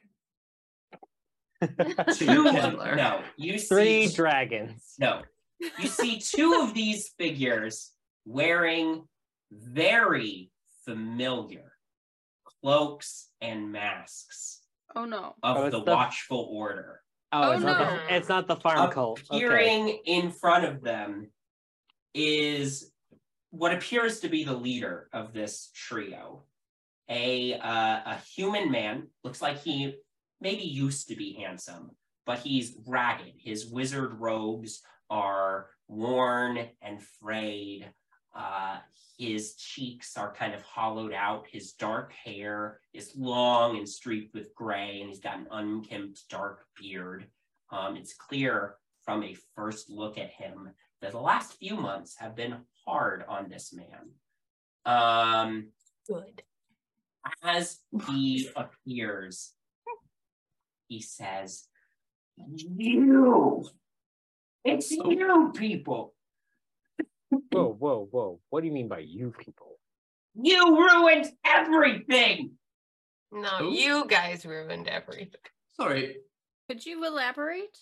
[2.16, 2.96] two Kevlar.
[2.96, 4.94] no you see Three dragons.
[4.98, 5.22] no
[5.78, 7.90] you see two of these figures
[8.24, 9.02] wearing
[9.52, 10.50] very
[10.86, 11.72] familiar
[12.62, 14.60] cloaks and masks
[14.96, 15.34] Oh no.
[15.42, 17.84] of Oh, the the- watchful order Oh, Oh, it's, not no.
[18.08, 19.20] the, it's not the farm cult.
[19.30, 19.36] Okay.
[19.44, 21.30] appearing in front of them
[22.14, 22.90] is
[23.50, 26.44] what appears to be the leader of this trio.
[27.08, 29.96] A uh, a human man looks like he
[30.40, 31.90] maybe used to be handsome
[32.30, 33.34] but he's ragged.
[33.38, 37.90] His wizard robes are worn and frayed.
[38.32, 38.78] Uh,
[39.18, 41.46] his cheeks are kind of hollowed out.
[41.50, 46.64] His dark hair is long and streaked with gray and he's got an unkempt dark
[46.80, 47.26] beard.
[47.72, 50.70] Um, it's clear from a first look at him
[51.08, 54.10] the last few months have been hard on this man.
[54.84, 55.68] Um,
[56.06, 56.42] Good.
[57.42, 57.78] as
[58.08, 59.52] he appears,
[60.88, 61.64] he says,
[62.36, 63.66] You!
[64.64, 66.14] It's you people!
[67.30, 68.40] Whoa, whoa, whoa.
[68.50, 69.78] What do you mean by you people?
[70.34, 72.52] You ruined everything!
[73.32, 73.72] No, Who?
[73.72, 75.40] you guys ruined everything.
[75.76, 76.16] Sorry.
[76.68, 77.76] Could you elaborate?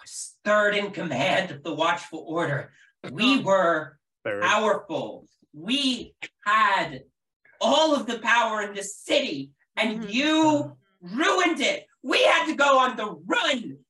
[0.00, 2.72] Was third in command of the Watchful Order.
[3.10, 4.42] We were Third.
[4.42, 5.26] powerful.
[5.52, 7.02] We had
[7.60, 10.12] all of the power in the city, and Mhm.
[10.12, 11.86] you ruined it.
[12.02, 13.84] We had to go on the run.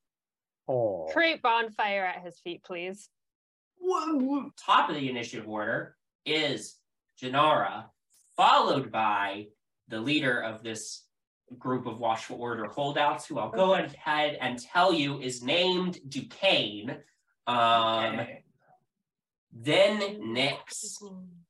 [0.66, 1.08] Oh.
[1.12, 3.08] Create bonfire at his feet, please.
[4.56, 6.78] Top of the initiative order is
[7.20, 7.90] Jinarra,
[8.36, 9.48] followed by
[9.88, 11.04] the leader of this
[11.58, 16.98] group of Watchful Order holdouts, who I'll go ahead and tell you is named Duquesne.
[17.46, 18.44] Um, Okay.
[19.52, 21.02] Then Nyx,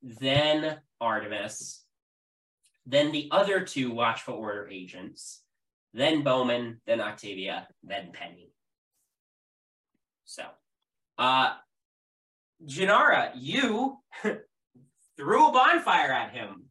[0.03, 1.85] then Artemis,
[2.87, 5.43] then the other two Watchful Order agents,
[5.93, 8.53] then Bowmin, then Octavia, then Penny.
[10.25, 10.45] So,
[11.19, 11.57] uh,
[12.65, 13.99] Jinarra, you
[15.17, 16.65] threw a bonfire at him.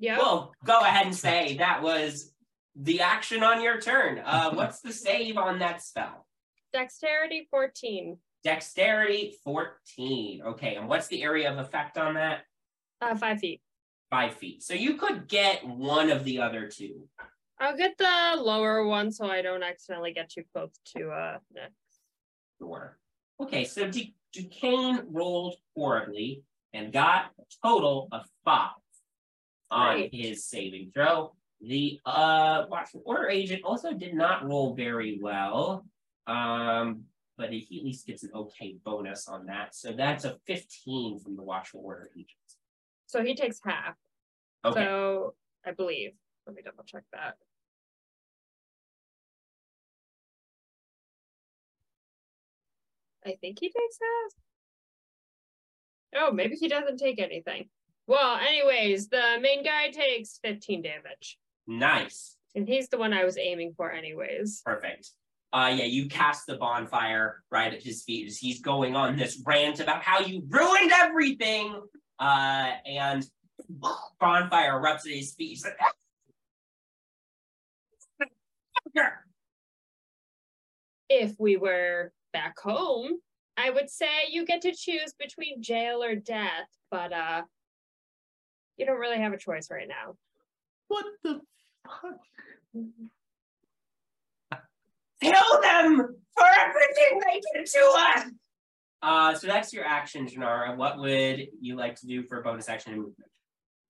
[0.00, 0.18] Yeah.
[0.18, 2.32] Well, go ahead and say that was
[2.78, 4.20] the action on your turn.
[4.24, 6.26] Uh, what's the save on that spell?
[6.72, 8.16] Dexterity 14.
[8.44, 10.42] Dexterity 14.
[10.46, 12.42] Okay, and what's the area of effect on that?
[13.00, 13.60] Uh, five feet.
[14.10, 14.62] Five feet.
[14.62, 17.08] So you could get one of the other two.
[17.60, 21.70] I'll get the lower one so I don't accidentally get too close to uh Nyx.
[22.60, 22.96] Sure.
[23.40, 28.70] Okay, so Du- Duquesne rolled horribly and got a total of five
[29.70, 30.14] on Great.
[30.14, 31.34] his saving throw.
[31.60, 35.84] The uh Watchful Order agent also did not roll very well.
[36.26, 37.04] Um,
[37.36, 39.74] but he at least gets an okay bonus on that.
[39.74, 42.28] So that's a 15 from the Watchful Order agent.
[43.06, 43.94] So he takes half.
[44.64, 44.84] Okay.
[44.84, 45.34] So
[45.64, 46.12] I believe.
[46.46, 47.34] Let me double check that.
[53.26, 54.32] I think he takes half.
[56.22, 57.68] Oh, maybe he doesn't take anything.
[58.06, 61.38] Well, anyways, the main guy takes 15 damage.
[61.68, 62.36] Nice.
[62.56, 64.62] And he's the one I was aiming for, anyways.
[64.64, 65.10] Perfect.
[65.52, 69.40] Uh yeah, you cast the bonfire right at his feet as he's going on this
[69.46, 71.80] rant about how you ruined everything.
[72.18, 73.24] Uh and
[74.20, 75.50] bonfire erupts at his feet.
[75.50, 75.76] He's like!
[81.08, 83.12] If we were back home,
[83.56, 87.42] I would say you get to choose between jail or death, but uh
[88.76, 90.16] you don't really have a choice right now.
[90.88, 91.40] What the
[92.02, 92.18] fuck?
[95.22, 98.24] Kill them for everything they did to us.
[99.02, 100.76] Uh, so that's your action, Jinarra.
[100.76, 103.30] What would you like to do for a bonus action and movement?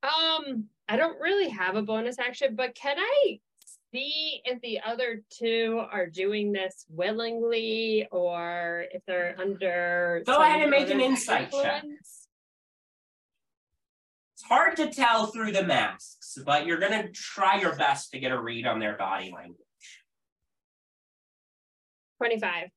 [0.02, 3.40] Um, I don't really have a bonus action, but can I
[3.92, 10.60] see if the other two are doing this willingly or if they're under Go ahead
[10.62, 11.84] and make an other insight check.
[11.84, 11.98] influence?
[12.00, 12.17] It's
[14.48, 18.40] hard to tell through the masks, but you're gonna try your best to get a
[18.40, 19.58] read on their body language.
[22.18, 22.68] 25.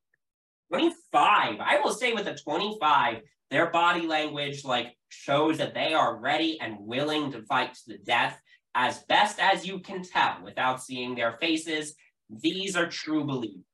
[0.69, 1.59] 25.
[1.59, 6.59] I will say with a 25, their body language like shows that they are ready
[6.61, 8.39] and willing to fight to the death.
[8.73, 11.93] as best as you can tell without seeing their faces,
[12.29, 13.65] these are true believers.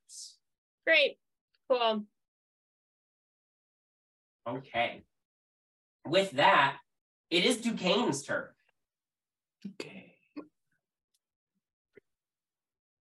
[0.87, 1.19] Great.
[1.69, 2.05] Cool.
[4.47, 5.03] Okay.
[6.03, 6.77] With that,
[7.29, 8.47] it is Duquesne's turn.
[9.65, 10.13] Okay.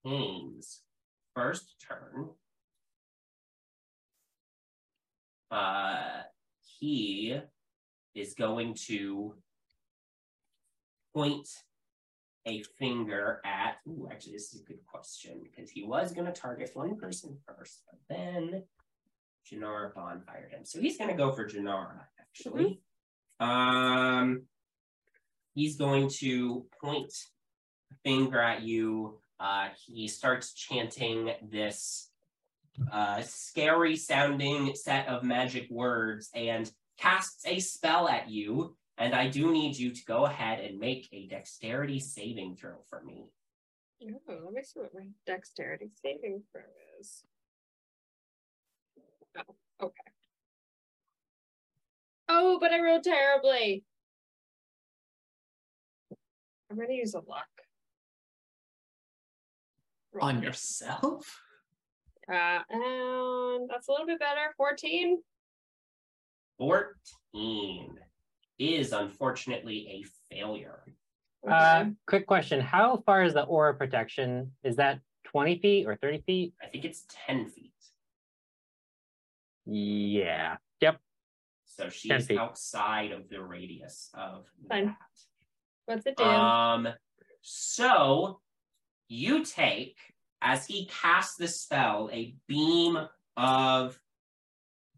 [0.04, 0.82] Haynes'
[1.34, 2.30] first turn.
[5.50, 6.22] Uh,
[6.78, 7.38] he
[8.14, 9.34] is going to
[11.14, 11.48] point
[12.46, 13.76] a finger at.
[13.88, 17.36] Ooh, actually, this is a good question because he was going to target one person
[17.46, 18.62] first, but then
[19.50, 20.64] Jinarra Bond fired him.
[20.64, 22.80] So he's going to go for Jinarra, actually.
[23.40, 24.42] Um,
[25.54, 27.12] he's going to point
[27.92, 29.18] a finger at you.
[29.38, 32.10] Uh, he starts chanting this
[32.92, 38.76] uh, scary sounding set of magic words and casts a spell at you.
[38.98, 43.02] And I do need you to go ahead and make a dexterity saving throw for
[43.02, 43.26] me.
[44.28, 46.62] Oh, let me see what my dexterity saving throw
[47.00, 47.24] is.
[49.36, 50.15] Oh, okay.
[52.38, 53.82] Oh, but I rolled terribly.
[56.70, 57.46] I'm gonna use a luck.
[60.12, 61.40] Roll On yourself?
[62.30, 64.52] Uh, and that's a little bit better.
[64.58, 65.22] 14.
[66.58, 67.98] 14
[68.58, 70.84] is unfortunately a failure.
[71.48, 74.52] Uh, quick question: How far is the aura protection?
[74.62, 76.52] Is that twenty feet or thirty feet?
[76.62, 77.72] I think it's 10 feet.
[79.64, 80.56] Yeah.
[80.82, 81.00] Yep.
[81.78, 82.38] So she 10 is feet.
[82.38, 84.96] outside of the radius of Fine.
[85.86, 86.24] What's it do?
[86.24, 86.30] that.
[86.30, 86.88] Um,
[87.42, 88.40] so
[89.08, 89.96] you take,
[90.42, 92.98] as he casts the spell, a beam
[93.36, 93.98] of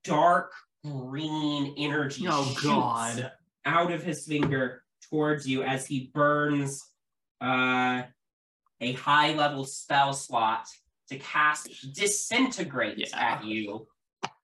[0.04, 0.52] dark
[0.84, 3.32] green energy Oh shoots god.
[3.64, 6.82] out of his finger towards you as he burns
[7.40, 8.02] uh,
[8.80, 10.66] a high level spell slot
[11.08, 13.06] to cast disintegrate Yeah.
[13.18, 13.86] at you.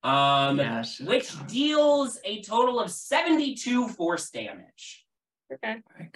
[0.02, 1.46] Um, Yeah, which gone.
[1.46, 5.06] deals a total of 72 force damage.
[5.52, 5.76] okay.
[5.98, 6.08] My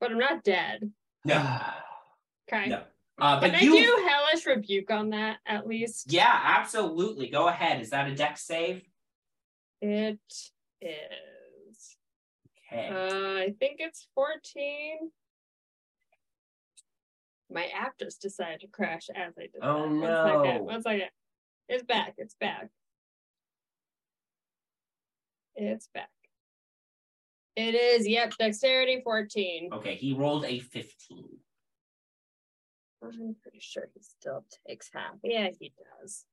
[0.00, 0.90] But I'm not dead.
[1.24, 1.36] No,
[2.52, 2.68] Okay.
[2.68, 2.82] no.
[3.16, 6.12] Uh, but Can I you, do hellish rebuke on that at least?
[6.12, 7.28] yeah, absolutely.
[7.28, 7.80] Go ahead.
[7.80, 8.82] Is that a Dex save?
[9.80, 10.18] It
[10.80, 11.96] is.
[12.72, 12.88] Okay.
[12.88, 15.10] Uh, I think it's 14.
[17.52, 19.88] My app just decided to crash as I did Oh, that.
[19.88, 20.42] One no.
[20.44, 20.64] second.
[20.64, 21.08] One second.
[21.68, 22.14] It's back.
[22.18, 22.68] It's back.
[25.56, 26.10] It's back.
[27.56, 28.06] It is.
[28.08, 28.34] Yep.
[28.38, 29.70] Dexterity 14.
[29.72, 31.24] okay, he rolled a 15.
[33.02, 35.14] I'm pretty sure he still takes half.
[35.22, 36.24] Yeah, he does.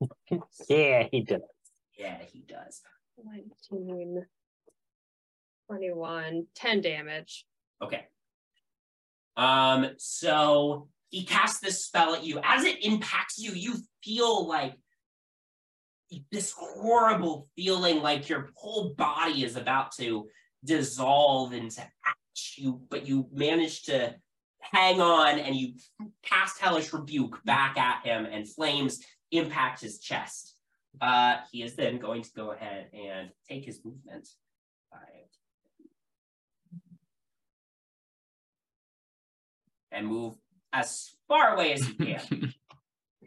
[0.68, 1.40] Yeah, he does.
[1.98, 2.82] Yeah, he does.
[3.24, 4.26] 19,
[5.68, 7.46] 21, 10 damage.
[7.82, 8.06] Okay.
[9.36, 12.40] Um, so he casts this spell at you.
[12.42, 14.74] As it impacts you, you feel like
[16.30, 20.28] this horrible feeling like your whole body is about to
[20.64, 22.54] dissolve into ash.
[22.56, 24.14] You, but you manage to
[24.60, 25.74] hang on and you
[26.22, 29.00] cast Hellish Rebuke back at him, and flames
[29.30, 30.54] impact his chest.
[31.00, 34.28] Uh, he is then going to go ahead and take his movement.
[39.92, 40.34] And move
[40.76, 42.54] as far away as you can.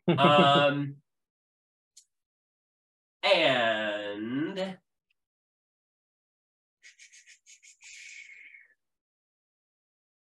[0.20, 0.96] um,
[3.24, 4.78] and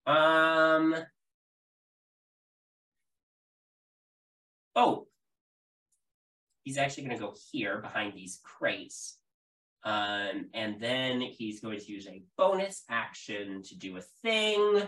[0.06, 0.94] um,
[4.74, 5.06] oh,
[6.64, 9.18] he's actually going to go here behind these crates.
[9.84, 14.82] Um, and then he's going to use a bonus action to do a thing.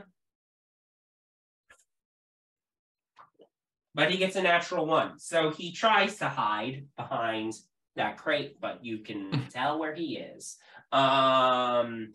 [3.95, 5.19] But he gets a natural one.
[5.19, 7.55] So he tries to hide behind
[7.97, 10.57] that crate, but you can tell where he is.
[10.91, 12.13] Um,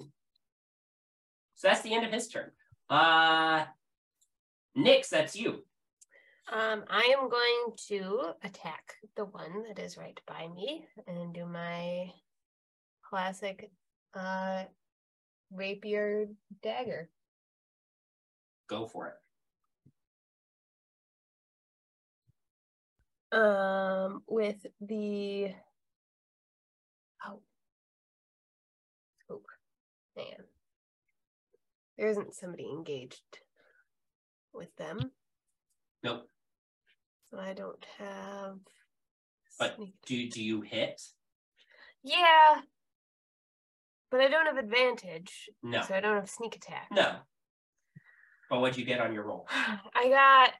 [1.55, 2.51] so that's the end of his turn.
[2.89, 3.65] Uh,
[4.77, 5.63] Nyx, that's you.
[6.51, 11.45] Um, I am going to attack the one that is right by me and do
[11.45, 12.11] my
[13.03, 13.71] classic
[14.13, 14.63] uh
[15.51, 16.27] rapier
[16.61, 17.09] dagger.
[18.67, 19.13] Go for it.
[23.31, 25.49] Um, with the
[27.25, 27.41] oh,
[29.29, 29.41] oh,
[30.15, 30.45] man,
[31.97, 33.39] there isn't somebody engaged
[34.53, 35.11] with them,
[36.03, 36.29] Nope.
[37.29, 38.59] so I don't have.
[39.59, 41.01] But sneak- Do do you hit?
[42.03, 42.61] yeah,
[44.09, 46.87] But I don't have advantage, No, so I don't have sneak attack.
[46.91, 47.17] no.
[48.49, 49.45] But what'd you get on your roll?
[49.51, 50.53] I got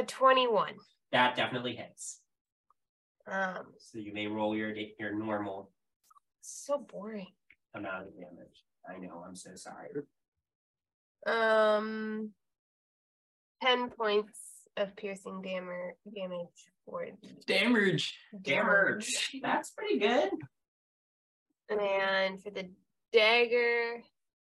[0.00, 0.74] a 21.
[1.12, 2.20] That definitely hits.
[3.26, 5.70] Um, So you may roll your your normal
[6.40, 7.26] so boring.
[7.74, 8.64] amount of damage.
[8.88, 9.22] I know.
[9.26, 9.90] I'm so sorry.
[11.26, 12.30] Um,
[13.62, 14.38] 10 points
[14.76, 18.14] of piercing damage damage for the Damage.
[18.40, 19.30] Damage.
[19.42, 20.30] That's pretty good.
[21.68, 22.70] And for the
[23.12, 24.02] dagger,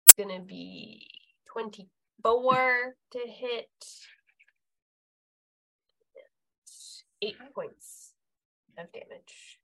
[0.06, 1.08] it's gonna be
[1.54, 3.70] 24 to hit.
[7.22, 8.14] Eight points
[8.78, 9.60] of damage.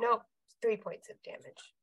[0.00, 0.22] Nope,
[0.62, 1.74] three points of damage.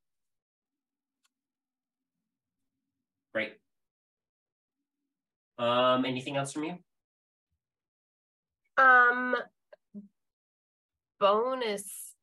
[3.33, 3.53] Great.
[5.57, 6.77] Um, anything else from you?
[8.77, 9.35] Um,
[11.19, 12.15] bonus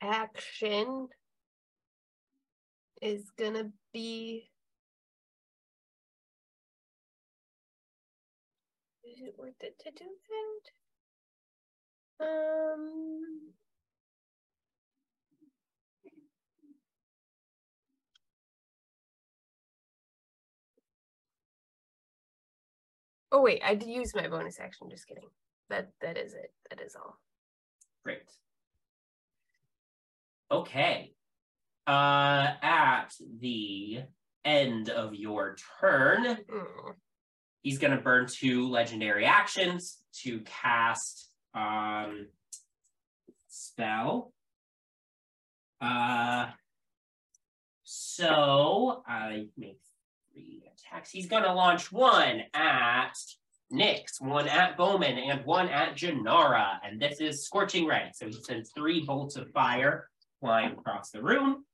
[0.00, 1.08] action
[3.02, 4.50] is gonna be.
[9.04, 10.75] Is it worth it to do that?
[12.20, 13.52] Um.
[23.32, 24.88] Oh wait, I did use my bonus action.
[24.90, 25.28] Just kidding.
[25.68, 26.52] That that is it.
[26.70, 27.18] That is all.
[28.04, 28.22] Great.
[30.50, 31.12] Okay.
[31.86, 33.08] Uh, at
[33.40, 34.00] the
[34.44, 36.94] end of your turn, Mm.
[37.62, 41.25] he's going to burn two legendary actions to cast
[41.56, 42.26] um
[43.48, 44.32] spell.
[45.80, 46.46] Uh,
[47.82, 49.80] so I make
[50.32, 51.10] three attacks.
[51.10, 53.12] He's to launch one at
[53.72, 56.78] Nyx, one at Bowmin, and one at Jinarra.
[56.84, 58.10] And this is Scorching Ray.
[58.14, 60.08] So he sends three bolts of fire
[60.40, 61.64] flying across the room.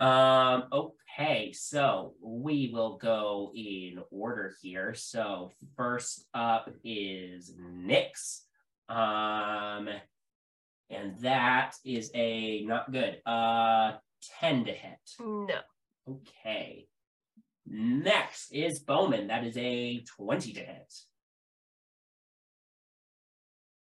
[0.00, 4.94] Um, okay, so we will go in order here.
[4.94, 8.40] So first up is Nyx.
[8.94, 9.88] Um,
[10.90, 13.20] and that is a not good.
[13.24, 13.92] Uh
[14.40, 14.98] 10 to hit.
[15.20, 15.58] No.
[16.08, 16.86] Okay.
[17.66, 19.28] Next is Bowmin.
[19.28, 20.94] That is a 20 to hit.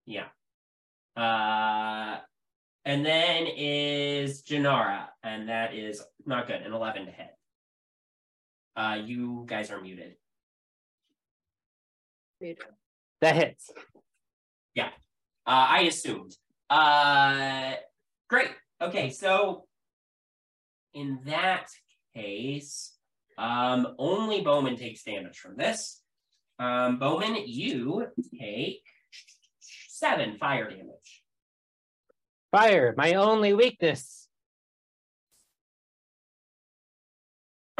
[0.06, 0.26] Yeah.
[1.16, 2.18] Uh,
[2.84, 7.30] and then is Jinarra, and that is not good, an 11 to hit.
[8.76, 10.14] Uh, you guys are muted.
[13.20, 13.70] That hits.
[14.74, 14.88] Yeah,
[15.46, 16.36] uh, I assumed.
[16.68, 17.74] Uh,
[18.28, 18.50] great.
[18.80, 19.66] Okay, so
[20.94, 21.66] in that
[22.14, 22.96] case,
[23.38, 26.02] um, only Bowmin takes damage from this.
[26.58, 28.06] Um, Bowmin, you
[28.38, 28.82] take
[29.60, 31.22] seven fire damage.
[32.52, 34.28] Fire, my only weakness.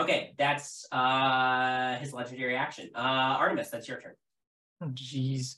[0.00, 2.88] Okay, that's uh his legendary action.
[2.94, 4.14] Uh, Artemis, that's your turn.
[4.80, 5.56] Oh, jeez.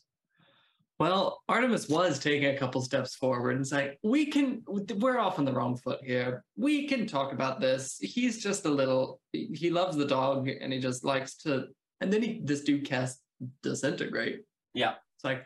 [1.02, 4.62] Well, Artemis was taking a couple steps forward and saying, "We can.
[4.68, 6.44] We're off on the wrong foot here.
[6.56, 7.98] We can talk about this.
[8.00, 9.20] He's just a little.
[9.32, 11.66] He loves the dog, and he just likes to.
[12.00, 13.20] And then he, this dude casts
[13.64, 14.42] disintegrate.
[14.74, 14.92] Yeah.
[15.16, 15.44] It's like,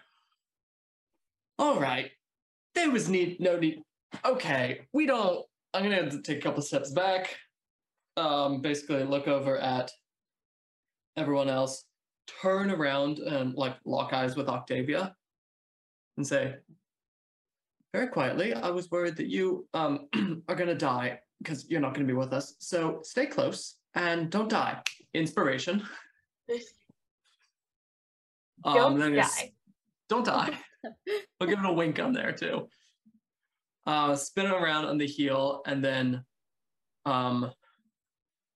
[1.58, 2.10] all right,
[2.74, 3.80] there was need no need.
[4.26, 5.42] Okay, we don't.
[5.72, 7.34] I'm gonna have to take a couple steps back.
[8.18, 9.90] Um, basically look over at
[11.16, 11.82] everyone else,
[12.42, 15.14] turn around and like lock eyes with Octavia,
[16.16, 16.56] and say,
[17.92, 20.08] very quietly, I was worried that you um
[20.48, 22.54] are gonna die because you're not gonna be with us.
[22.58, 24.82] So stay close and don't die.
[25.14, 25.82] Inspiration.
[28.64, 29.52] Don't it's- die.
[30.08, 30.58] Don't die.
[31.40, 32.68] I'll give it a wink on there too.
[33.86, 36.24] Uh, spin around on the heel and then
[37.04, 37.52] um,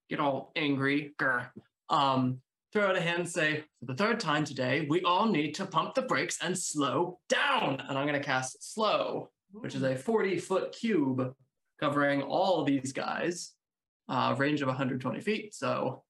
[0.09, 1.15] get all angry.
[1.19, 1.51] Grr.
[1.89, 2.41] Um,
[2.73, 5.67] throw out a hand and say, for the third time today, we all need to
[5.67, 7.81] pump the brakes and slow down.
[7.89, 11.35] And I'm going to cast slow, which is a 40 foot cube
[11.81, 13.55] covering all these guys,
[14.09, 15.55] uh, range of 120 feet.
[15.55, 16.05] So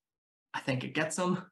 [0.52, 1.42] I think it gets them.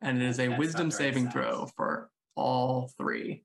[0.00, 1.32] And it is a That's wisdom about the right saving size.
[1.32, 3.42] throw for all three.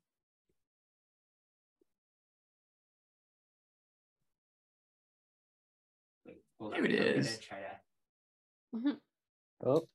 [6.26, 7.40] Wait, hold There on, it I'm gonna is.
[7.40, 9.00] try to-
[9.62, 9.88] Oh,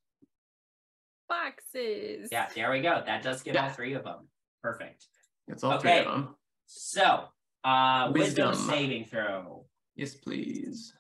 [1.29, 2.29] Boxes.
[2.31, 3.03] Yeah, there we go.
[3.05, 4.29] That does get all three of them.
[4.63, 5.07] Perfect.
[5.49, 6.35] It's all three of them.
[6.67, 7.25] So,
[7.65, 8.69] uh, wisdom, Wisdom.
[8.69, 9.67] saving throw.
[9.95, 10.93] Yes, please.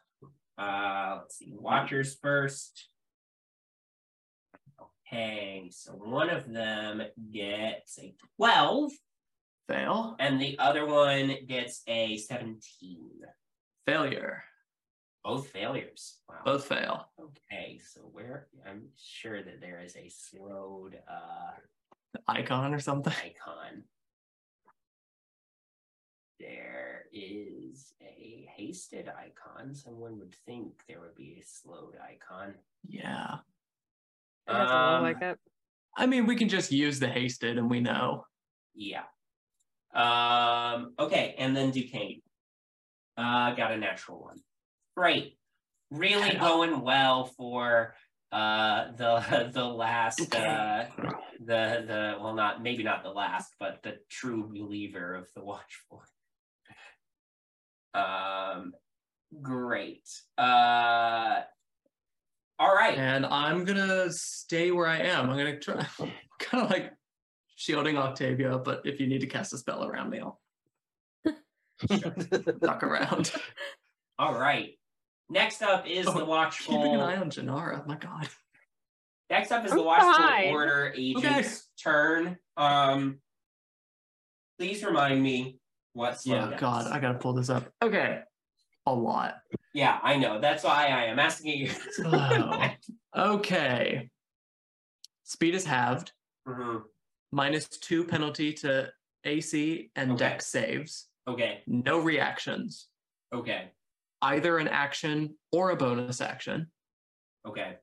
[0.58, 1.52] Uh, let's see.
[1.58, 2.88] Watchers first.
[5.06, 7.02] Okay, so one of them
[7.32, 8.92] gets a 12,
[9.68, 10.16] Fail.
[10.18, 13.00] and the other one gets a 17.
[13.86, 14.42] Failure.
[15.24, 16.18] Both failures.
[16.28, 16.36] Wow.
[16.44, 17.08] Both fail.
[17.18, 21.52] Okay, so where I'm sure that there is a slowed uh
[22.28, 23.12] Icon or something.
[23.24, 23.82] icon.
[26.38, 29.74] There is a hasted icon.
[29.74, 32.54] Someone would think there would be a slowed icon.
[32.86, 33.36] Yeah.
[34.46, 35.38] It doesn't Um, like it.
[35.96, 38.26] I mean, we can just use the hasted and we know.
[38.74, 39.04] Yeah.
[39.94, 42.20] Um, okay, and then Duquesne.
[43.16, 44.38] Uh got a natural one.
[44.96, 45.36] Great.
[45.90, 47.94] Really going well for
[48.32, 50.86] uh the the last uh
[51.38, 56.02] the the well not maybe not the last, but the true believer of the watchful.
[57.94, 58.72] Um
[59.40, 60.08] great.
[60.36, 61.42] Uh
[62.58, 62.96] all right.
[62.96, 65.28] And I'm gonna stay where I am.
[65.28, 65.86] I'm gonna try
[66.40, 66.92] kind of like
[67.56, 70.40] shielding Octavia, but if you need to cast a spell around me, I'll
[72.60, 73.32] duck around.
[74.18, 74.74] All right.
[75.30, 76.76] Next up is Oh, the watchful.
[76.76, 77.86] Keeping an eye on Jinarra.
[77.86, 78.28] My God.
[79.30, 80.50] Next up is I'm the watchful fine.
[80.52, 82.36] order agent's turn.
[82.56, 83.20] Um,
[84.58, 85.58] please remind me
[85.94, 86.24] what's.
[86.24, 86.60] slow Yeah, does.
[86.60, 87.72] God, I gotta pull this up.
[87.82, 88.20] Okay.
[88.86, 89.36] A lot.
[89.72, 90.40] Yeah, I know.
[90.40, 91.70] That's why I am asking you.
[92.04, 92.70] Oh.
[93.16, 94.10] Okay.
[95.22, 96.12] Speed is halved,
[96.48, 96.82] Mhm.
[97.30, 98.92] minus two penalty to
[99.22, 100.18] AC and Okay.
[100.18, 101.08] Dex saves.
[101.28, 101.62] Okay.
[101.68, 102.88] No reactions.
[103.32, 103.70] Okay.
[104.24, 106.70] Either an action or a bonus action.
[107.46, 107.76] Okay.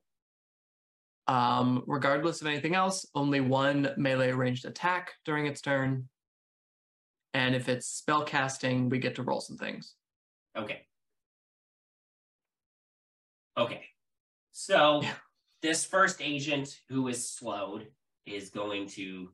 [1.28, 6.08] Um, regardless of anything else, only one melee ranged attack during its turn.
[7.32, 9.94] And if it's spell casting, we get to roll some things.
[10.58, 10.84] Okay.
[13.56, 13.84] Okay.
[14.50, 15.14] So Yeah.
[15.62, 17.86] this first agent who is slowed
[18.26, 19.30] is going to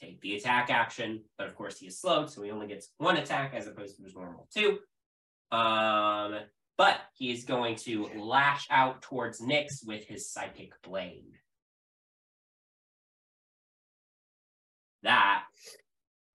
[0.00, 3.18] take the attack action, but of course he is slowed, so he only gets one
[3.18, 4.78] attack as opposed to his normal two.
[5.52, 6.34] Um,
[6.78, 11.34] but he is going to lash out towards Nyx with his psychic blade.
[15.02, 15.44] That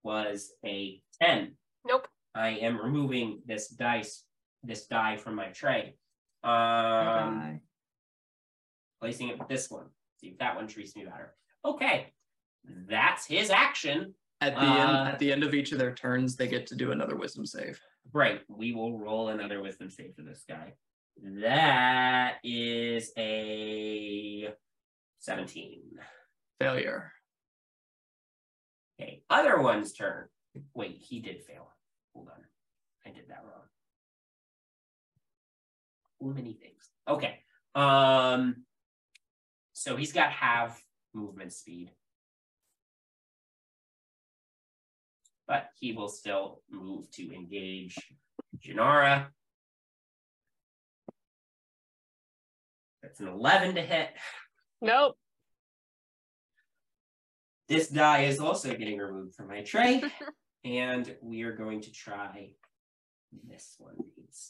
[0.04, 1.54] was a 10.
[1.88, 2.08] Nope.
[2.34, 4.24] I am removing this dice,
[4.64, 5.96] this die from my tray.
[6.44, 7.60] Um, Bye.
[9.02, 9.88] placing it with this one.
[10.20, 11.34] See if that one treats me better.
[11.64, 12.14] Okay,
[12.88, 14.14] that's his action.
[14.42, 16.76] At the Uh, end, at the end of each of their turns, they get to
[16.76, 17.80] do another wisdom save.
[18.14, 20.74] Right, we will roll another wisdom save for this guy.
[21.42, 24.50] That is a
[25.20, 25.82] 17.
[26.60, 27.12] Failure.
[29.00, 30.28] Okay, other one's turn.
[30.74, 31.74] Wait, he did fail.
[32.14, 32.44] Hold on.
[33.06, 33.66] I did that wrong.
[36.22, 36.90] Too many things.
[37.08, 37.40] Okay.
[37.74, 38.64] Um
[39.74, 40.82] so he's got half
[41.14, 41.92] movement speed.
[45.48, 47.98] But he will still move to engage
[48.66, 49.28] Jinarra.
[53.02, 54.10] That's an 11 to hit.
[54.82, 55.16] Nope.
[57.68, 60.04] This die is also getting removed from my tray.
[60.66, 62.52] and we are going to try
[63.48, 63.96] this one.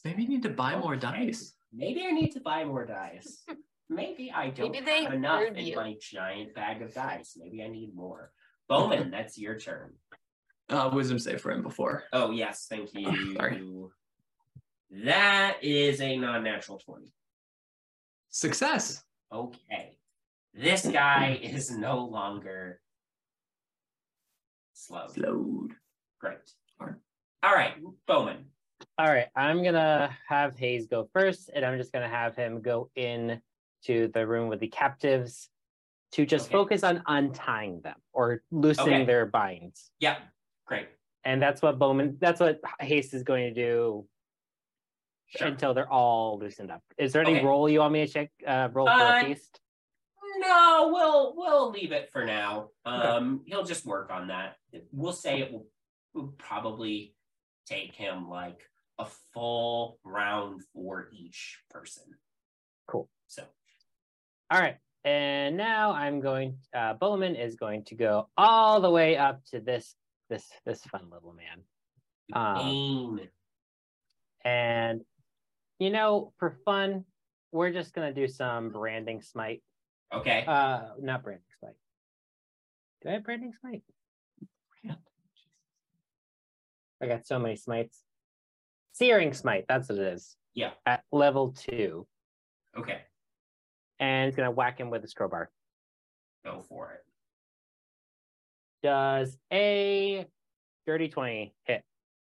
[0.04, 1.54] Maybe you need to buy more dice.
[1.74, 3.44] Maybe I need to buy more dice.
[3.90, 5.76] Maybe I don't Maybe they have enough in you.
[5.76, 7.38] my giant bag of dice.
[7.38, 8.32] Maybe I need more.
[8.70, 9.94] Bowmin, that's your turn.
[10.70, 12.04] Uh, wisdom save for him before.
[12.12, 13.36] Oh yes, thank you.
[13.36, 13.62] Sorry.
[15.04, 17.12] That is a non-natural 20.
[18.30, 19.04] Success.
[19.32, 19.98] Okay.
[20.54, 22.80] This guy is no longer
[24.74, 25.08] slow.
[25.18, 25.72] Load.
[26.20, 26.38] Great.
[26.82, 26.96] Alright.
[27.44, 27.74] All right,
[28.08, 28.46] Bowmin.
[28.98, 32.90] All right, I'm gonna have Hayes go first, and I'm just gonna have him go
[32.96, 33.40] in
[33.86, 35.50] to the room with the captives
[36.14, 36.54] to just Okay.
[36.54, 39.06] focus on untying them or loosening Okay.
[39.06, 39.92] their binds.
[40.00, 40.20] Yep.
[40.66, 40.88] Great.
[41.24, 44.08] And that's what Bowmin, that's what Hayes is going to do
[45.28, 45.48] Sure.
[45.48, 46.82] until they're all loosened up.
[46.98, 47.46] Is there any Okay.
[47.46, 48.32] roll you want me to check?
[48.46, 49.60] Uh, roll for Uh, haste?
[50.38, 52.70] No, we'll we'll leave it for now.
[52.84, 54.58] Um, he'll just work on that.
[54.92, 55.66] We'll say it will,
[56.14, 57.16] will probably
[57.66, 58.70] take him like
[59.00, 62.04] a full round for each person.
[62.88, 63.10] Cool.
[63.28, 63.44] So
[64.52, 64.78] All right.
[65.04, 69.60] And now I'm going, uh, Bowmin is going to go all the way up to
[69.60, 69.96] this,
[70.30, 71.64] this, this fun little man.
[72.34, 73.20] Um.
[74.44, 75.02] And,
[75.80, 77.06] you know, for fun,
[77.52, 79.64] we're just going to do some branding smite.
[80.14, 80.44] Okay.
[80.46, 81.74] Uh, not branding smite.
[83.02, 83.84] Do I have branding smite?
[87.02, 88.02] I got so many smites.
[88.94, 90.38] Searing smite, that's what it is.
[90.54, 90.72] Yeah.
[90.86, 92.08] At level two.
[92.78, 93.00] Okay.
[94.00, 95.50] And it's going to whack him with his crowbar.
[96.46, 97.05] Go for it.
[98.86, 100.28] Does a
[100.86, 101.82] dirty 20 hit?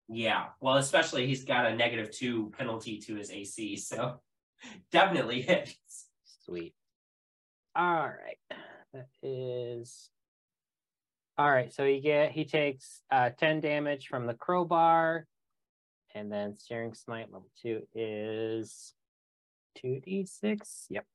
[0.09, 4.21] Yeah, well, especially he's got a negative two penalty to his AC, so
[4.91, 6.07] definitely hits.
[6.45, 6.73] Sweet.
[7.75, 8.39] All right.
[8.91, 10.09] That is
[11.37, 11.71] all right.
[11.71, 15.27] So he get he takes uh 10 damage from the crowbar.
[16.15, 18.95] And then searing smite level two is
[19.77, 20.87] 2d6.
[20.89, 21.05] Yep.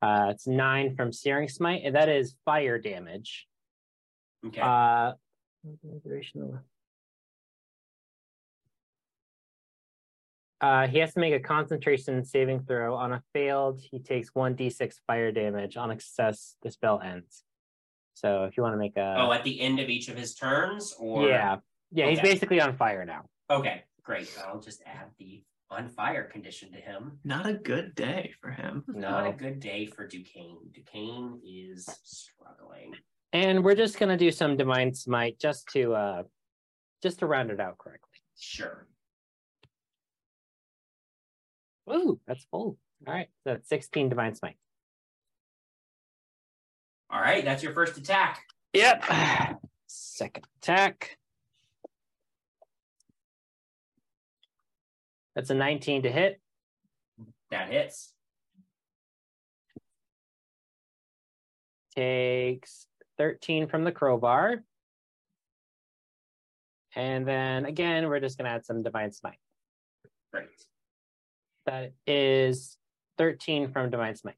[0.00, 3.46] Uh it's nine from searing smite, and that is fire damage.
[4.46, 4.60] Okay.
[4.60, 5.12] Uh.
[10.60, 12.94] Uh, he has to make a concentration saving throw.
[12.94, 15.76] On a failed, he takes one d6 fire damage.
[15.76, 17.44] On a success, the spell ends.
[18.14, 20.34] So if you want to make a oh, at the end of each of his
[20.34, 21.58] turns, or yeah,
[21.92, 23.22] yeah, he's basically on fire now.
[23.48, 24.28] Okay, great.
[24.44, 27.18] I'll just add the on fire condition to him.
[27.24, 28.84] Not a good day for him.
[28.88, 30.70] Not a good day for Duquesne.
[30.72, 32.94] Duquesne is struggling.
[33.32, 36.22] and we're just gonna do some divine smite just to uh,
[37.02, 38.08] just to round it out correctly.
[38.38, 38.86] Sure.
[41.92, 42.78] Ooh, that's full.
[43.06, 44.56] All right, so that's 16 divine smite.
[47.10, 48.42] All right, that's your first attack.
[48.74, 49.04] Yep.
[49.86, 51.17] Second attack.
[55.38, 56.40] That's a 19 to hit.
[57.52, 58.12] That hits.
[61.94, 62.88] Takes
[63.18, 64.64] 13 from the crowbar.
[66.96, 69.38] And then again, we're just going to add some divine smite.
[70.32, 70.48] Great.
[71.66, 72.76] That is
[73.18, 74.34] 13 from divine smite.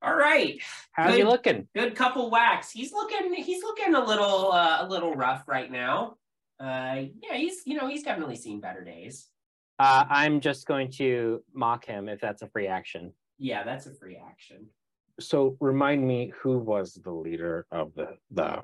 [0.00, 0.58] All right.
[0.92, 1.68] How are you looking?
[1.74, 2.70] Good couple whacks.
[2.70, 6.16] He's looking he's looking a little uh, a little rough right now.
[6.60, 9.28] Uh yeah, he's you know, he's definitely seen better days.
[9.78, 13.12] Uh, I'm just going to mock him if that's a free action.
[13.38, 14.66] Yeah, that's a free action.
[15.18, 18.62] So remind me who was the leader of the the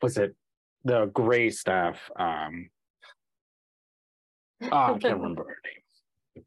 [0.00, 0.36] was it
[0.84, 1.98] the gray staff?
[2.16, 2.70] Um
[4.62, 6.44] oh, I can't remember her name.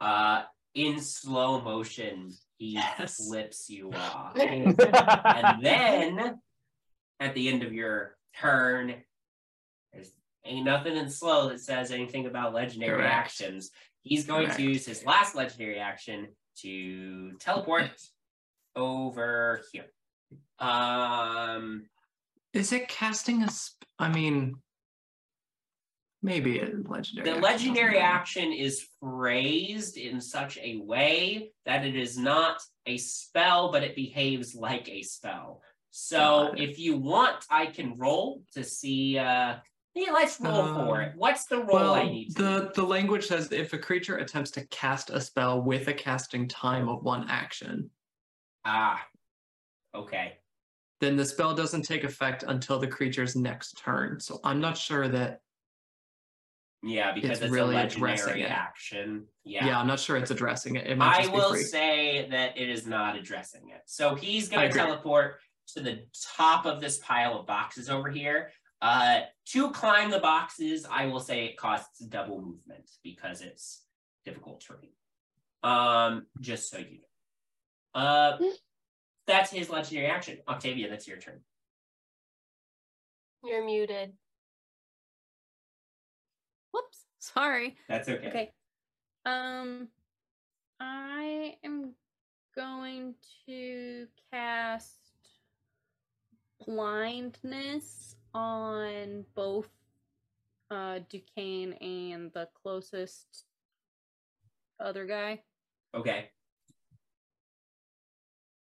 [0.00, 0.42] Uh
[0.74, 3.16] in slow motion, he Yes.
[3.16, 4.36] flips you off.
[4.36, 4.76] and
[5.62, 6.40] then
[7.20, 9.02] at the end of your turn, there's
[10.44, 13.14] ain't nothing in slow that says anything about legendary Correct.
[13.14, 13.70] actions.
[14.02, 14.58] He's going Correct.
[14.58, 16.28] to use his last legendary action
[16.60, 17.90] to teleport
[18.76, 19.86] over here.
[20.58, 21.86] Um,
[22.52, 23.50] Is it casting a?
[23.50, 24.56] Sp- I mean,
[26.22, 27.24] maybe a legendary.
[27.24, 32.96] the action legendary action is phrased in such a way that it is not a
[32.98, 35.62] spell, but it behaves like a spell.
[35.90, 39.18] So if you want, I can roll to see.
[39.18, 39.56] Uh,
[39.94, 41.12] yeah, let's roll for Um, it.
[41.16, 42.34] What's the roll Well, I need?
[42.36, 45.94] To the the language says if a creature attempts to cast a spell with a
[45.94, 47.90] casting time of one action,
[48.64, 49.06] Ah,
[49.94, 50.38] okay.
[51.00, 54.18] then the spell doesn't take effect until the creature's next turn.
[54.20, 55.40] So I'm not sure that.
[56.86, 58.50] Yeah, because It's it's, really a addressing legendary it.
[58.50, 59.26] action.
[59.44, 59.64] Yeah.
[59.66, 59.80] Yeah.
[59.80, 60.86] I'm not sure it's addressing it.
[60.86, 63.80] It I will say that it is not addressing it.
[63.86, 66.04] So he's going to teleport to the
[66.36, 68.50] top of this pile of boxes over here.
[68.84, 73.86] Uh, to climb the boxes, I will say it costs double movement because it's
[74.26, 74.90] difficult terrain.
[75.62, 76.98] Um, just so you
[77.94, 78.00] know.
[78.00, 78.38] Uh,
[79.26, 80.36] that's his legendary action.
[80.46, 81.40] Octavia, that's your turn.
[83.42, 84.12] You're muted.
[86.70, 87.06] Whoops.
[87.20, 87.76] Sorry.
[87.88, 88.28] That's okay.
[88.28, 88.52] Okay.
[89.24, 89.88] Um,
[90.78, 91.94] I am
[92.54, 93.14] going
[93.46, 94.98] to cast
[96.66, 99.68] blindness on both
[100.70, 103.26] uh Duquesne and the closest
[104.80, 105.42] other guy.
[105.94, 106.30] Okay.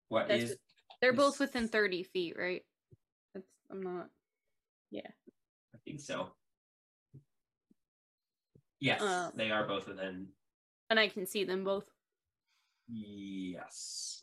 [0.09, 0.57] What That's is?
[1.01, 2.63] They're both within 30 feet, right?
[3.35, 4.09] That's I'm not
[4.91, 5.07] Yeah.
[5.75, 6.31] I think so.
[8.81, 10.29] Yes, Um, they are both within.
[10.89, 11.85] and I can see them both.
[12.89, 14.23] Yes.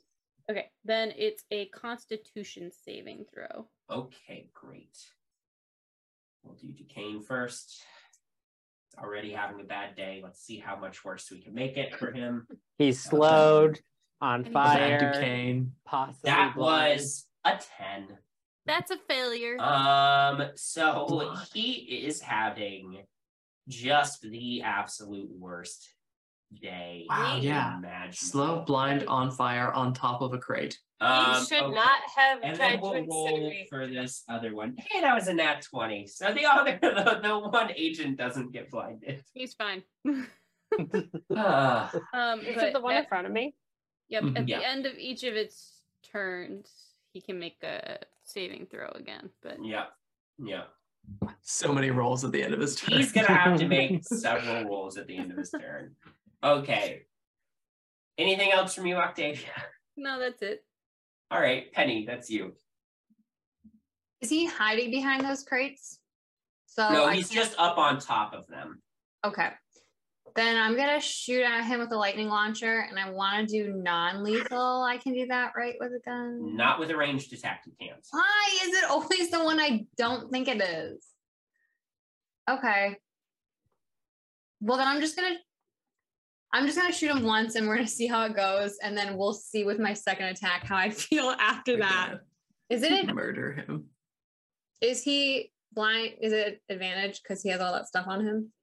[0.49, 3.67] Okay, then it's a constitution saving throw.
[3.89, 4.97] Okay, great.
[6.45, 7.83] We'll do Duquesne first.
[8.89, 10.21] He's already having a bad day.
[10.23, 12.47] Let's see how much worse we can make it for him.
[12.77, 13.79] He's slowed
[14.21, 14.99] on And fire.
[14.99, 15.71] Bad Duquesne.
[15.85, 16.99] Possibly That blind.
[16.99, 18.17] was a 10.
[18.65, 19.59] That's a failure.
[19.59, 21.71] Um, so he
[22.05, 23.03] is having
[23.67, 25.89] just the absolute worst
[26.61, 27.05] day.
[27.09, 27.77] Wow, yeah.
[27.77, 28.13] imaginable.
[28.13, 30.77] Slow, blind, on fire, on top of a crate.
[31.01, 31.75] Um, you should okay.
[31.75, 34.75] not have And tried then to we'll roll for this other one.
[34.77, 36.07] Hey, that was a nat 20.
[36.07, 39.23] So the other, the, the one agent doesn't get blinded.
[39.33, 39.83] He's fine.
[41.33, 43.55] Ah, um, Is it the one at- in front of me?
[44.09, 44.23] Yep.
[44.23, 44.37] Mhm.
[44.39, 44.59] At Yeah.
[44.59, 46.69] the end of each of its turns,
[47.13, 49.29] he can make a saving throw again.
[49.41, 49.85] But Yeah.
[50.37, 50.63] Yeah.
[51.41, 52.97] So many rolls at the end of his turn.
[52.97, 55.95] He's gonna have to make several rolls at the end of his turn.
[56.45, 57.01] Okay.
[58.17, 59.49] Anything else from you, Octavia?
[59.97, 60.63] no, that's it.
[61.31, 62.53] All right, Penny, that's you.
[64.21, 65.99] Is he hiding behind those crates?
[66.67, 68.81] So no, I he's can't- just up on top of them.
[69.25, 69.49] okay.
[70.35, 73.71] Then I'm gonna shoot at him with a lightning launcher, and I want to do
[73.73, 74.83] non-lethal.
[74.83, 76.57] I can do that, right, with a gun.
[76.57, 78.05] Not with a ranged attack, you can't.
[78.11, 81.05] Why is it always the one I don't think it is?
[82.49, 82.97] Okay.
[84.59, 85.35] Well, then I'm just gonna.
[86.55, 89.17] I'm just gonna shoot him once, and we're gonna see how it goes, and then
[89.17, 92.19] we'll see with my second attack how I feel after that.
[92.69, 93.13] Is it?
[93.13, 93.87] murder him?
[94.79, 96.13] Is he blind?
[96.21, 98.53] Is it advantage because he has all that stuff on him?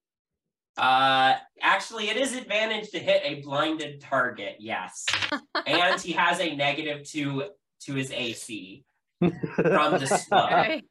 [0.78, 4.56] Uh, actually, it is advantage to hit a blinded target.
[4.58, 5.04] Yes,
[5.66, 7.44] and he has a negative two
[7.82, 8.86] to his AC
[9.30, 10.38] from the slow.
[10.38, 10.84] Alright.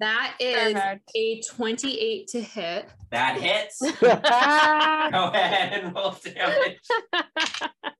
[0.00, 1.10] That is Perfect.
[1.14, 2.88] a 28 to hit.
[3.10, 3.80] That hits.
[4.00, 4.08] Go
[5.34, 6.78] ahead and roll damage.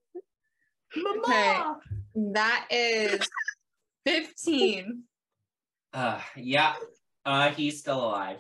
[0.95, 1.61] Okay.
[2.35, 3.21] That is
[4.07, 5.05] 15.
[5.95, 6.75] Uh, yeah.
[7.25, 8.37] Uh, he's still alive.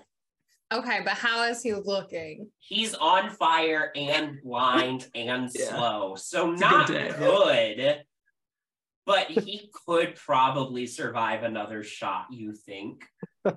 [0.71, 2.51] Okay, but how is he looking?
[2.59, 5.67] He's on fire and blind and Yeah.
[5.69, 8.03] slow, so It's not good good, day.
[9.05, 12.27] But he could probably survive another shot.
[12.31, 13.05] You think?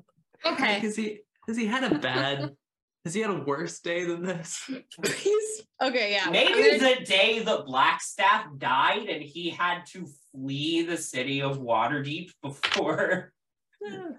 [0.46, 0.80] Okay.
[0.80, 2.52] Has he has he had a bad
[3.06, 4.62] has he had a worse day than this?
[5.18, 6.30] He's okay, yeah.
[6.30, 11.42] Maybe I'm gonna- the day that Blackstaff died and he had to flee the city
[11.42, 13.34] of Waterdeep before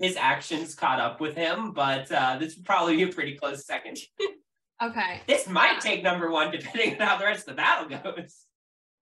[0.00, 1.72] his actions caught up with him.
[1.72, 3.98] But uh, this would probably be a pretty close second.
[4.82, 5.20] Okay.
[5.28, 8.34] this might take number one depending on how the rest of the battle goes.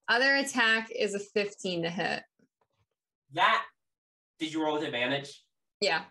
[0.09, 2.23] Other attack is a 15 to hit.
[3.33, 3.65] That
[4.39, 5.43] did you roll with advantage?
[5.81, 6.03] Yeah.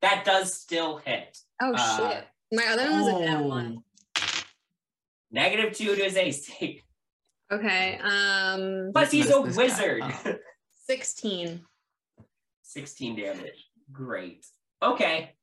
[0.00, 1.36] That does still hit.
[1.60, 2.24] Oh Uh, shit.
[2.52, 3.46] My other one was a net oh.
[3.46, 3.78] one.
[5.30, 6.82] Negative two to his AC.
[7.52, 7.98] Okay.
[8.02, 10.00] Um Plus he's a wizard.
[10.00, 10.14] up.
[10.86, 11.60] 16.
[12.62, 13.66] 16 damage.
[13.92, 14.46] Great.
[14.82, 15.34] Okay.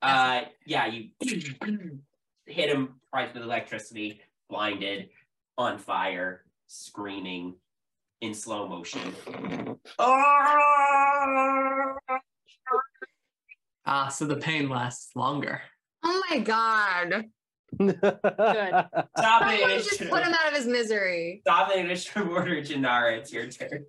[0.00, 1.10] Uh yeah, you
[2.46, 5.10] hit him right with electricity, blinded,
[5.58, 7.54] on fire, screaming
[8.20, 9.14] in slow motion.
[13.88, 15.62] Ah, so the pain lasts longer.
[16.02, 17.26] Oh my god.
[17.78, 17.98] Good.
[18.00, 19.84] Stop it.
[19.84, 21.42] just put him out of his misery.
[21.46, 23.18] Stop the initiative order, Jinarra.
[23.18, 23.84] It's your turn.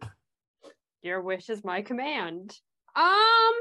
[1.02, 2.56] Your wish is my command.
[2.96, 3.54] Um,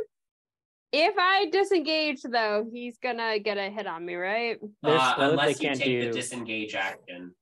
[0.92, 4.58] if I disengage though, he's gonna get a hit on me, right?
[4.82, 7.34] Uh, unless you can't take the do- disengage action.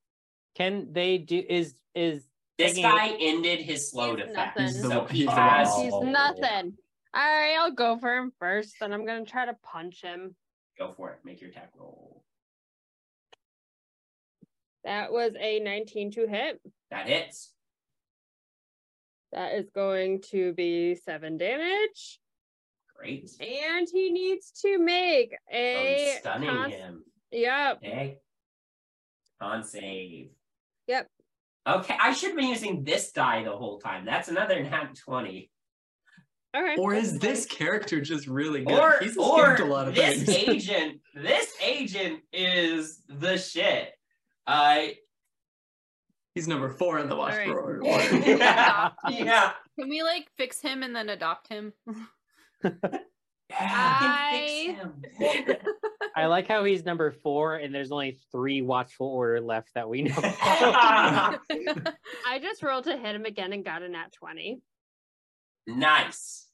[0.55, 1.43] Can they do?
[1.47, 2.27] Is is
[2.57, 4.57] This Taking- guy ended his slow He's effect.
[4.57, 4.71] nothing.
[4.81, 5.75] So He's he the has.
[5.75, 6.77] He's nothing.
[7.13, 8.75] All right, I'll go for him first.
[8.79, 10.35] Then I'm gonna try to punch him.
[10.77, 11.19] go for it.
[11.23, 12.23] Make your attack roll.
[14.83, 16.61] That was a 19 to hit.
[16.91, 17.53] That hits.
[19.31, 22.19] That is going to be seven damage.
[22.95, 23.29] Great.
[23.41, 27.03] And he needs to make Oh, a you're stunning con- him.
[27.31, 27.77] Yep.
[27.77, 28.19] Okay.
[29.41, 30.34] Con save.
[30.87, 31.07] Yep.
[31.67, 34.05] Okay, I should have been using this die the whole time.
[34.05, 35.49] That's another nat 20.
[36.53, 36.77] All right.
[36.79, 38.79] Or is this character just really good?
[38.79, 40.29] Or, He's or a lot of this things.
[40.69, 43.89] agent, this agent is the shit.
[44.47, 44.83] Uh,
[46.35, 47.47] He's number four in the watch Alright.
[47.47, 47.85] for order.
[47.85, 48.17] order.
[48.29, 49.51] yeah, yeah.
[49.79, 51.73] Can we like fix him and then adopt him?
[53.51, 55.57] I can fix him.
[56.17, 60.03] I like how he's number four, and there's only three watchful order left that we
[60.03, 60.13] know.
[60.17, 61.37] I
[62.41, 64.61] just rolled to hit him again and got a nat 20.
[65.67, 66.47] nice.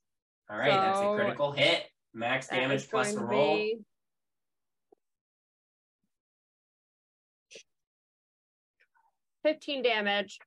[0.50, 1.86] All right, that's a critical hit.
[2.14, 3.56] Max damage plus a going to roll.
[3.56, 3.78] be-
[9.44, 10.40] Fifteen damage.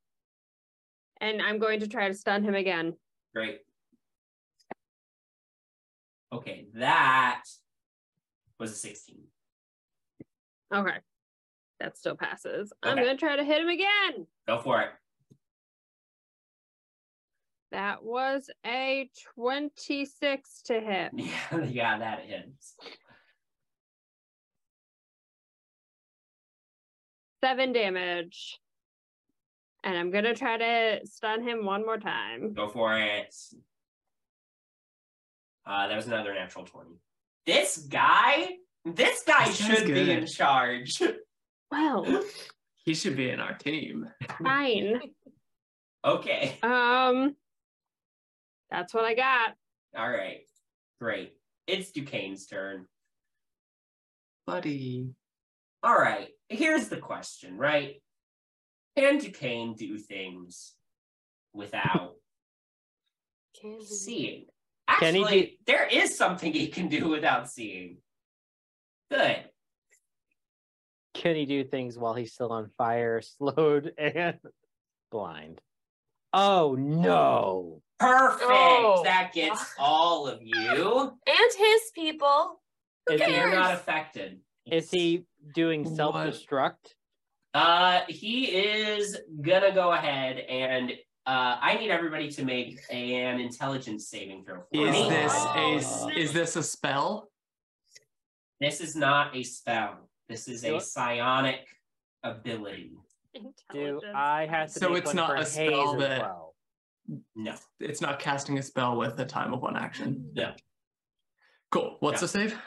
[1.20, 2.94] And I'm going to try to stun him again.
[3.34, 3.60] Great.
[6.32, 7.44] Okay, that
[8.64, 9.16] was a 16.
[10.74, 10.96] Okay.
[11.80, 12.72] That still passes.
[12.82, 14.26] I'm gonna try to hit him again.
[14.46, 14.88] Go for it.
[17.72, 21.10] That was a 26 to hit.
[21.16, 22.76] Yeah, yeah, that hits.
[27.42, 28.58] Seven damage.
[29.82, 32.54] And I'm gonna try to stun him one more time.
[32.54, 33.34] Go for it.
[35.66, 36.90] Uh, that was another natural 20.
[37.46, 38.48] This guy,
[38.84, 41.02] this guy This should be in charge.
[41.70, 42.22] Well,
[42.84, 44.08] He should be in our team.
[44.40, 45.00] fine.
[46.04, 46.56] okay.
[46.62, 47.34] Um
[48.70, 49.54] That's what I got.
[49.96, 50.42] All right.
[51.00, 51.32] Great.
[51.66, 52.86] It's Duquesne's turn.
[54.46, 55.08] Buddy.
[55.82, 56.28] All right.
[56.48, 57.96] Here's the question, right?
[58.96, 60.74] Can Duquesne do things
[61.52, 62.14] without
[63.84, 64.46] seeing?
[64.98, 67.98] Can he Actually, do- there is something he can do without seeing.
[69.10, 69.44] Good.
[71.14, 74.38] Can he do things while he's still on fire, slowed, and
[75.10, 75.60] blind?
[76.32, 77.80] Oh no.
[78.00, 78.42] Perfect.
[78.50, 79.02] Oh.
[79.04, 81.12] That gets all of you.
[81.26, 82.60] And his people.
[83.10, 84.40] Is And he, you're not affected.
[84.66, 86.94] is he doing self-destruct?
[87.52, 90.92] Uh, he is gonna go ahead and
[91.26, 94.56] uh, I need everybody to make an intelligence saving throw.
[94.72, 95.08] For Is me.
[95.08, 95.54] this Oh.
[95.56, 97.30] a s- is this a spell?
[98.60, 100.08] This is not a spell.
[100.28, 101.66] This is a psionic
[102.22, 102.92] ability.
[103.72, 106.54] Do I have to So make it's one not for a spell that- well?
[107.34, 107.54] No.
[107.80, 110.30] It's not casting a spell with a time of one action.
[110.34, 110.54] No.
[111.70, 111.96] Cool.
[112.00, 112.20] What's Yeah.
[112.20, 112.62] the save?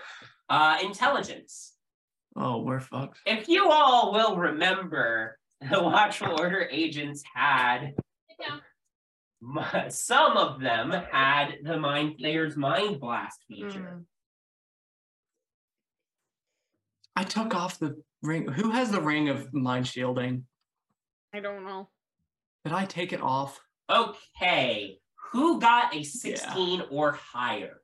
[0.49, 1.75] Uh, intelligence.
[2.35, 3.19] Oh, we're fucked.
[3.25, 7.95] If you all will remember, the Watchful Order agents had
[9.41, 13.97] m- some of them had the mind flayer's mind blast feature.
[13.99, 14.05] Mm.
[17.15, 18.47] I took off the ring.
[18.47, 20.45] Who has the ring of mind shielding?
[21.33, 21.89] I don't know.
[22.63, 23.59] Did I take it off?
[23.89, 24.99] Okay,
[25.31, 27.81] who got a 16 or higher?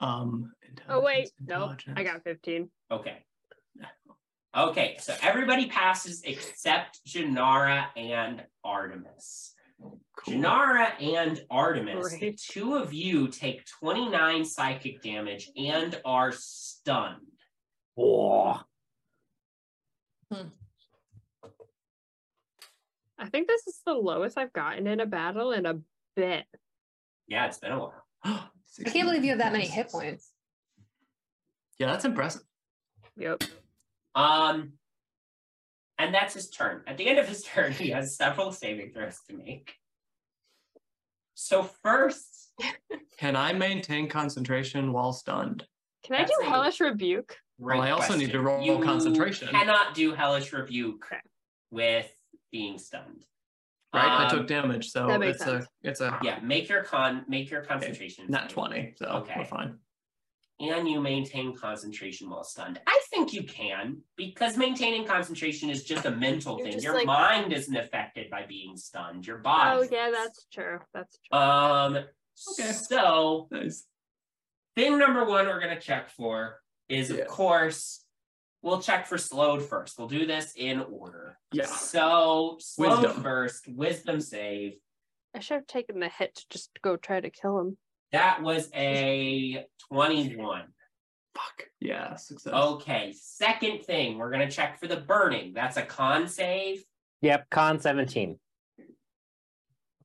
[0.00, 0.52] Um.
[0.88, 2.70] Oh wait, intelligence, no, I got 15.
[2.90, 3.18] Okay.
[4.56, 9.52] Okay, so everybody passes except Jinarra and Artemis.
[10.16, 10.34] Cool.
[10.34, 17.20] Jinarra and Artemis, the two of you take 29 psychic damage and are stunned.
[17.96, 18.60] Whoa.
[20.32, 20.48] Hmm.
[23.18, 25.80] I think this is the lowest I've gotten in a battle in a
[26.14, 26.46] bit.
[27.28, 28.04] Yeah, it's been a while.
[28.24, 30.32] I can't believe you have that many hit points.
[31.78, 32.42] Yeah, that's impressive.
[33.18, 33.44] Yep.
[34.16, 34.72] Um,
[35.98, 36.82] and that's his turn.
[36.86, 39.74] At the end of his turn, he has several saving throws to make.
[41.34, 42.50] So first,
[43.18, 45.66] Can I maintain concentration while stunned?
[46.04, 47.36] Can I That's do a- Hellish Rebuke?
[47.58, 49.48] Well, I also need to roll you concentration.
[49.48, 51.20] Cannot do hellish rebuke Okay.
[51.70, 52.10] with
[52.52, 53.24] being stunned.
[53.94, 55.64] Right, I Um, took damage, so it's sense.
[55.64, 58.26] a it's a Yeah, make your con, make your concentration.
[58.28, 58.50] nat save.
[58.50, 59.34] twenty, so Okay.
[59.38, 59.78] we're fine.
[60.58, 62.80] And you maintain concentration while stunned.
[62.86, 66.80] I think you can because maintaining concentration is just a mental You're thing.
[66.80, 69.26] Your like- mind isn't affected by being stunned.
[69.26, 69.78] Your body.
[69.78, 70.78] Oh yeah, that's true.
[70.94, 71.38] That's true.
[71.38, 71.96] Um.
[71.96, 72.72] Okay.
[72.72, 73.84] So Nice.
[74.74, 77.18] thing number one we're gonna check for is Yeah.
[77.22, 78.04] of course
[78.62, 79.98] we'll check for slowed first.
[79.98, 81.38] We'll do this in order.
[81.52, 81.66] Yeah.
[81.66, 83.22] So slowed Wisdom.
[83.22, 84.74] first, wisdom save.
[85.34, 87.78] I should have taken the hit to just go try to kill him.
[88.16, 90.62] That was a 21.
[91.34, 91.64] Fuck.
[91.80, 92.50] Yeah, success.
[92.50, 95.52] Okay, second thing, we're gonna check for the burning.
[95.52, 96.82] That's a con save.
[97.20, 98.38] Yep, con 17.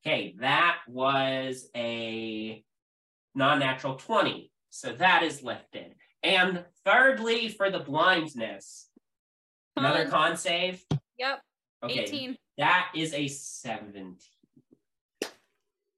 [0.05, 2.61] Okay, that was a
[3.33, 4.51] non-natural 20.
[4.71, 5.95] So that is lifted.
[6.21, 8.89] And thirdly, for the blindness,
[9.77, 10.11] another Con.
[10.11, 10.83] con save.
[11.17, 11.41] Yep.
[11.85, 12.37] Okay, 18.
[12.57, 14.17] that is a 17.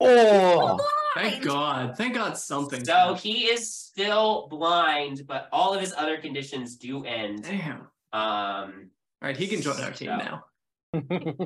[0.05, 0.79] Oh,
[1.15, 1.95] Thank God.
[1.97, 2.83] Thank God something.
[2.83, 7.43] So he is still blind, but all of his other conditions do end.
[7.43, 7.87] Damn.
[8.11, 8.89] Um,
[9.21, 10.41] All right, he can join our team So-
[10.95, 11.43] now.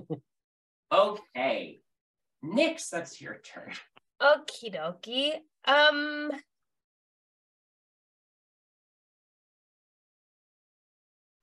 [0.92, 1.80] okay.
[2.44, 3.74] Nyx, that's your turn.
[4.22, 5.34] Okie dokie.
[5.66, 6.32] Um.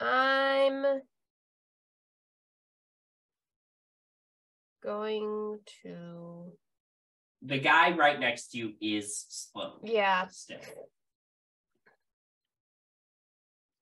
[0.00, 0.84] I'm
[4.82, 6.52] going to.
[7.46, 9.74] The guy right next to you is slow.
[9.84, 10.58] Yeah, Still.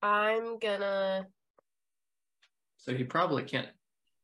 [0.01, 1.27] I'm gonna.
[2.75, 3.69] So he probably can't.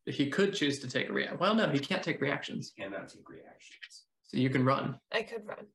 [0.05, 1.39] He could choose to take a react.
[1.39, 2.73] Well, no, he can't take reactions.
[2.75, 4.03] He cannot take reactions.
[4.23, 4.99] So you can run.
[5.13, 5.67] I could run.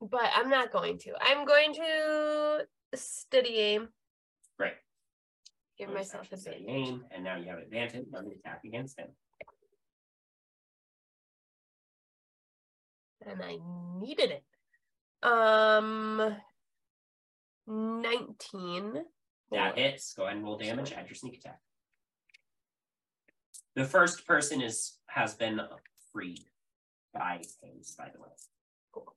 [0.00, 1.12] But I'm not going to.
[1.20, 3.88] I'm going to steady aim.
[5.80, 6.64] Give myself a advantage.
[6.68, 9.08] aim, and now you have advantage on the attack against him.
[13.26, 13.56] And I
[13.98, 14.44] needed it.
[15.22, 16.36] Um
[17.66, 19.04] 19.
[19.52, 20.12] That hits.
[20.12, 20.92] Go ahead and roll damage.
[20.92, 21.60] Add your sneak attack.
[23.74, 25.62] The first person is has been
[26.12, 26.44] freed
[27.14, 28.28] by haste, by the way.
[28.92, 29.14] Cool.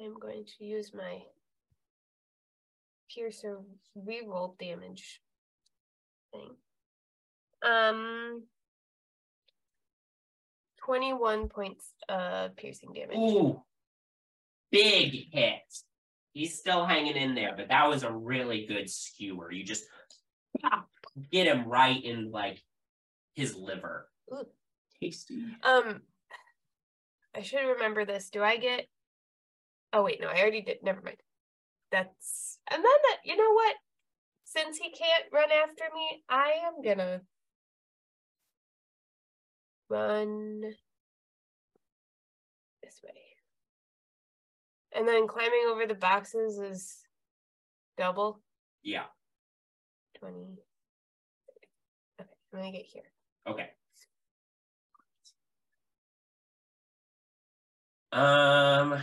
[0.00, 1.22] I'm going to use my
[3.12, 3.58] piercer
[3.98, 5.20] reroll damage
[6.32, 6.50] thing.
[7.62, 8.44] Um,
[10.84, 13.16] twenty-one points uh piercing damage.
[13.16, 13.62] Ooh,
[14.70, 15.60] big hit.
[16.32, 19.50] He's still hanging in there, but that was a really good skewer.
[19.50, 19.84] You just
[20.60, 20.88] pop,
[21.32, 22.62] get him right in like
[23.34, 24.08] his liver.
[24.32, 24.46] Ooh.
[25.02, 25.46] Tasty.
[25.62, 26.02] Um,
[27.34, 28.28] I should remember this.
[28.28, 28.86] Do I get?
[29.94, 30.82] Oh wait, no, I already did.
[30.82, 31.16] Never mind.
[31.92, 33.18] That's and then that.
[33.24, 33.74] You know what?
[34.44, 37.22] Since he can't run after me, I am gonna
[39.88, 40.60] run
[42.82, 43.10] this way,
[44.92, 46.98] and then climbing over the boxes is
[47.96, 48.40] double
[48.82, 49.06] Yeah.
[50.18, 50.58] twenty.
[52.20, 53.12] Okay, I'm gonna get here.
[53.46, 53.70] Okay.
[58.12, 59.00] Um.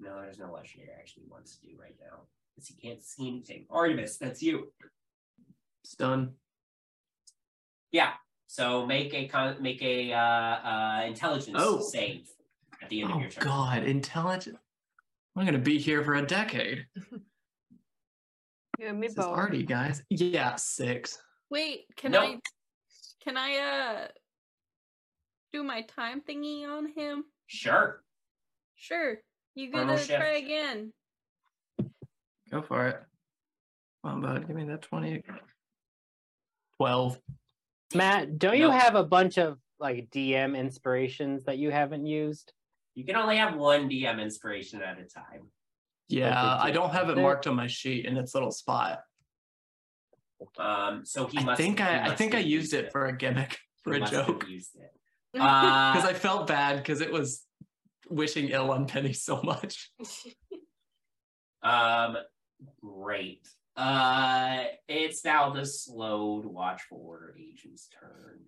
[0.00, 2.20] No, there's no legendary action he wants to do right now
[2.54, 3.66] because he can't see anything.
[3.70, 4.72] Artemis, that's you.
[5.84, 6.32] Stun.
[7.92, 8.12] Yeah.
[8.46, 11.80] So make a con- make a uh, uh, intelligence Oh.
[11.80, 12.28] save
[12.82, 13.44] at the end of Oh your turn.
[13.44, 14.58] Oh god, intelligence.
[15.36, 16.86] I'm gonna be here for a decade.
[18.78, 19.36] You and me This is both.
[19.36, 20.02] arty, guys.
[20.08, 21.18] Yeah, six.
[21.50, 22.22] Wait, can Nope.
[22.24, 22.38] I
[23.22, 24.08] can I uh
[25.52, 27.24] do my time thingy on him?
[27.46, 28.02] Sure.
[28.76, 29.18] Sure.
[29.60, 30.38] You gonna try shift.
[30.44, 30.92] again.
[32.50, 32.96] Go for it.
[34.02, 34.46] Come on, bud.
[34.46, 35.22] Give me that 20.
[36.78, 37.20] 12.
[37.94, 38.70] Matt, don't you No.
[38.70, 42.52] have a bunch of like DM inspirations that you haven't used?
[42.94, 45.50] You can only have one DM inspiration at a time.
[46.08, 49.00] Yeah, I don't have it marked on my sheet in its little spot.
[50.58, 51.04] Um.
[51.04, 51.60] So he I must.
[51.60, 53.98] think he I, I must think I have used it for a gimmick, for He
[53.98, 54.48] a must have joke.
[54.48, 54.90] Used it.
[55.34, 57.44] Because Uh, I felt bad because it was
[58.10, 59.90] wishing ill on Penny so much.
[61.62, 62.16] Um,
[62.82, 63.46] great.
[63.76, 68.40] Uh, it's now the slowed watchful order agent's turn.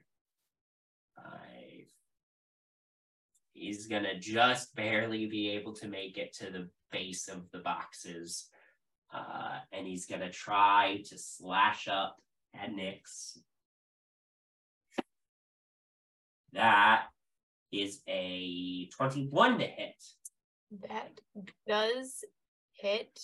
[1.15, 1.89] Five.
[3.53, 8.49] He's gonna just barely be able to make it to the base of the boxes.
[9.13, 12.17] Uh, and he's gonna try to slash up
[12.55, 13.39] at Nyx.
[16.55, 17.05] That
[17.73, 20.03] is a 21 to hit.
[20.89, 21.21] That
[21.67, 22.25] does
[22.73, 23.21] hit.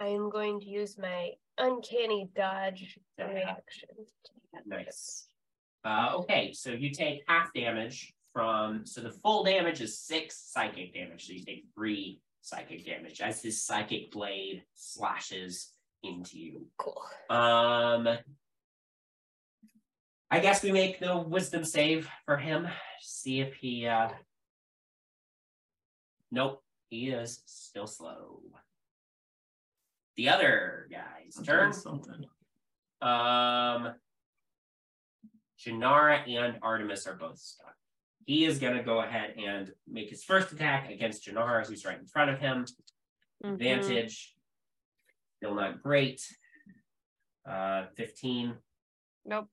[0.00, 3.88] I am going to use my uncanny dodge reaction.
[4.66, 5.28] Nice.
[5.84, 10.94] Uh, okay, so you take half damage from, so the full damage is six psychic
[10.94, 11.26] damage.
[11.26, 16.66] So you take three psychic damage as this psychic blade slashes into you.
[16.78, 17.02] Cool.
[17.28, 18.08] Um,
[20.30, 22.68] I guess we make the wisdom save for him.
[23.00, 24.10] See if he, uh,
[26.30, 28.40] nope, he is still slow.
[30.16, 31.72] The other guy's I'm turn.
[31.72, 32.26] Something.
[33.02, 33.94] Um,
[35.58, 37.74] Jinarra and Artemis are both stuck.
[38.26, 41.98] He is going to go ahead and make his first attack against Jinarra, who's right
[41.98, 42.66] in front of him.
[43.42, 43.54] Mhm.
[43.54, 44.36] Advantage.
[45.38, 46.22] Still not great.
[47.48, 48.56] Uh, 15.
[49.24, 49.48] Nope.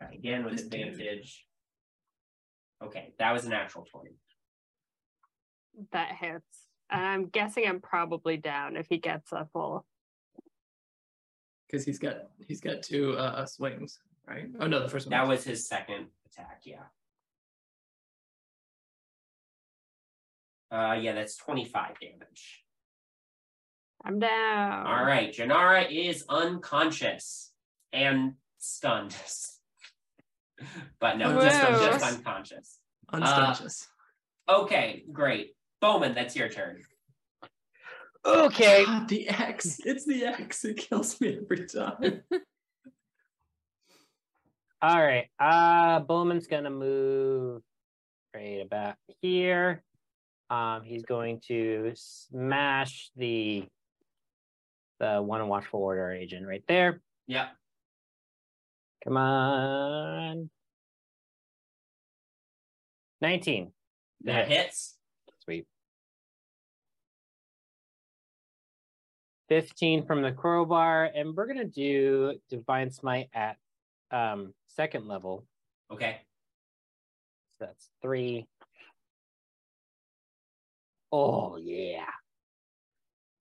[0.00, 0.88] Try Again with This dude.
[0.88, 1.46] advantage.
[2.82, 4.10] Okay, that was a natural 20.
[5.92, 6.66] That hits.
[6.90, 9.84] And I'm guessing I'm probably down if he gets a full.
[11.66, 12.16] Because he's got
[12.48, 14.46] he's got two uh swings, right?
[14.58, 15.10] Oh no, the first one.
[15.12, 16.82] That was his second attack, yeah.
[20.72, 22.64] Uh, yeah, that's 25 damage.
[24.04, 24.86] I'm down.
[24.86, 27.52] All right, Jinarra is unconscious
[27.92, 29.14] and stunned.
[31.00, 32.78] but no, Oh, just, just unconscious.
[33.12, 33.88] unconscious.
[34.48, 35.54] Okay, great.
[35.80, 36.82] Bowmin, that's your turn.
[38.24, 38.84] Okay.
[38.84, 39.78] God, the X.
[39.84, 40.64] It's the X.
[40.64, 42.22] It kills me every time.
[44.82, 45.28] All right.
[45.38, 47.62] Uh Bowmin's gonna move
[48.34, 49.82] right about here.
[50.48, 53.64] Um, he's going to smash the
[54.98, 57.00] the one watchful order agent right there.
[57.28, 57.48] Yep.
[59.04, 60.50] Come on.
[63.20, 63.72] 19.
[64.24, 64.96] That hits.
[65.44, 65.66] Sweet.
[69.48, 73.56] 15 from the crowbar, and we're gonna do divine smite at
[74.10, 75.44] um second level.
[75.90, 76.20] Okay.
[77.58, 78.46] So that's three.
[81.12, 82.04] Oh yeah.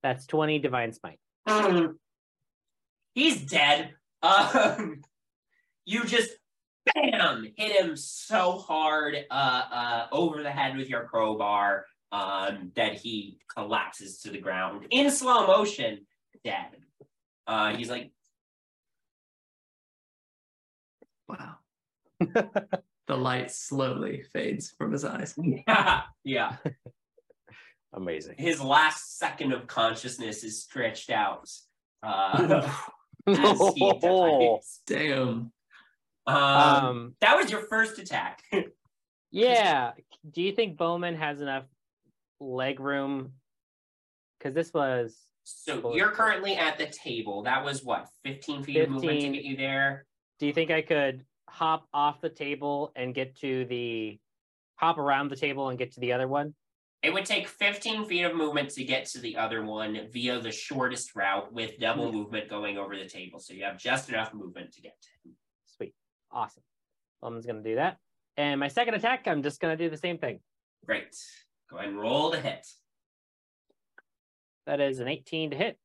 [0.02, 1.20] That's 20 divine smite.
[3.14, 3.94] He's dead.
[4.22, 5.00] Um,
[5.90, 6.30] you just
[6.94, 11.86] bam hit him so hard uh, uh, over the head with your crowbar.
[12.12, 16.06] um, that he collapses to the ground in slow motion,
[16.44, 16.70] dead.
[17.48, 18.12] Uh, he's like,
[21.28, 21.56] Wow.
[22.20, 25.36] the light slowly fades from his eyes.
[25.68, 26.02] yeah.
[26.24, 26.56] yeah.
[27.94, 28.36] Amazing.
[28.38, 31.48] His last second of consciousness is stretched out.
[32.02, 32.68] Uh,
[33.28, 34.80] as he dies.
[34.88, 35.52] Damn.
[36.30, 38.42] Um, Um, that was your first attack.
[39.32, 39.92] yeah.
[40.30, 41.66] Do you think Bowmin has enough
[42.40, 43.34] leg room?
[44.38, 47.44] Because this was so you're currently at the table.
[47.44, 49.34] That was what, 15 feet of movement to 15.
[49.34, 50.06] get you there?
[50.40, 54.20] do you think I could hop off the table and get to the
[54.76, 56.54] hop around the table and get to the other one?
[57.02, 60.52] It would take 15 feet of movement to get to the other one via the
[60.52, 63.40] shortest route with double movement going over the table.
[63.40, 65.36] So you have just enough movement to get to him.
[66.32, 66.64] Awesome.
[67.22, 67.98] Bowmin's gonna do that.
[68.38, 70.40] And my second attack, I'm just gonna do the same thing.
[70.86, 71.16] Great.
[71.70, 72.66] Go ahead and roll the hit.
[74.66, 75.78] That is an 18 to hit.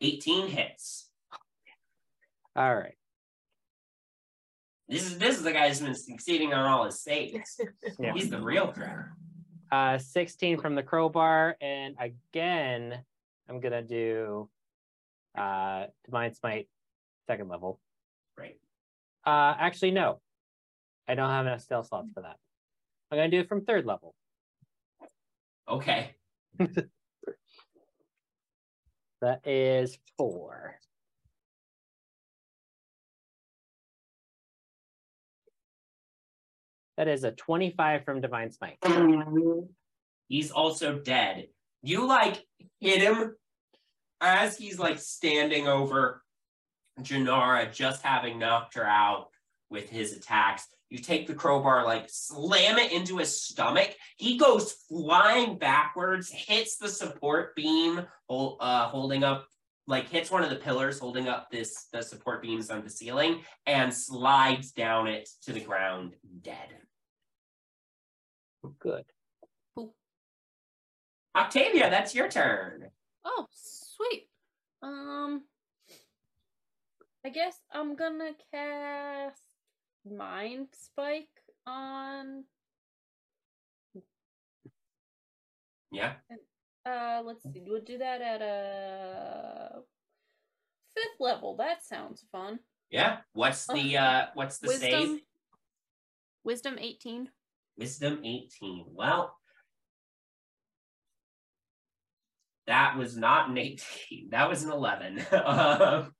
[0.00, 1.10] 18 hits.
[2.56, 2.94] All right.
[4.88, 7.60] This is this is the guy who's been succeeding on all his saves.
[8.00, 8.14] Yeah.
[8.14, 8.96] He's the real threat.
[9.70, 13.04] Uh 16 from the crowbar, and again,
[13.48, 14.48] I'm gonna do
[15.36, 16.68] uh divine smite
[17.26, 17.80] second level.
[19.28, 20.20] Uh actually no.
[21.06, 22.36] I don't have enough stealth slots for that.
[23.10, 24.14] I'm gonna do it from third level.
[25.68, 26.14] Okay.
[29.20, 30.78] That is four.
[36.96, 38.78] That is a 25 from Divine Smite.
[40.28, 41.48] He's also dead.
[41.82, 42.44] You like
[42.80, 43.34] hit him
[44.20, 46.22] as he's like standing over
[47.02, 49.28] Jinarra, just having knocked her out
[49.70, 50.66] with his attacks.
[50.90, 53.94] You take the crowbar, like slam it into his stomach.
[54.16, 59.46] He goes flying backwards, hits the support beam, uh, holding up,
[59.86, 63.42] like hits one of the pillars, holding up this the support beams on the ceiling,
[63.66, 66.68] and slides down it to the ground, dead.
[68.78, 69.04] Good.
[71.36, 72.88] Octavia, that's your turn.
[73.24, 74.28] Oh, sweet.
[74.82, 75.44] Um,
[77.28, 79.42] I guess I'm gonna cast
[80.10, 81.28] Mind Spike
[81.66, 82.44] on.
[85.92, 86.14] Yeah.
[86.86, 87.60] Uh, let's see.
[87.66, 89.82] We'll do that at a
[90.94, 91.54] fifth level.
[91.56, 92.60] That sounds fun.
[92.90, 93.18] Yeah.
[93.34, 94.90] What's the uh what's the Wisdom.
[94.90, 95.20] save?
[96.44, 97.28] Wisdom 18.
[97.76, 98.86] Wisdom 18.
[98.94, 99.36] Well,
[102.66, 103.82] that was not an 18.
[104.30, 105.26] That was an 11.
[105.44, 106.14] um,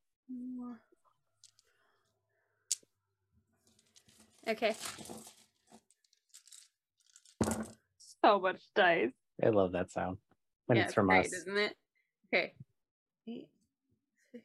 [4.48, 4.74] Okay.
[8.24, 9.12] So much dice.
[9.44, 10.16] I love that sound
[10.66, 11.32] when yeah, it's from great, us.
[11.32, 11.74] isn't it?
[12.32, 12.52] Okay.
[13.28, 13.48] Eight,
[14.32, 14.44] six,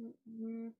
[0.00, 0.70] mm,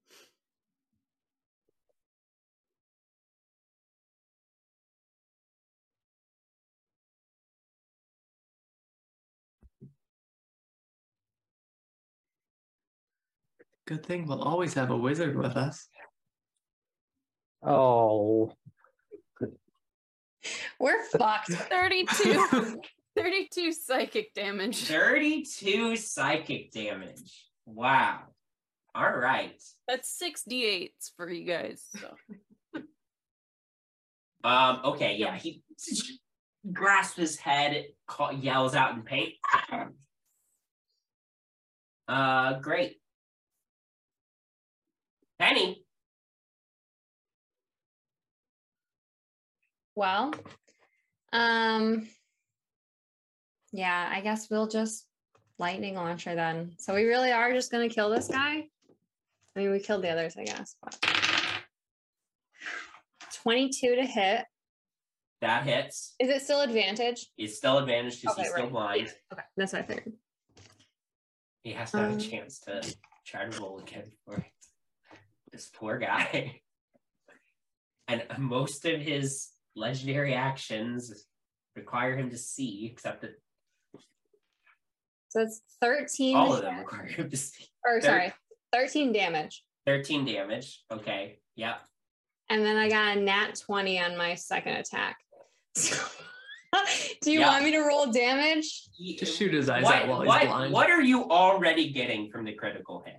[13.85, 15.89] Good thing we'll always have a wizard with us.
[17.65, 18.53] Oh,
[20.79, 21.53] We're fucked.
[21.53, 22.81] 32.
[23.17, 24.85] 32 psychic damage.
[24.85, 27.47] 32 psychic damage.
[27.67, 28.21] Wow.
[28.95, 29.61] All right.
[29.87, 31.85] That's six d8s for you guys.
[31.99, 32.15] So.
[34.45, 35.37] Um, okay, yeah.
[35.37, 35.63] He
[36.73, 39.35] grasps his head, call, yells out in pain.
[42.09, 42.97] Uh, great.
[45.39, 45.82] Penny.
[49.95, 50.33] Well,
[51.33, 52.09] um,
[53.73, 55.07] yeah, I guess we'll just
[55.59, 56.73] lightning launcher then.
[56.79, 58.65] So we really are just gonna kill this guy.
[59.55, 60.77] I mean, we killed the others, I guess.
[60.83, 60.99] But
[63.43, 64.45] 22 to hit.
[65.41, 66.15] That hits.
[66.21, 67.27] Is it still advantage?
[67.37, 68.73] He's still advantage because Okay, he's still right.
[68.73, 69.15] blind.
[69.33, 70.13] Okay, that's what I figured.
[71.65, 72.83] He has to have Um, a chance to
[73.27, 74.45] try to roll again for it.
[75.51, 76.61] This poor guy.
[78.09, 81.27] And most of his legendary actions
[81.77, 83.33] require him to see, except that
[85.29, 87.65] So it's 13 all of them require him to see.
[87.85, 88.33] or Thir- sorry,
[88.73, 89.65] 13 damage.
[89.87, 90.83] 13 damage.
[90.93, 91.39] Okay.
[91.57, 91.81] Yep.
[92.51, 95.17] And then I got a nat 20 on my second attack.
[97.23, 97.49] Do you Yeah.
[97.49, 98.89] want me to roll damage?
[99.19, 100.73] Just shoot his eyes What, out while he's what, blind.
[100.73, 103.15] what are you already getting from the critical hit?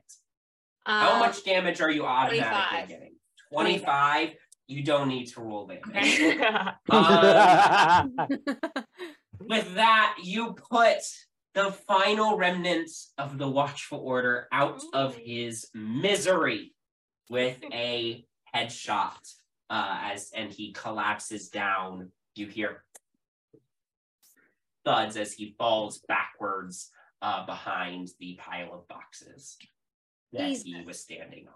[0.86, 2.88] How Uh, much damage are you automatically 25.
[2.90, 3.16] getting?
[3.54, 4.36] 25.
[4.68, 6.40] You don't need to roll damage.
[6.90, 8.16] Um,
[9.40, 11.00] with that, you put
[11.54, 16.74] the final remnants of the Watchful Order out of his misery
[17.30, 18.26] with a
[18.56, 19.34] headshot.
[19.70, 22.12] Uh, as and he collapses down.
[22.36, 22.84] You hear
[24.86, 26.92] thuds as he falls backwards
[27.22, 29.58] uh, behind the pile of boxes
[30.34, 31.54] that he was standing on.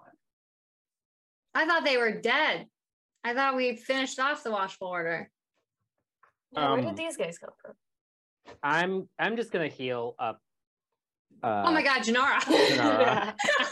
[1.54, 2.68] I thought they were dead.
[3.28, 5.30] I thought we finished off the watchful order.
[6.54, 7.74] Yeah, where Um, did these guys come from?
[8.64, 10.40] I'm I'm just gonna heal up.
[11.44, 12.40] Uh, oh my god, Jinarra.
[12.40, 13.36] Jinarra.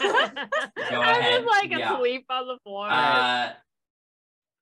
[0.90, 1.40] Go I'm ahead.
[1.42, 1.94] just like yeah.
[1.94, 2.86] asleep on the floor.
[2.90, 3.52] Uh,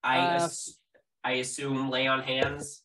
[0.04, 0.78] I Uh, ass-
[1.24, 2.82] I assume lay on hands.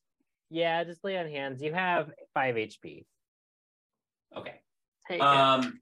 [0.50, 1.62] Yeah, just lay on hands.
[1.62, 3.06] You have five HP.
[4.36, 4.56] Okay.
[5.08, 5.22] Take it.
[5.22, 5.80] Um,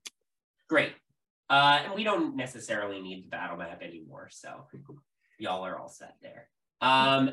[0.68, 0.92] great.
[1.50, 4.66] Uh, and we don't necessarily need the battle map anymore, so
[5.38, 6.50] y'all are all set there.
[6.82, 7.32] Um,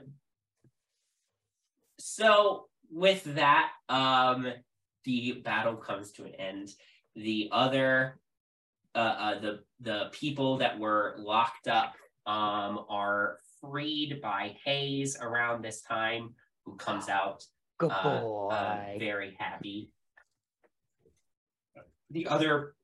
[1.98, 4.46] so with that, um,
[5.04, 6.70] the battle comes to an end.
[7.16, 8.18] The other,
[8.94, 11.94] uh, uh the the people that were locked up,
[12.26, 17.44] um, are freed by Hayes around this time, who comes out
[17.78, 18.48] Good uh, boy.
[18.48, 19.90] uh, very happy.
[22.10, 22.74] The other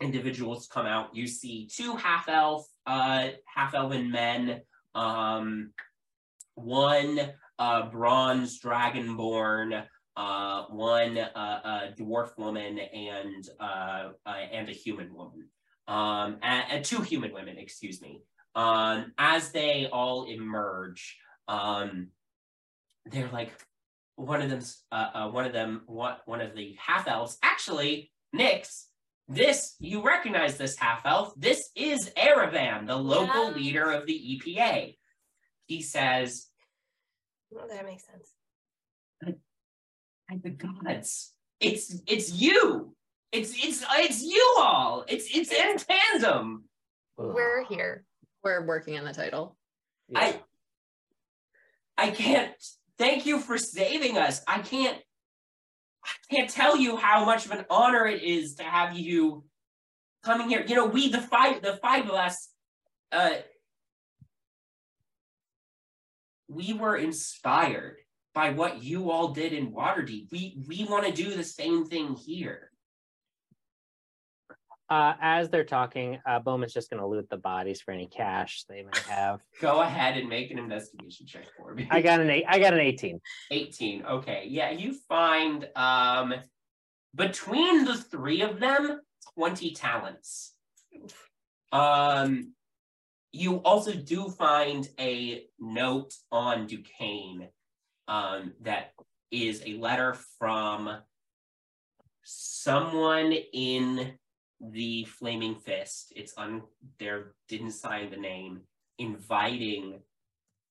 [0.00, 1.14] individuals come out.
[1.14, 4.60] You see two half elf, uh, half elven men.
[4.94, 5.72] Um,
[6.54, 7.20] one
[7.58, 9.84] uh, bronze dragonborn,
[10.16, 15.48] uh, one uh, dwarf woman, and uh, and a human woman.
[15.88, 18.22] Um, and, two human women, excuse me.
[18.54, 22.08] Um, as they all emerge, um,
[23.04, 23.52] they're like,
[24.16, 28.10] one of them's uh, uh one of them one, one of the half elves actually
[28.34, 28.85] Nyx
[29.28, 33.56] this you recognize this half elf this is Aravan the local Yeah.
[33.56, 34.96] leader of the EPA
[35.66, 36.46] he says
[37.58, 38.32] Oh, that makes sense.
[40.28, 42.94] by the gods it's it's you
[43.32, 46.64] it's it's it's you all it's it's in tandem
[47.16, 48.04] We're here.
[48.44, 49.56] We're working on the title.
[50.14, 50.40] I
[51.98, 52.52] I can't
[52.98, 54.42] thank you for saving us.
[54.46, 55.02] I can't I
[56.30, 59.44] can't tell you how much of an honor it is to have you
[60.24, 60.64] coming here.
[60.66, 62.48] You know, we the five the five of us
[63.12, 63.30] uh
[66.48, 67.96] we were inspired
[68.34, 70.30] by what you all did in Waterdeep.
[70.30, 72.70] We we want to do the same thing here.
[74.88, 78.82] Uh, as they're talking, uh, Bowmin's just gonna loot the bodies for any cash they
[78.82, 79.42] may have.
[79.60, 81.88] Go ahead and make an investigation check for me.
[81.90, 82.44] I got an eight.
[82.48, 83.20] I got an eighteen.
[83.50, 86.34] 18 okay yeah you find um
[87.14, 89.00] between the three of them
[89.34, 90.54] 20 talents
[91.72, 92.52] um
[93.32, 97.48] you also do find a note on duquesne
[98.08, 98.92] um that
[99.30, 100.96] is a letter from
[102.22, 104.12] someone in
[104.60, 106.62] the flaming fist it's un
[106.98, 108.60] there didn't sign the name
[108.98, 110.00] inviting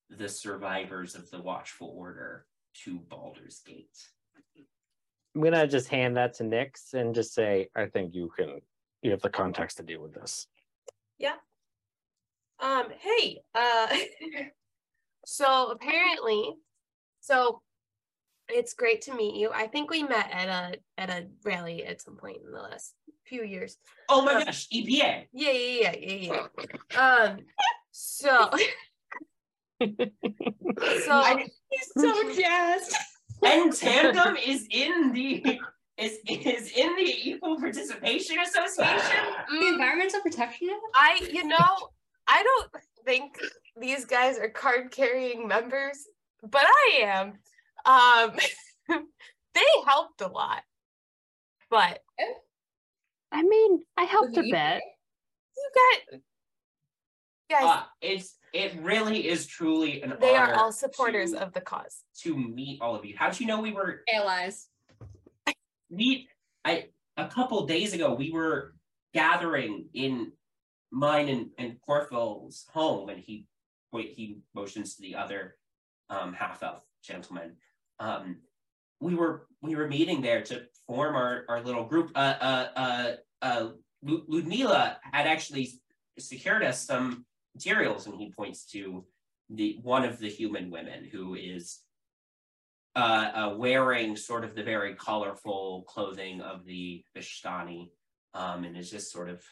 [0.10, 2.46] the survivors of the watchful order
[2.84, 4.10] to Baldur's Gate.
[5.36, 8.62] I'm gonna just hand that to Nyx and just say, I think you can.
[9.02, 10.48] You have the context to deal with this.
[11.18, 11.36] Yeah.
[12.60, 13.88] Um, hey, uh,
[15.26, 16.54] so apparently,
[17.20, 17.62] so
[18.50, 19.52] it's great to meet you.
[19.54, 22.94] I think we met at a at a rally at some point in the last
[23.26, 23.78] few years.
[24.10, 25.28] Oh my Uh, gosh, EPA.
[25.34, 26.48] Yeah, yeah, yeah, yeah,
[26.96, 27.02] yeah.
[27.02, 27.38] Um,
[27.92, 28.50] so,
[29.82, 31.38] so
[31.70, 32.96] He's so jazzed.
[33.44, 35.60] And Tandem is in the
[35.98, 39.26] is is in the Equal Participation Association.
[39.50, 40.82] The mm, Environmental Protection Act?
[40.96, 41.90] I, you know,
[42.28, 43.38] I don't think
[43.80, 46.08] these guys are card carrying members,
[46.44, 47.34] but I am.
[47.86, 48.32] Um,
[49.54, 50.64] they helped a lot,
[51.70, 52.00] but
[53.32, 54.82] I mean, I helped a you- bit.
[55.58, 56.20] you got
[57.50, 57.64] guys.
[57.64, 62.04] Uh, it's it really is truly an they are all supporters to, of the cause.
[62.22, 63.16] to meet all of you.
[63.18, 64.68] How'd you know we were Allies.
[65.90, 66.28] we
[66.64, 66.88] I
[67.18, 68.74] a couple days ago we were
[69.14, 70.32] gathering in
[70.92, 73.46] mine and, and Corfill's home and he
[73.92, 75.56] he motions to the other
[76.10, 77.58] um half elf gentleman.
[78.00, 78.38] Um
[79.00, 82.12] we were we were meeting there to form our, our little group.
[82.16, 83.12] Uh uh uh
[83.42, 83.68] uh
[84.04, 85.72] Ludmila had actually
[86.20, 89.06] secured us some materials and he points to
[89.50, 91.80] the one of the human women who is
[92.96, 97.90] uh, uh, wearing sort of the very colorful clothing of the Vishtani,
[98.34, 99.44] um, and is just sort of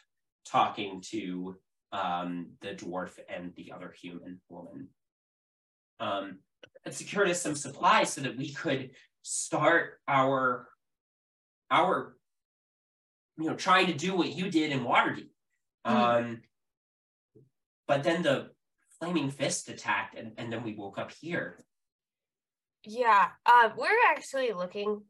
[0.45, 1.55] talking to
[1.91, 4.87] um, the dwarf and the other human woman.
[5.99, 6.39] Um,
[6.85, 8.91] it secured us some supplies so that we could
[9.21, 10.67] start our
[11.71, 12.15] our
[13.37, 15.29] you know trying to do what you did in Waterdeep.
[15.85, 16.41] Um
[17.87, 18.49] but then the
[18.99, 21.59] flaming fist attacked and, and then we woke up here.
[22.85, 25.01] Yeah, uh, we're actually looking.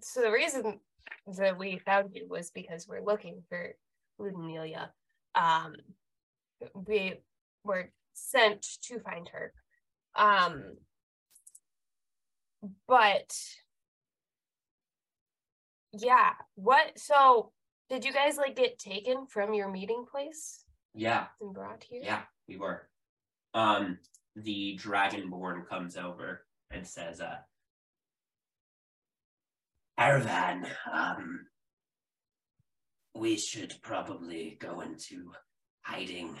[0.00, 0.80] So the reason
[1.36, 3.74] that we found you was because we're looking for
[4.20, 4.88] Ludemelia.
[5.34, 5.74] Um,
[6.74, 7.20] we
[7.64, 9.52] were sent to find her.
[10.16, 10.76] Um,
[12.88, 13.34] but
[15.92, 16.98] yeah, what?
[16.98, 17.52] So
[17.90, 20.64] did you guys like get taken from your meeting place
[20.94, 22.02] Yeah, and brought here?
[22.04, 22.88] yeah, we were.
[23.54, 23.98] Um
[24.34, 27.36] the dragonborn comes over and says, uh
[30.00, 31.46] Arvan, um
[33.14, 35.32] we should probably go into
[35.82, 36.34] hiding.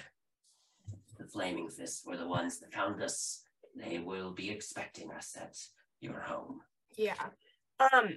[1.18, 3.42] The flaming fists were the ones that found us.
[3.76, 5.54] They will be expecting us at
[6.02, 6.60] your home.
[6.96, 7.14] Yeah.
[7.80, 8.08] Um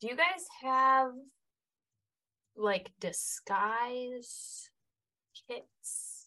[0.00, 1.12] do you guys have
[2.56, 4.68] like disguise
[5.48, 6.26] kits?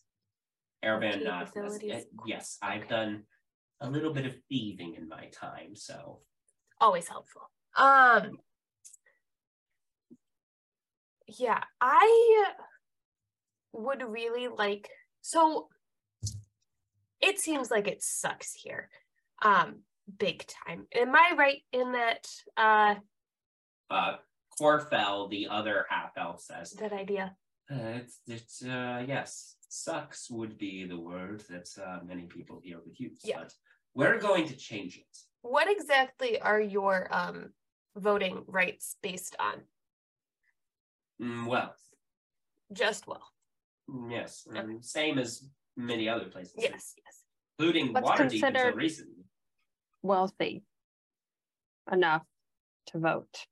[0.83, 1.51] Arvan, not.
[1.81, 3.23] Yes, yes, I've done
[3.81, 6.19] a little bit of thieving in my time, so
[6.79, 7.49] Always helpful.
[7.75, 8.37] Um
[11.27, 12.45] Yeah, I
[13.73, 14.89] would really like
[15.21, 15.67] so
[17.21, 18.89] it seems like it sucks here.
[19.41, 19.79] Um
[20.19, 20.87] big time.
[20.93, 22.27] Am I right in that
[22.57, 22.95] uh
[23.89, 24.15] uh
[24.59, 27.35] Corfell, the other half elf says that idea?
[27.71, 32.77] Uh, it's, it's uh, yes, sucks would be the word that uh, many people here
[32.85, 33.19] would use.
[33.23, 33.39] Yeah.
[33.39, 33.53] But
[33.95, 35.17] we're going to change it.
[35.41, 37.53] What exactly are your um
[37.95, 39.61] voting rights based on?
[41.21, 41.73] Mm, well,
[42.73, 43.23] Just well.
[43.89, 45.47] mm, yes, um, same as
[45.77, 47.23] many other places, Yes, yes.
[47.59, 49.22] including What's Waterdeep until recently.
[50.03, 50.63] Wealthy
[51.91, 52.23] enough
[52.87, 53.45] to vote.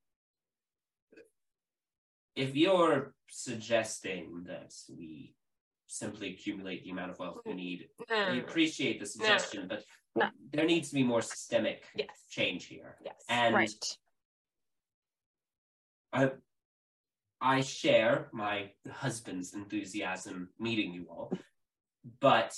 [2.35, 5.33] If you're suggesting that we
[5.87, 8.39] simply accumulate the amount of wealth we need, No, I no, no, no.
[8.41, 9.09] appreciate the mm.
[9.09, 9.83] suggestion, but
[10.15, 10.29] No.
[10.51, 12.09] there needs to be more systemic Yes.
[12.29, 12.97] change here.
[13.03, 13.23] Yes.
[13.29, 13.97] And right.
[16.13, 16.31] I
[17.43, 21.31] I share my husband's enthusiasm meeting you all,
[22.19, 22.53] but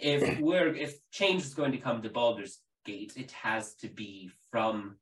[0.00, 4.30] if we're if change is going to come to Baldur's Gate, it has to be
[4.50, 4.96] from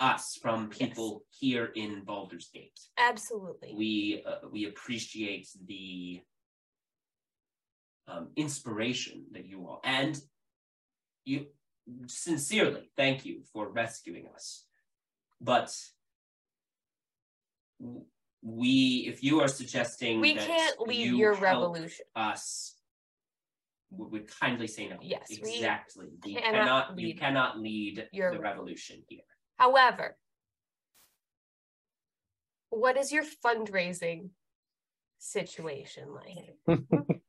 [0.00, 2.78] us, from people here in Baldur's Gate.
[2.98, 3.74] Absolutely.
[3.76, 6.20] We uh, we appreciate the
[8.08, 10.20] um, inspiration that you all and
[11.24, 11.46] you
[12.06, 14.64] sincerely thank you for rescuing us.
[15.40, 15.74] But
[18.42, 22.04] we, if you are suggesting We can't lead you your revolution.
[22.14, 22.74] us,
[23.96, 24.96] we would kindly say no.
[25.00, 26.06] Yes, we exactly.
[26.24, 29.20] You cannot cannot, you lead cannot lead your the revolution here.
[29.56, 30.16] However,
[32.70, 34.30] what is your fundraising
[35.18, 36.78] situation like?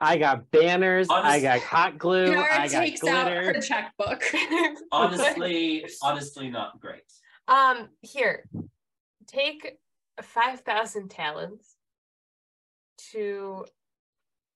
[0.00, 1.08] I got banners.
[1.10, 2.32] I got hot glue.
[2.32, 4.22] Yara I got takes out her checkbook.
[4.92, 7.02] Honestly, honestly, not great.
[7.48, 8.48] um, here,
[9.26, 9.78] take
[10.22, 11.76] five thousand talents
[13.12, 13.64] to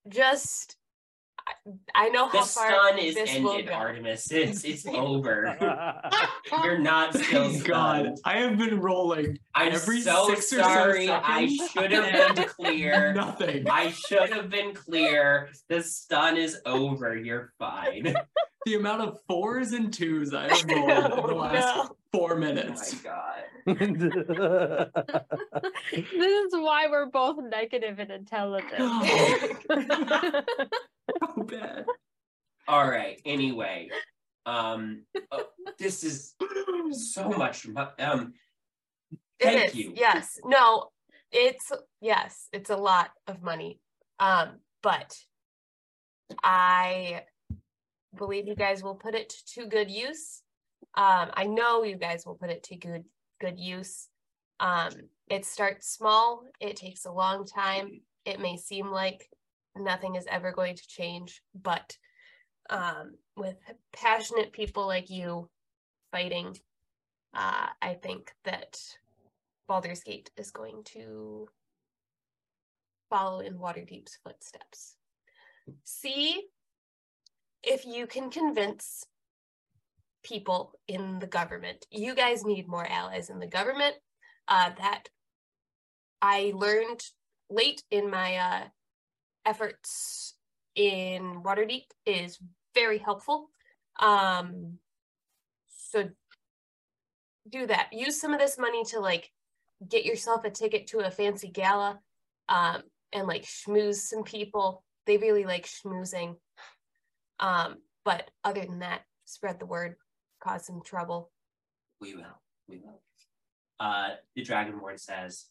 [0.09, 0.77] just.
[1.47, 1.53] I,
[2.07, 3.75] I know The how far sun is this will ended, go.
[3.75, 4.31] Artemis.
[4.33, 5.55] It's it's over.
[6.65, 8.19] You're not still Thank God, stunned.
[8.25, 11.11] I have been rolling I'm every so six or so sorry.
[11.11, 13.13] I should have been clear.
[13.13, 13.69] nothing.
[13.69, 15.51] I should have been clear.
[15.69, 17.15] The stun is over.
[17.15, 18.15] You're fine.
[18.65, 21.97] The amount of fours and twos I have rolled in the No, last no.
[22.15, 23.03] Four Oh minutes.
[23.05, 23.43] my god.
[23.67, 24.13] this
[26.13, 28.11] is why we're both and intelligent.
[28.11, 28.73] intelligence.
[31.21, 31.87] so bad.
[32.69, 33.21] All right.
[33.25, 33.91] Anyway,
[34.47, 35.43] um, uh,
[35.79, 36.35] this is
[36.93, 37.67] so much.
[37.67, 38.35] mu- Um,
[39.41, 39.93] Thank is, you.
[39.97, 40.39] Yes.
[40.45, 40.91] No,
[41.33, 43.81] it's yes, it's a lot of money.
[44.21, 45.17] Um, but
[46.43, 47.23] I
[48.17, 50.43] believe you guys will put it to good use.
[50.97, 53.05] Um, I know you guys will put it to good
[53.41, 54.09] good use.
[54.61, 54.93] Um,
[55.29, 58.01] it starts small, it takes a long time.
[58.25, 59.29] It may seem like
[59.77, 61.97] nothing is ever going to change, but
[62.71, 63.57] um, with
[63.93, 65.51] passionate people like you
[66.13, 66.57] fighting,
[67.35, 68.79] uh, I think that
[69.67, 71.49] Baldur's Gate is going to
[73.11, 74.97] follow in Waterdeep's footsteps.
[75.83, 76.45] See
[77.63, 79.07] if you can convince
[80.25, 81.87] people in the government.
[81.91, 83.95] You guys need more allies in the government.
[84.49, 85.05] Uh, that
[86.21, 87.03] I learned
[87.49, 88.65] late in my uh,
[89.47, 90.35] efforts
[90.75, 92.39] in Waterdeep is
[92.75, 93.51] very helpful.
[94.01, 94.79] Um,
[95.69, 96.09] so
[97.49, 97.89] do that.
[97.93, 99.31] Use some of this money to like
[99.89, 101.99] get yourself a ticket to a fancy gala,
[102.49, 102.83] um,
[103.13, 104.83] and like schmooze some people.
[105.07, 106.37] They really like schmoozing.
[107.39, 109.97] Um, but other than that, spread the word,
[110.45, 111.31] cause some trouble.
[112.01, 112.41] We will.
[112.69, 113.01] We will.
[113.81, 115.47] Uh, the Dragonborn says,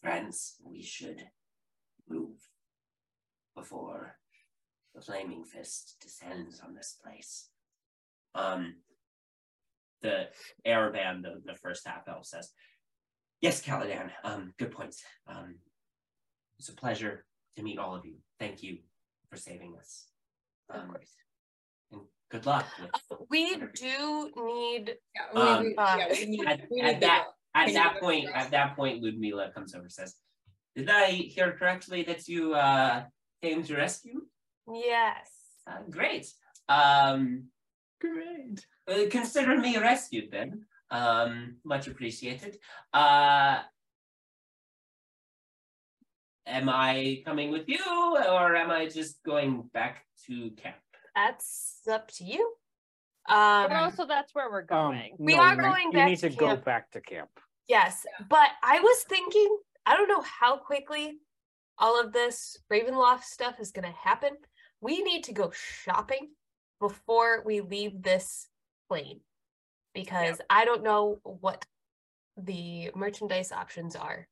[0.00, 1.22] Friends, we should
[2.08, 2.36] move
[3.56, 4.16] before
[4.94, 7.48] the flaming fist descends on this place.
[8.34, 8.74] Um,
[10.02, 10.28] the
[10.66, 12.50] Araband, the, the first half elf says,
[13.40, 15.02] Yes, Caladan, um, good points.
[15.26, 15.56] Um,
[16.58, 17.24] it's a pleasure
[17.56, 18.14] to meet all of you.
[18.38, 18.78] Thank you
[19.30, 20.06] for saving us.
[20.70, 21.10] Of Um, course.
[22.32, 22.66] And good luck.
[22.80, 22.90] With,
[23.30, 27.24] We do need Yeah, Um, we, yeah, we need, at, we at that
[27.54, 30.16] at that point, at that point, Ludmila comes over and says,
[30.74, 33.04] Did I hear correctly that you uh,
[33.42, 34.22] came to rescue?
[34.72, 35.30] yes.
[35.66, 36.26] Uh, great.
[36.68, 37.44] Um,
[38.00, 38.66] Great.
[38.88, 40.66] uh, consider me rescued then.
[40.90, 42.58] Um, much appreciated.
[42.92, 43.60] Uh,
[46.46, 50.76] am I coming with you or am I just going back to camp?
[51.14, 52.40] That's up to you.
[53.28, 55.16] Um, But also, that's where we're Um, going.
[55.18, 56.64] We no, are going You back need to to go camp.
[56.64, 57.30] back to camp.
[57.68, 61.18] Yes, but I was thinking, I don't know how quickly
[61.78, 64.36] all of this Ravenloft stuff is going to happen.
[64.80, 66.32] We need to go shopping
[66.80, 68.48] before we leave this
[68.88, 69.20] plane
[69.94, 71.64] because I don't know what
[72.36, 74.28] the merchandise options are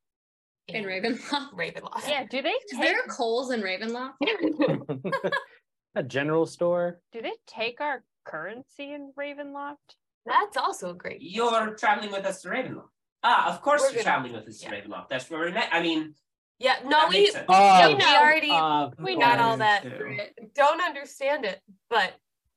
[0.68, 1.52] in Ravenloft.
[1.54, 2.08] Ravenloft.
[2.08, 4.14] Yeah, do they Is take, there Coles in Ravenloft?
[5.94, 7.00] a general store.
[7.12, 9.76] do they take our currency in Ravenloft?
[10.24, 11.20] That's also a great.
[11.20, 12.88] You're traveling with us to Ravenloft.
[13.24, 14.80] Ah, of course We're you're gonna- traveling with us to yeah.
[14.80, 15.08] Ravenloft.
[15.08, 15.68] That's where we met.
[15.72, 16.14] I mean,
[16.58, 17.46] Yeah, no, that we makes sense.
[17.48, 19.82] yeah, we already we got all that.
[19.82, 20.18] Too.
[20.54, 21.60] don't understand it,
[21.90, 22.14] but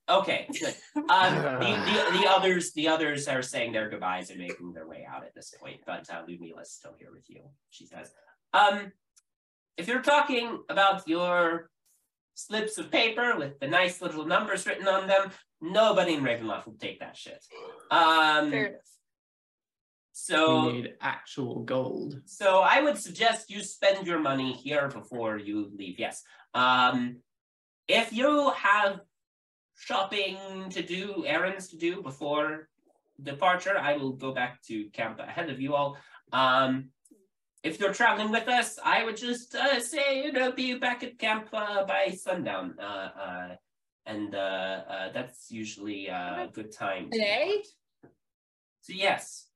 [0.08, 0.76] Okay, good.
[1.10, 5.04] Um, the, the, the others the others are saying their goodbyes and making their way
[5.12, 7.42] out at this point, but uh, Ludmila's still here with you.
[7.72, 8.12] She says,
[8.54, 8.92] um,
[9.78, 11.72] if you're talking about your
[12.36, 15.32] slips of paper with the nice little numbers written on them,
[15.62, 17.44] nobody in Ravenloft will take that shit.
[17.90, 18.82] Um, fair enough.
[20.12, 22.22] so we need actual gold.
[22.26, 25.98] so I would suggest you spend your money here before you leave.
[25.98, 26.24] Yes.
[26.54, 27.18] Um,
[27.88, 29.00] if you have
[29.78, 30.38] shopping
[30.70, 32.70] to do, errands to do before
[33.22, 35.98] departure, I will go back to camp ahead of you all.
[36.32, 36.90] Um,
[37.66, 41.18] if you're traveling with us, I would just uh, say, you know, be back at
[41.18, 42.76] camp uh, by sundown.
[42.80, 43.56] Uh, uh,
[44.06, 47.10] and uh, uh, that's usually uh, a good time.
[47.10, 47.64] Today?
[48.82, 49.48] So yes,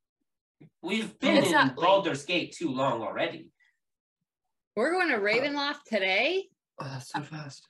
[0.82, 1.86] we've been It's in not late.
[1.86, 3.52] Baldur's Gate too long already.
[4.76, 6.46] We're going to Ravenloft today?
[6.80, 7.68] Oh, that's so fast.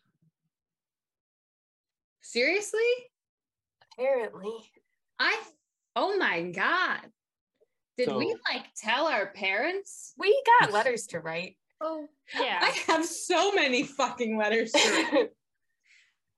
[2.21, 2.79] Seriously?
[3.91, 4.53] Apparently.
[5.19, 5.37] I
[5.97, 7.01] oh my god.
[8.05, 10.13] Did we like tell our parents?
[10.17, 11.57] We got letters to write.
[11.81, 12.07] Oh,
[12.39, 12.59] yeah.
[12.61, 14.79] I have so many fucking letters to
[15.13, 15.29] write.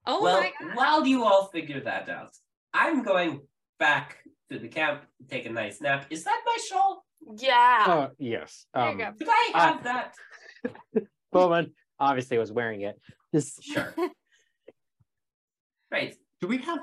[0.07, 0.75] Oh well, my god.
[0.75, 2.31] while you all figure that out,
[2.73, 3.41] I'm going
[3.77, 4.17] back
[4.49, 6.07] to the camp take a nice nap.
[6.09, 7.05] Is that my shawl?
[7.37, 7.83] yeah.
[7.87, 8.65] Uh, yes.
[8.73, 9.11] There you Um, go.
[9.19, 10.15] Could I Uh, have that?
[11.31, 12.99] Bowmin obviously was wearing it.
[13.31, 13.93] Just Sure.
[15.91, 16.15] Right.
[16.39, 16.79] Do we have?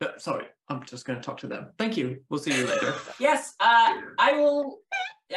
[0.00, 1.72] Uh, sorry, I'm just going to talk to them.
[1.78, 2.20] Thank you.
[2.30, 2.94] We'll see you later.
[3.18, 3.54] Yes.
[3.58, 4.78] Uh, I will.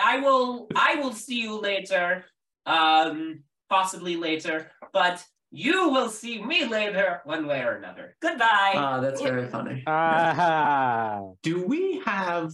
[0.01, 0.67] I will.
[0.75, 2.25] I will see you later.
[2.65, 8.15] Um, possibly later, but you will see me later, one way or another.
[8.21, 8.73] Goodbye.
[8.75, 9.83] Ah, that's very funny.
[9.87, 12.53] ah, Do we have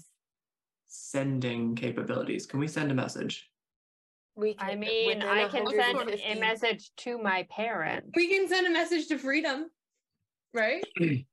[0.87, 2.45] sending capabilities?
[2.45, 3.49] Can we send a message?
[4.35, 8.09] We I mean, I can send a message to my parents.
[8.15, 9.65] We can send a message to freedom.
[10.53, 10.85] Right?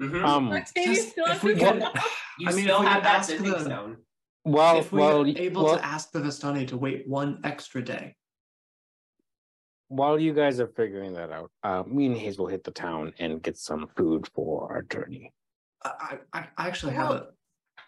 [0.00, 0.24] Mhm.
[0.24, 0.72] um, Just
[1.16, 1.92] if we to could- go.
[2.38, 3.96] you I mean, if still we have that ask the- stone.
[4.44, 7.82] well, if we well, are able well, to ask the Vistani to wait one extra
[7.82, 8.16] day.
[9.88, 13.12] while you guys are figuring that out, uh, me and Hayes will hit the town
[13.20, 15.32] and get some food for our journey.
[15.84, 17.26] I, I, I actually have a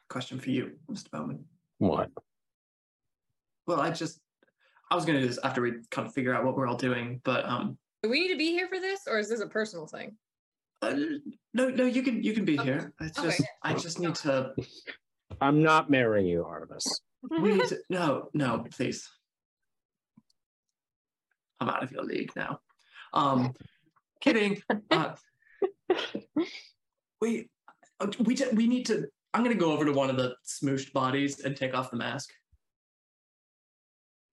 [0.08, 1.08] question for you, Mr.
[1.10, 1.42] Bowmin.
[1.78, 2.10] What?
[3.66, 4.20] Well, I just,
[4.90, 6.76] I was going to do this after we kind of figure out what we're all
[6.76, 9.46] doing, but um, Do we need to be here for this, or is this a
[9.48, 10.16] personal thing?
[10.82, 10.94] Uh,
[11.54, 12.64] no, no, you can, you can be Okay.
[12.70, 12.92] here.
[13.00, 13.28] It's Okay.
[13.28, 14.52] just, I just need to,
[15.40, 17.00] I'm not marrying you, Artemis.
[17.30, 19.08] we need to, no, no, please.
[21.60, 22.60] I'm out of your league now.
[23.14, 23.54] Um,
[24.20, 24.60] kidding.
[24.90, 25.14] Uh,
[27.20, 27.48] we,
[28.00, 29.06] uh, we, ju- we need to.
[29.32, 32.30] I'm gonna go over to one of the smooshed bodies and take off the mask.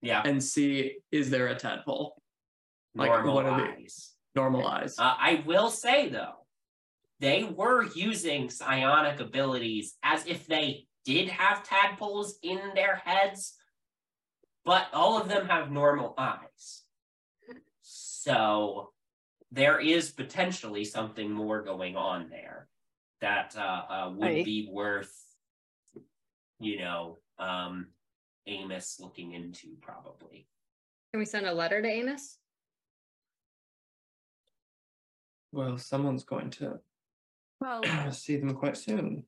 [0.02, 0.20] Yeah.
[0.22, 2.20] and see is there a tadpole?
[2.94, 3.74] Like, normal what are the- eyes.
[3.74, 4.98] Normal eyes.
[4.98, 6.46] Uh, I will say though,
[7.20, 13.54] they were using psionic abilities as if they did have tadpoles in their heads,
[14.64, 16.82] but all of them have normal eyes.
[17.82, 18.90] So
[19.52, 22.68] there is potentially something more going on there
[23.20, 24.44] that uh, uh, would Right.
[24.44, 25.14] be worth,
[26.58, 27.88] you know, um,
[28.46, 30.46] Amos looking into probably.
[31.12, 32.38] Can we send a letter to Amos?
[35.54, 36.80] Well, someone's going to
[37.60, 37.82] Well,
[38.12, 39.22] see them quite soon.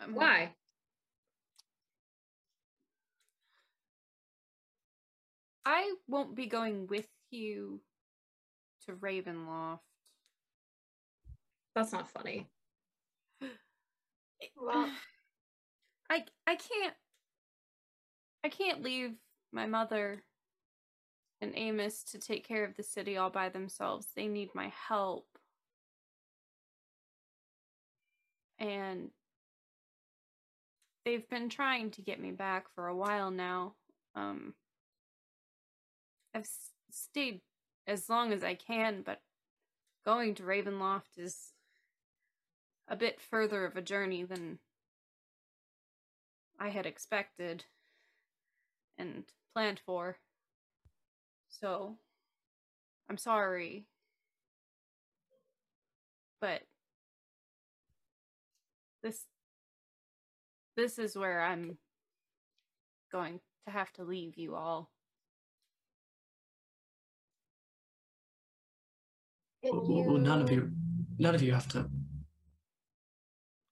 [0.00, 0.54] um, Why?
[5.64, 7.80] I won't be going with you
[8.86, 9.80] to Ravenloft.
[11.74, 12.46] That's not funny.
[14.56, 14.92] Well-
[16.08, 16.94] I I can't
[18.44, 19.16] I can't leave
[19.52, 20.22] my mother
[21.40, 24.08] and Amos to take care of the city all by themselves.
[24.14, 25.26] They need my help.
[28.58, 29.10] And
[31.04, 33.74] they've been trying to get me back for a while now.
[34.14, 34.54] Um
[36.34, 36.48] I've
[36.90, 37.40] stayed
[37.86, 39.20] as long as I can, but
[40.04, 41.52] going to Ravenloft is
[42.88, 44.58] a bit further of a journey than
[46.58, 47.64] I had expected
[48.98, 50.18] and planned for.
[51.60, 51.96] So,
[53.08, 53.86] I'm sorry.
[56.40, 56.60] But
[59.02, 59.24] this
[60.76, 61.78] this is where I'm
[63.10, 64.90] going to have to leave you all.
[69.62, 70.72] Well, well, well, none of you- you,
[71.18, 71.90] none of you have to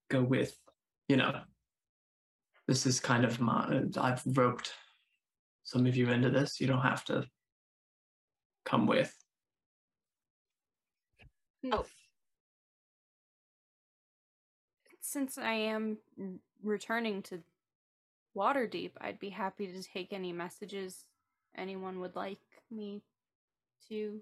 [0.08, 0.58] go with.
[1.08, 1.42] You know,
[2.66, 3.82] this is kind of my.
[3.98, 4.72] I've roped
[5.64, 6.60] some of you into this.
[6.62, 7.28] You don't have to
[8.64, 9.14] come with.
[11.72, 11.84] Oh.
[15.00, 15.98] Since I am
[16.62, 17.40] returning to
[18.36, 21.04] Waterdeep, I'd be happy to take any messages
[21.56, 23.02] anyone would like me
[23.88, 24.20] to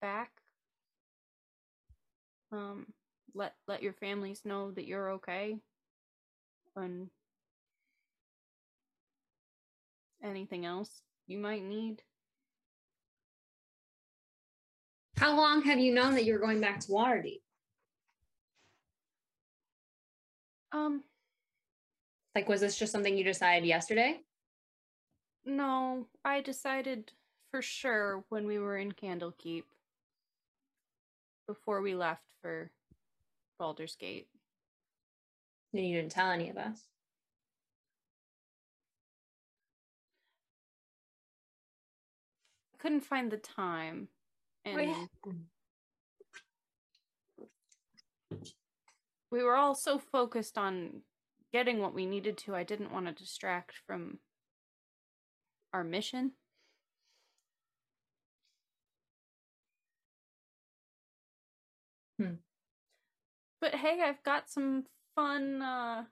[0.00, 0.30] back.
[2.52, 2.86] Um,
[3.34, 5.58] let let your families know that you're okay.
[6.74, 7.10] And
[10.22, 12.02] anything else you might need.
[15.16, 17.40] How long have you known that you're going back to Waterdeep?
[20.72, 21.02] Um,
[22.34, 24.20] Like, was this just something you decided yesterday?
[25.46, 27.12] No, I decided
[27.50, 29.62] for sure when we were in Candlekeep
[31.46, 32.70] before we left for
[33.58, 34.28] Baldur's Gate.
[35.72, 36.82] And you didn't tell any of us.
[42.78, 44.08] Couldn't find the time.
[44.66, 44.96] And Wait.
[49.30, 51.02] we were all so focused on
[51.52, 54.18] getting what we needed to, I didn't want to distract from
[55.72, 56.32] our mission.
[62.18, 62.34] Hmm.
[63.60, 64.84] But hey, I've got some
[65.14, 66.04] fun uh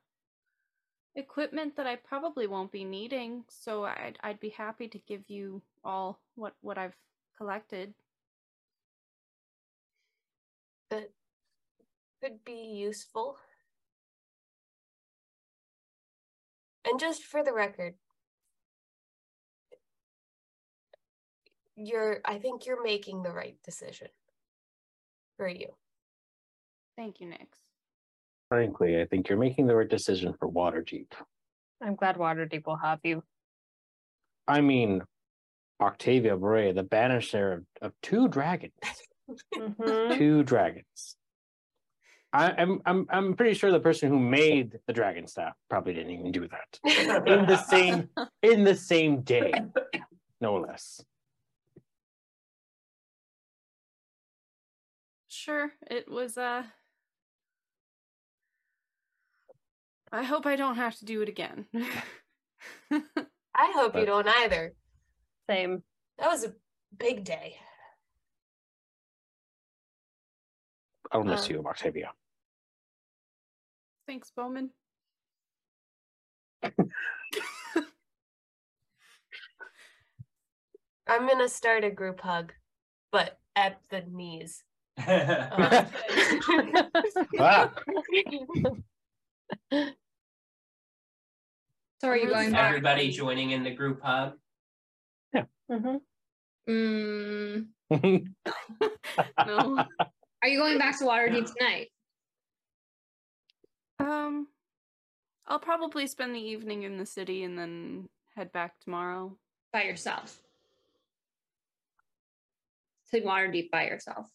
[1.16, 5.62] equipment that I probably won't be needing, so I'd I'd be happy to give you
[5.82, 6.96] all what what I've
[7.36, 7.94] collected.
[10.94, 11.10] That
[12.22, 13.36] could be useful.
[16.88, 17.94] And just for the record,
[21.76, 24.08] you're I think you're making the right decision
[25.36, 25.74] for you.
[26.96, 27.48] Thank you, Nyx.
[28.48, 31.08] Frankly, I think you're making the right decision for Waterdeep.
[31.82, 33.24] I'm glad Waterdeep will have you.
[34.46, 35.02] I mean,
[35.80, 38.74] Octavia Barret, the banisher of, of two dragons.
[39.56, 40.16] Mhm.
[40.18, 41.16] two dragons.
[42.32, 46.10] I, I'm I'm I'm pretty sure the person who made the dragon staff probably didn't
[46.10, 48.08] even do that in the same
[48.42, 49.54] in the same day,
[50.40, 51.04] no less.
[55.28, 56.64] Sure, it was uh
[60.10, 61.66] I hope I don't have to do it again.
[62.90, 64.74] I hope you don't either.
[65.48, 65.82] Same.
[66.18, 66.52] That was a
[66.96, 67.56] big day.
[71.14, 72.10] I'll miss you, Octavia.
[74.08, 74.70] Thanks, Bowmin.
[81.06, 82.52] I'm gonna start a group hug,
[83.12, 84.64] but at the knees.
[84.98, 85.86] Ah,
[92.00, 92.68] So are you going back?
[92.68, 94.32] Everybody joining in the group hug.
[95.70, 96.00] Mhm.
[96.68, 97.66] Mm,
[99.46, 99.84] no.
[100.44, 101.88] Are you going back to Waterdeep tonight?
[103.98, 104.46] Um,
[105.46, 109.38] I'll probably spend the evening in the city and then head back tomorrow.
[109.72, 110.38] By yourself.
[113.10, 114.26] To Waterdeep by yourself.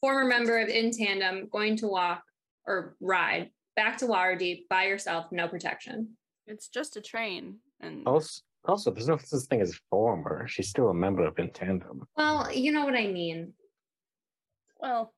[0.00, 2.22] Former member of In Tandem going to walk
[2.66, 6.16] or ride back to Waterdeep by yourself, no protection.
[6.46, 10.48] It's just a train, and also, also, there's no such thing as former.
[10.48, 12.04] She's still a member of In Tandem.
[12.16, 13.52] Well, you know what I mean.
[14.78, 15.14] Well,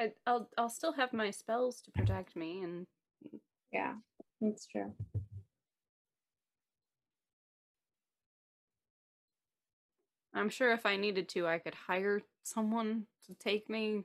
[0.00, 2.86] I, I'll I'll still have my spells to protect me, and
[3.72, 3.94] Yeah,
[4.40, 4.92] that's true.
[10.32, 14.04] I'm sure if I needed to, I could hire someone to take me.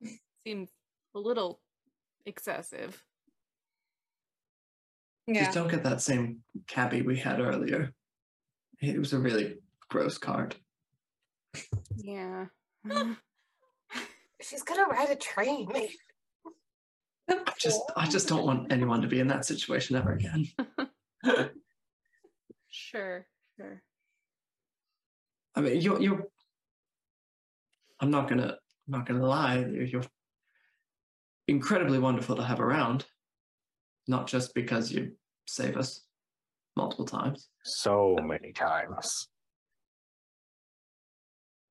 [0.46, 0.70] Seems
[1.14, 1.60] a little
[2.26, 3.02] excessive.
[5.26, 5.44] Yeah.
[5.44, 7.92] Just don't get that same cabbie we had earlier.
[8.80, 9.56] It was a really
[9.88, 10.54] gross card.
[11.96, 12.46] Yeah.
[14.42, 15.68] She's gonna ride a train.
[17.28, 20.46] I just I just don't want anyone to be in that situation ever again.
[22.68, 23.26] sure,
[23.56, 23.82] sure.
[25.54, 26.24] I mean, you're you're.
[28.00, 28.56] I'm not gonna
[28.86, 29.58] I'm not gonna lie.
[29.58, 30.04] You're, you're
[31.48, 33.06] incredibly wonderful to have around.
[34.06, 35.12] Not just because you
[35.48, 36.02] save us
[36.76, 37.48] multiple times.
[37.64, 39.28] So many times.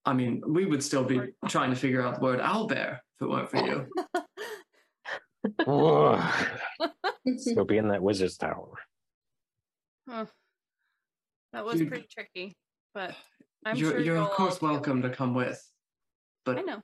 [0.06, 3.30] I mean, we would still be trying to figure out the word owlbear if it
[3.30, 3.88] weren't for you.
[5.68, 6.34] Ugh.
[7.38, 8.74] Still be in that wizard's tower.
[10.08, 10.26] Huh.
[11.54, 12.56] That was You- pretty tricky,
[12.94, 13.16] but
[13.66, 15.60] I'm you're sure you're of course welcome to come with,
[16.46, 16.82] but I know.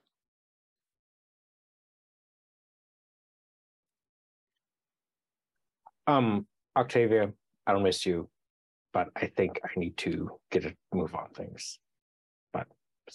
[6.08, 7.32] Um, Octavia,
[7.68, 8.30] I don't miss you,
[8.94, 11.80] but I think I need to get a move on things.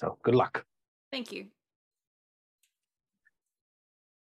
[0.00, 0.64] But so good luck.
[1.10, 1.46] Thank you.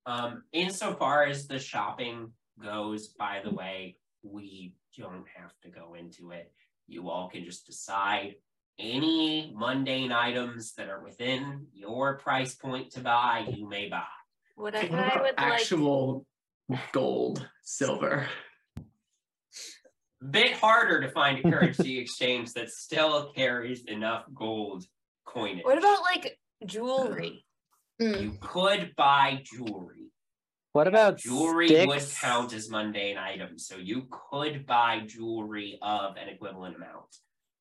[0.06, 2.30] Um, insofar as the shopping
[2.62, 6.52] goes, by the way, we don't have to go into it.
[6.86, 8.34] You all can just decide
[8.78, 14.02] any mundane items that are within your price point to buy, you may buy.
[14.56, 16.26] What I, what what I about would like actual
[16.92, 18.28] gold, silver?
[20.30, 24.84] Bit harder to find a currency exchange that still carries enough gold
[25.34, 25.64] coinage.
[25.64, 27.44] What about like jewelry?
[28.00, 28.22] Mm.
[28.22, 30.00] you could buy jewelry?
[30.72, 31.86] What about Jewelry sticks?
[31.86, 37.06] would count as mundane items, so you could buy jewelry of an equivalent amount.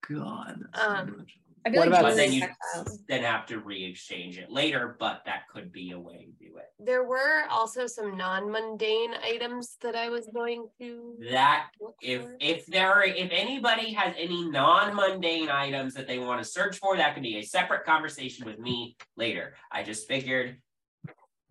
[0.09, 0.59] God.
[0.73, 1.31] that's so Um, much.
[1.65, 2.99] I feel What like about then you textiles.
[3.07, 6.65] then have to re-exchange it later, but that could be a way to do it.
[6.79, 11.67] There were also some non-mundane items that I was going to That
[12.01, 12.37] if for.
[12.41, 16.97] if there are if anybody has any non-mundane items that they want to search for,
[16.97, 19.55] that could be a separate conversation with me later.
[19.71, 20.57] I just figured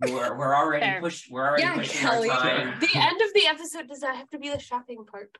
[0.09, 1.01] we're we're already Fair.
[1.01, 2.29] push we're already Yeah, pushing Kelly.
[2.29, 2.81] our time.
[2.81, 5.39] the end of the episode does not have to be the shopping part.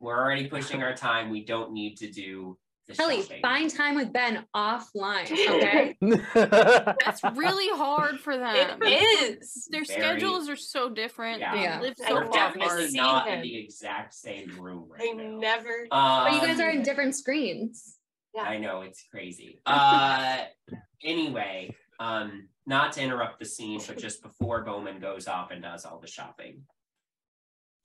[0.00, 1.30] We're already pushing our time.
[1.30, 3.40] We don't need to do the Kelly, shopping.
[3.40, 5.96] find time with Ben offline, okay?
[7.04, 8.78] That's really hard for them.
[8.82, 9.66] It is.
[9.70, 11.40] Their Very- schedules are so different.
[11.40, 11.54] Yeah.
[11.54, 11.80] They Yeah.
[11.80, 12.90] live I so We're far have to definitely apart.
[12.90, 15.38] see not in the exact same room I now.
[15.38, 15.86] never.
[15.90, 17.98] Um, But you guys are in different screens.
[18.34, 18.42] Yeah.
[18.42, 19.60] I know it's crazy.
[19.64, 20.44] Uh,
[21.04, 25.84] anyway, um, not to interrupt the scene, but just before Bowmin goes off and does
[25.86, 26.62] all the shopping,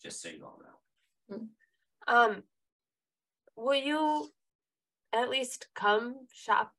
[0.04, 0.60] just so you all
[1.30, 1.40] know.
[2.08, 2.44] Um,
[3.56, 4.30] will you
[5.14, 6.74] at least come shop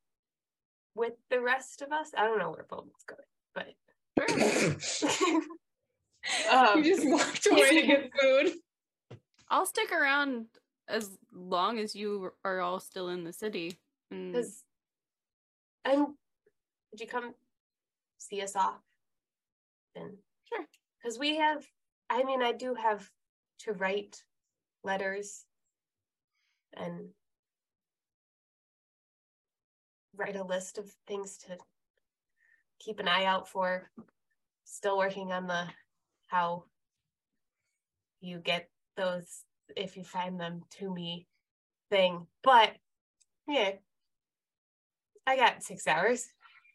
[0.94, 2.10] with the rest of us?
[2.16, 3.20] I don't know where Bowmin's going,
[3.54, 3.74] but
[6.52, 8.52] um, you just walked away to get food.
[9.48, 10.46] I'll stick around
[10.88, 13.78] as long as you are all still in the city.
[14.10, 14.64] Because Because,
[15.84, 16.06] and
[16.90, 17.34] would you come
[18.18, 18.80] see us off?
[19.94, 20.18] Then
[20.52, 20.66] Sure.
[21.02, 21.66] Because we have,
[22.08, 23.08] I mean, I do have
[23.60, 24.22] to write
[24.82, 25.44] letters
[26.76, 27.08] and
[30.20, 31.56] write a list of things to
[32.78, 33.90] keep an eye out for.
[34.64, 35.64] Still working on the
[36.28, 36.64] how
[38.20, 39.44] you get those
[39.76, 41.26] if you find them to me
[41.90, 42.26] thing.
[42.44, 42.76] But
[43.48, 43.72] yeah,
[45.26, 46.26] I got six hours.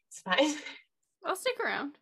[0.10, 0.56] It's fine.
[1.26, 1.98] I'll stick around.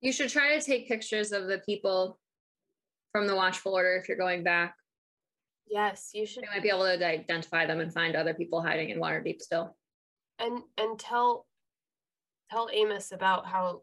[0.00, 2.18] You should try to take pictures of the people
[3.12, 4.76] from the watchful order if you're going back.
[5.68, 6.44] Yes, you should.
[6.44, 9.76] They might be able to identify them and find other people hiding in Waterdeep still.
[10.38, 11.46] And and tell
[12.50, 13.82] tell Amos about how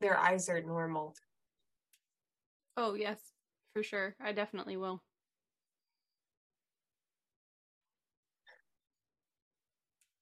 [0.00, 1.14] their eyes are normal.
[2.76, 3.18] Oh yes,
[3.74, 4.14] for sure.
[4.20, 5.02] I definitely will.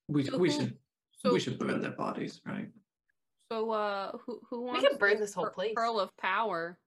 [0.09, 0.79] We, so we who, should
[1.19, 2.69] so, we should burn their bodies, right?
[3.53, 5.75] So uh who who wants We can burn this whole place.
[5.77, 6.79] Pearl of power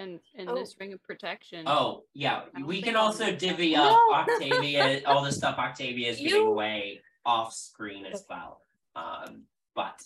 [0.00, 0.54] and and Oh.
[0.54, 1.64] this ring of protection?
[1.66, 2.44] Oh, yeah.
[2.64, 4.14] We can also divvy up No.
[4.14, 8.62] Octavia, all the stuff Octavia is giving You- away off screen as well.
[8.96, 9.44] Um,
[9.74, 10.00] but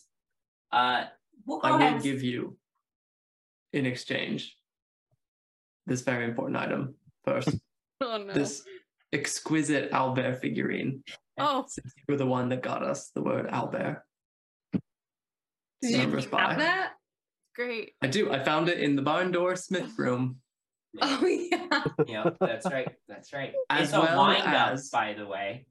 [0.72, 1.04] uh
[1.46, 2.58] we'll go I ahead will give you
[3.72, 4.56] in exchange
[5.86, 7.48] this very important item first.
[8.00, 8.34] Oh no.
[8.34, 8.62] This
[9.12, 11.04] exquisite owlbear figurine.
[11.38, 14.02] Oh, Since you were the one that got us the word owlbear.
[14.72, 16.93] Did you Number have that?
[17.54, 17.92] Great.
[18.02, 18.30] I do.
[18.32, 20.36] I found it in the barn door Smith room.
[21.00, 21.84] Oh yeah.
[22.06, 22.88] Yeah, that's right.
[23.08, 23.52] That's right.
[23.70, 25.66] As it's a well wind up, as- by the way.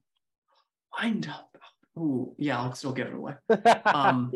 [1.02, 1.50] Wind up.
[1.96, 3.34] Ooh, yeah, I'll still give it away.
[3.86, 4.32] Um,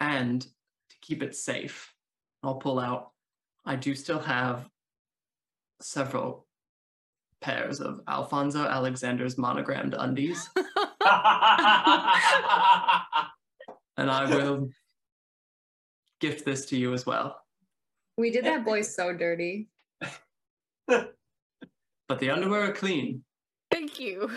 [0.00, 1.92] and to keep it safe,
[2.42, 3.10] I'll pull out.
[3.64, 4.68] I do still have
[5.80, 6.46] several
[7.40, 10.66] pairs of Alfonso Alexander's monogrammed undies, and
[14.10, 14.68] I will
[16.24, 17.38] gift this to you as well.
[18.16, 19.68] We did that boy so dirty.
[22.06, 23.24] But the underwear are clean.
[23.70, 24.30] Thank you.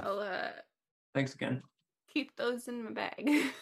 [0.00, 0.50] I'll uh
[1.14, 1.62] Thanks again.
[2.12, 3.30] keep those in my bag.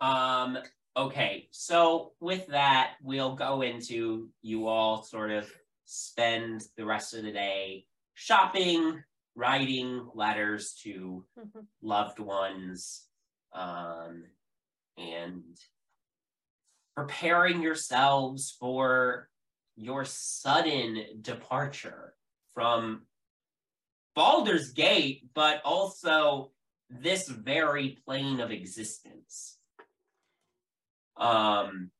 [0.00, 0.58] Um,
[0.96, 5.50] okay, so with that, we'll go into you all sort of
[5.88, 9.02] spend the rest of the day shopping,
[9.34, 11.66] writing letters to Mhm.
[11.80, 13.08] loved ones,
[13.52, 14.30] um,
[14.98, 15.58] and
[16.94, 19.30] preparing yourselves for
[19.76, 22.16] your sudden departure
[22.52, 23.06] from
[24.14, 26.52] Baldur's Gate, but also
[26.90, 29.58] this very plane of existence.
[31.16, 31.92] Um,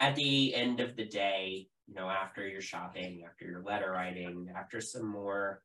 [0.00, 4.48] at the end of the day, you know, after your shopping, after your letter writing,
[4.56, 5.62] after some more,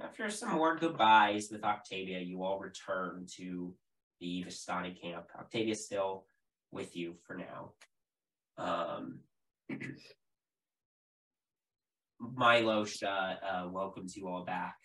[0.00, 3.74] after some more goodbyes with Octavia, you all return to
[4.20, 5.26] the Vistani camp.
[5.38, 6.26] Octavia's still
[6.70, 7.72] with you for now.
[8.58, 9.20] Um,
[12.20, 14.76] Milosha uh, welcomes you all back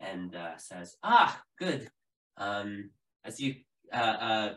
[0.00, 1.88] and uh, says, "Ah, good.
[2.36, 2.90] Um,
[3.24, 3.54] as you,
[3.92, 4.54] uh, uh,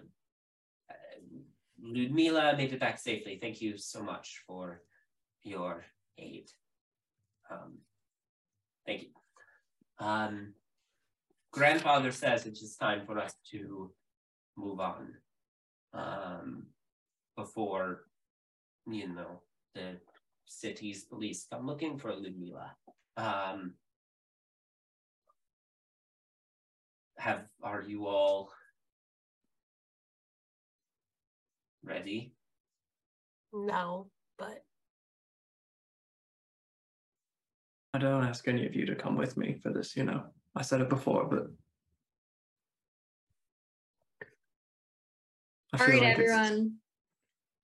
[1.82, 3.38] Ludmila made it back safely.
[3.42, 4.82] Thank you so much for
[5.46, 5.86] your
[6.18, 6.50] aid.
[7.50, 7.78] Um,
[8.86, 9.10] thank you.
[10.00, 10.54] Um,
[11.54, 13.92] grandfather says it's just time for us to
[14.58, 15.14] move on
[15.94, 16.64] um,
[17.38, 18.06] before,
[18.88, 19.42] you know,
[19.74, 19.98] the
[20.46, 22.72] city's police come looking for Ludmila.
[23.18, 23.74] Um,
[27.18, 28.50] have are you all
[31.84, 32.34] ready?
[33.54, 34.08] No,
[34.38, 34.64] but
[37.96, 40.22] I don't ask any of you to come with me for this, you know.
[40.54, 41.48] I said it before, but.
[45.72, 46.74] I All feel right, like everyone.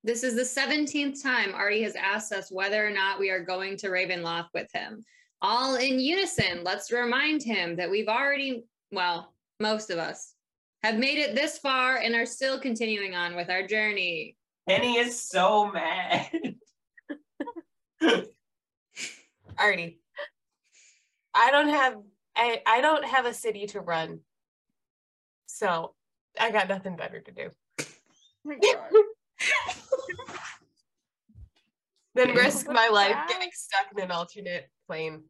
[0.06, 3.76] This is the 17th time Artie has asked us whether or not we are going
[3.80, 5.04] to Ravenloft with him.
[5.42, 10.36] All in unison, let's remind him that we've already, well, most of us
[10.82, 14.38] have made it this far and are still continuing on with our journey.
[14.66, 16.56] Penny is so mad.
[19.58, 20.01] Artie,
[21.34, 21.98] I don't have
[22.36, 24.20] I, I don't have a city to run.
[25.48, 25.94] So
[26.40, 27.50] I got nothing better to do.
[32.14, 35.24] Than risk my life getting stuck in an alternate plane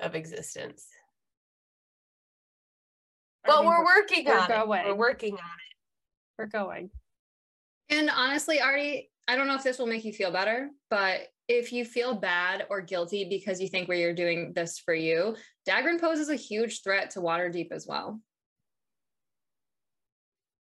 [0.00, 0.86] of existence.
[3.44, 4.86] But Artie, we're working we're on it.
[4.86, 5.76] We're working on it.
[6.38, 6.90] We're going.
[7.90, 11.72] And honestly, Artie, I don't know if this will make you feel better, but if
[11.72, 15.36] you feel bad or guilty because you think we're doing this for you,
[15.68, 18.20] Dagrin poses a huge threat to Waterdeep as well.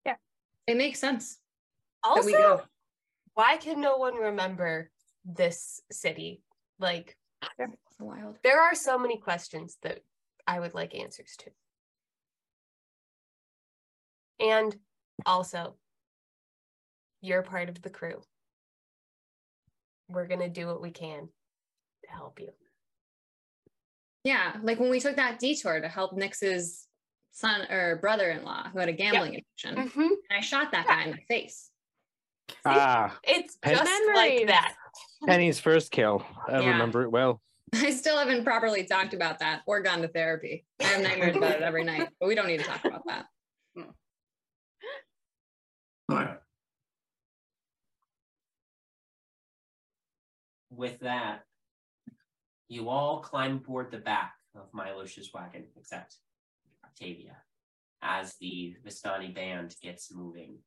[0.05, 0.15] Yeah.
[0.67, 1.37] It makes sense
[2.03, 2.61] that we Also, go.
[3.35, 4.89] why can no one remember
[5.23, 6.41] this city?
[6.79, 7.15] Like,
[7.59, 8.39] It's wild.
[8.43, 9.99] there are so many questions that
[10.47, 11.51] I would like answers to.
[14.39, 14.75] And
[15.27, 15.75] also,
[17.21, 18.21] you're part of the crew.
[20.11, 21.27] We're going to do what we can
[22.05, 22.49] to help you.
[24.23, 26.87] Yeah, like when we took that detour to help Nyx's
[27.31, 30.05] son or brother-in-law who had a gambling addiction, Mhm.
[30.05, 31.71] and I shot that guy in the face.
[32.65, 34.75] ah, It's Pen- just like that.
[35.25, 36.25] Penny's first kill.
[36.47, 36.69] I Yeah.
[36.71, 37.41] remember it well.
[37.73, 40.65] I still haven't properly talked about that or gone to therapy.
[40.81, 43.25] I have nightmares about it every night, but we don't need to talk about that.
[43.77, 43.85] All
[46.17, 46.37] right.
[50.71, 51.43] With that,
[52.67, 56.17] you all climb aboard the back of Milosh's wagon, except
[56.85, 57.35] Octavia,
[58.01, 60.57] as the Vistani band gets moving.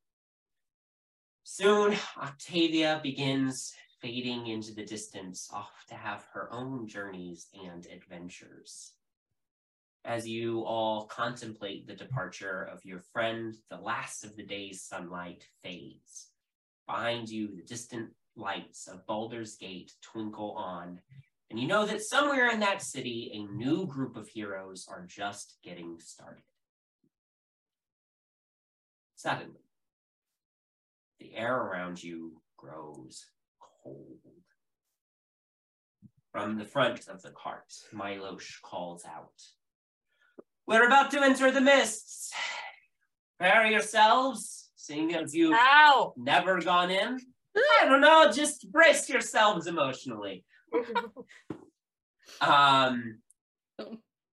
[1.43, 8.93] Soon, Octavia begins fading into the distance, off to have her own journeys and adventures.
[10.05, 15.45] As you all contemplate the departure of your friend, the last of the day's sunlight
[15.63, 16.29] fades.
[16.87, 21.01] Behind you, the distant lights of Baldur's Gate twinkle on,
[21.51, 25.57] and you know that somewhere in that city, a new group of heroes are just
[25.63, 26.43] getting started.
[29.17, 29.61] Suddenly,
[31.21, 33.25] the air around you grows
[33.83, 34.19] cold.
[36.33, 39.41] From the front of the cart, Milosh calls out.
[40.67, 42.33] We're about to enter the mists.
[43.39, 46.15] Prepare yourselves, seeing as you've Ow!
[46.17, 47.19] never gone in.
[47.57, 50.45] I don't know, just brace yourselves emotionally.
[52.41, 53.19] Um,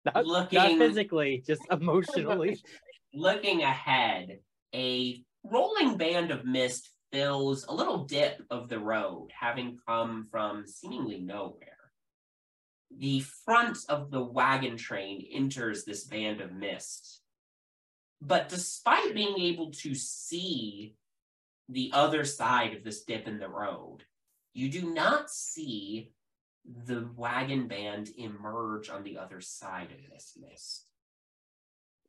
[0.05, 2.61] Not, looking, not Looking- physically, just emotionally.
[3.13, 4.39] looking ahead,
[4.73, 10.65] a rolling band of mist fills a little dip of the road, having come from
[10.65, 11.67] seemingly nowhere.
[12.97, 17.21] The front of the wagon train enters this band of mist.
[18.21, 20.95] But despite being able to see
[21.71, 24.03] the other side of this dip in the road,
[24.53, 26.11] you do not see
[26.85, 30.87] the wagon band emerge on the other side of this mist.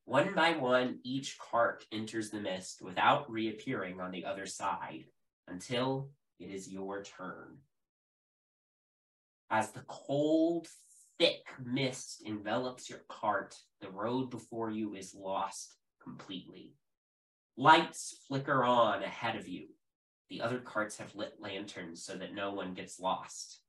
[0.04, 5.04] One by one, each cart enters the mist without reappearing on the other side
[5.46, 6.10] until
[6.40, 7.58] it is your turn.
[9.48, 10.66] As the cold,
[11.18, 16.74] thick mist envelops your cart, the road before you is lost completely.
[17.56, 19.66] Lights flicker on ahead of you.
[20.30, 23.60] The other carts have lit lanterns so that no one gets lost.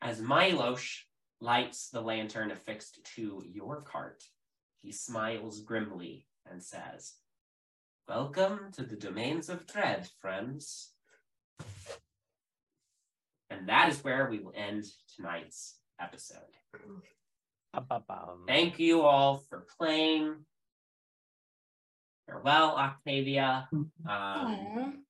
[0.00, 1.00] As Milosh
[1.40, 4.24] lights the lantern affixed to your cart,
[4.78, 7.14] he smiles grimly and says,
[8.08, 10.92] Welcome to the domains of dread, friends.
[13.50, 16.38] And that is where we will end tonight's episode.
[18.46, 20.46] Thank you all for playing.
[22.30, 23.68] Farewell, Octavia.
[24.08, 25.04] Um,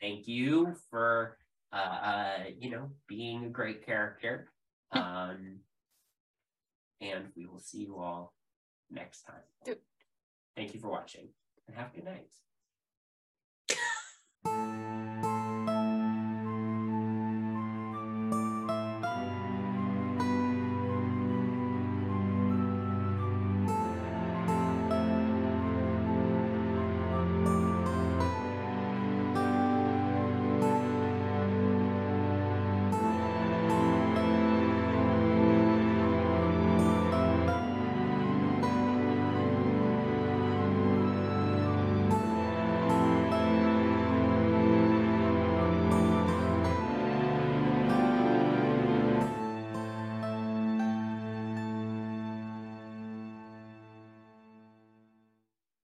[0.00, 1.38] thank you for
[1.72, 4.48] uh, uh you know being a great character.
[4.92, 5.58] Um
[7.00, 8.32] and we will see you all
[8.90, 9.76] next time.
[10.56, 11.28] Thank you for watching
[11.66, 12.28] and have a good night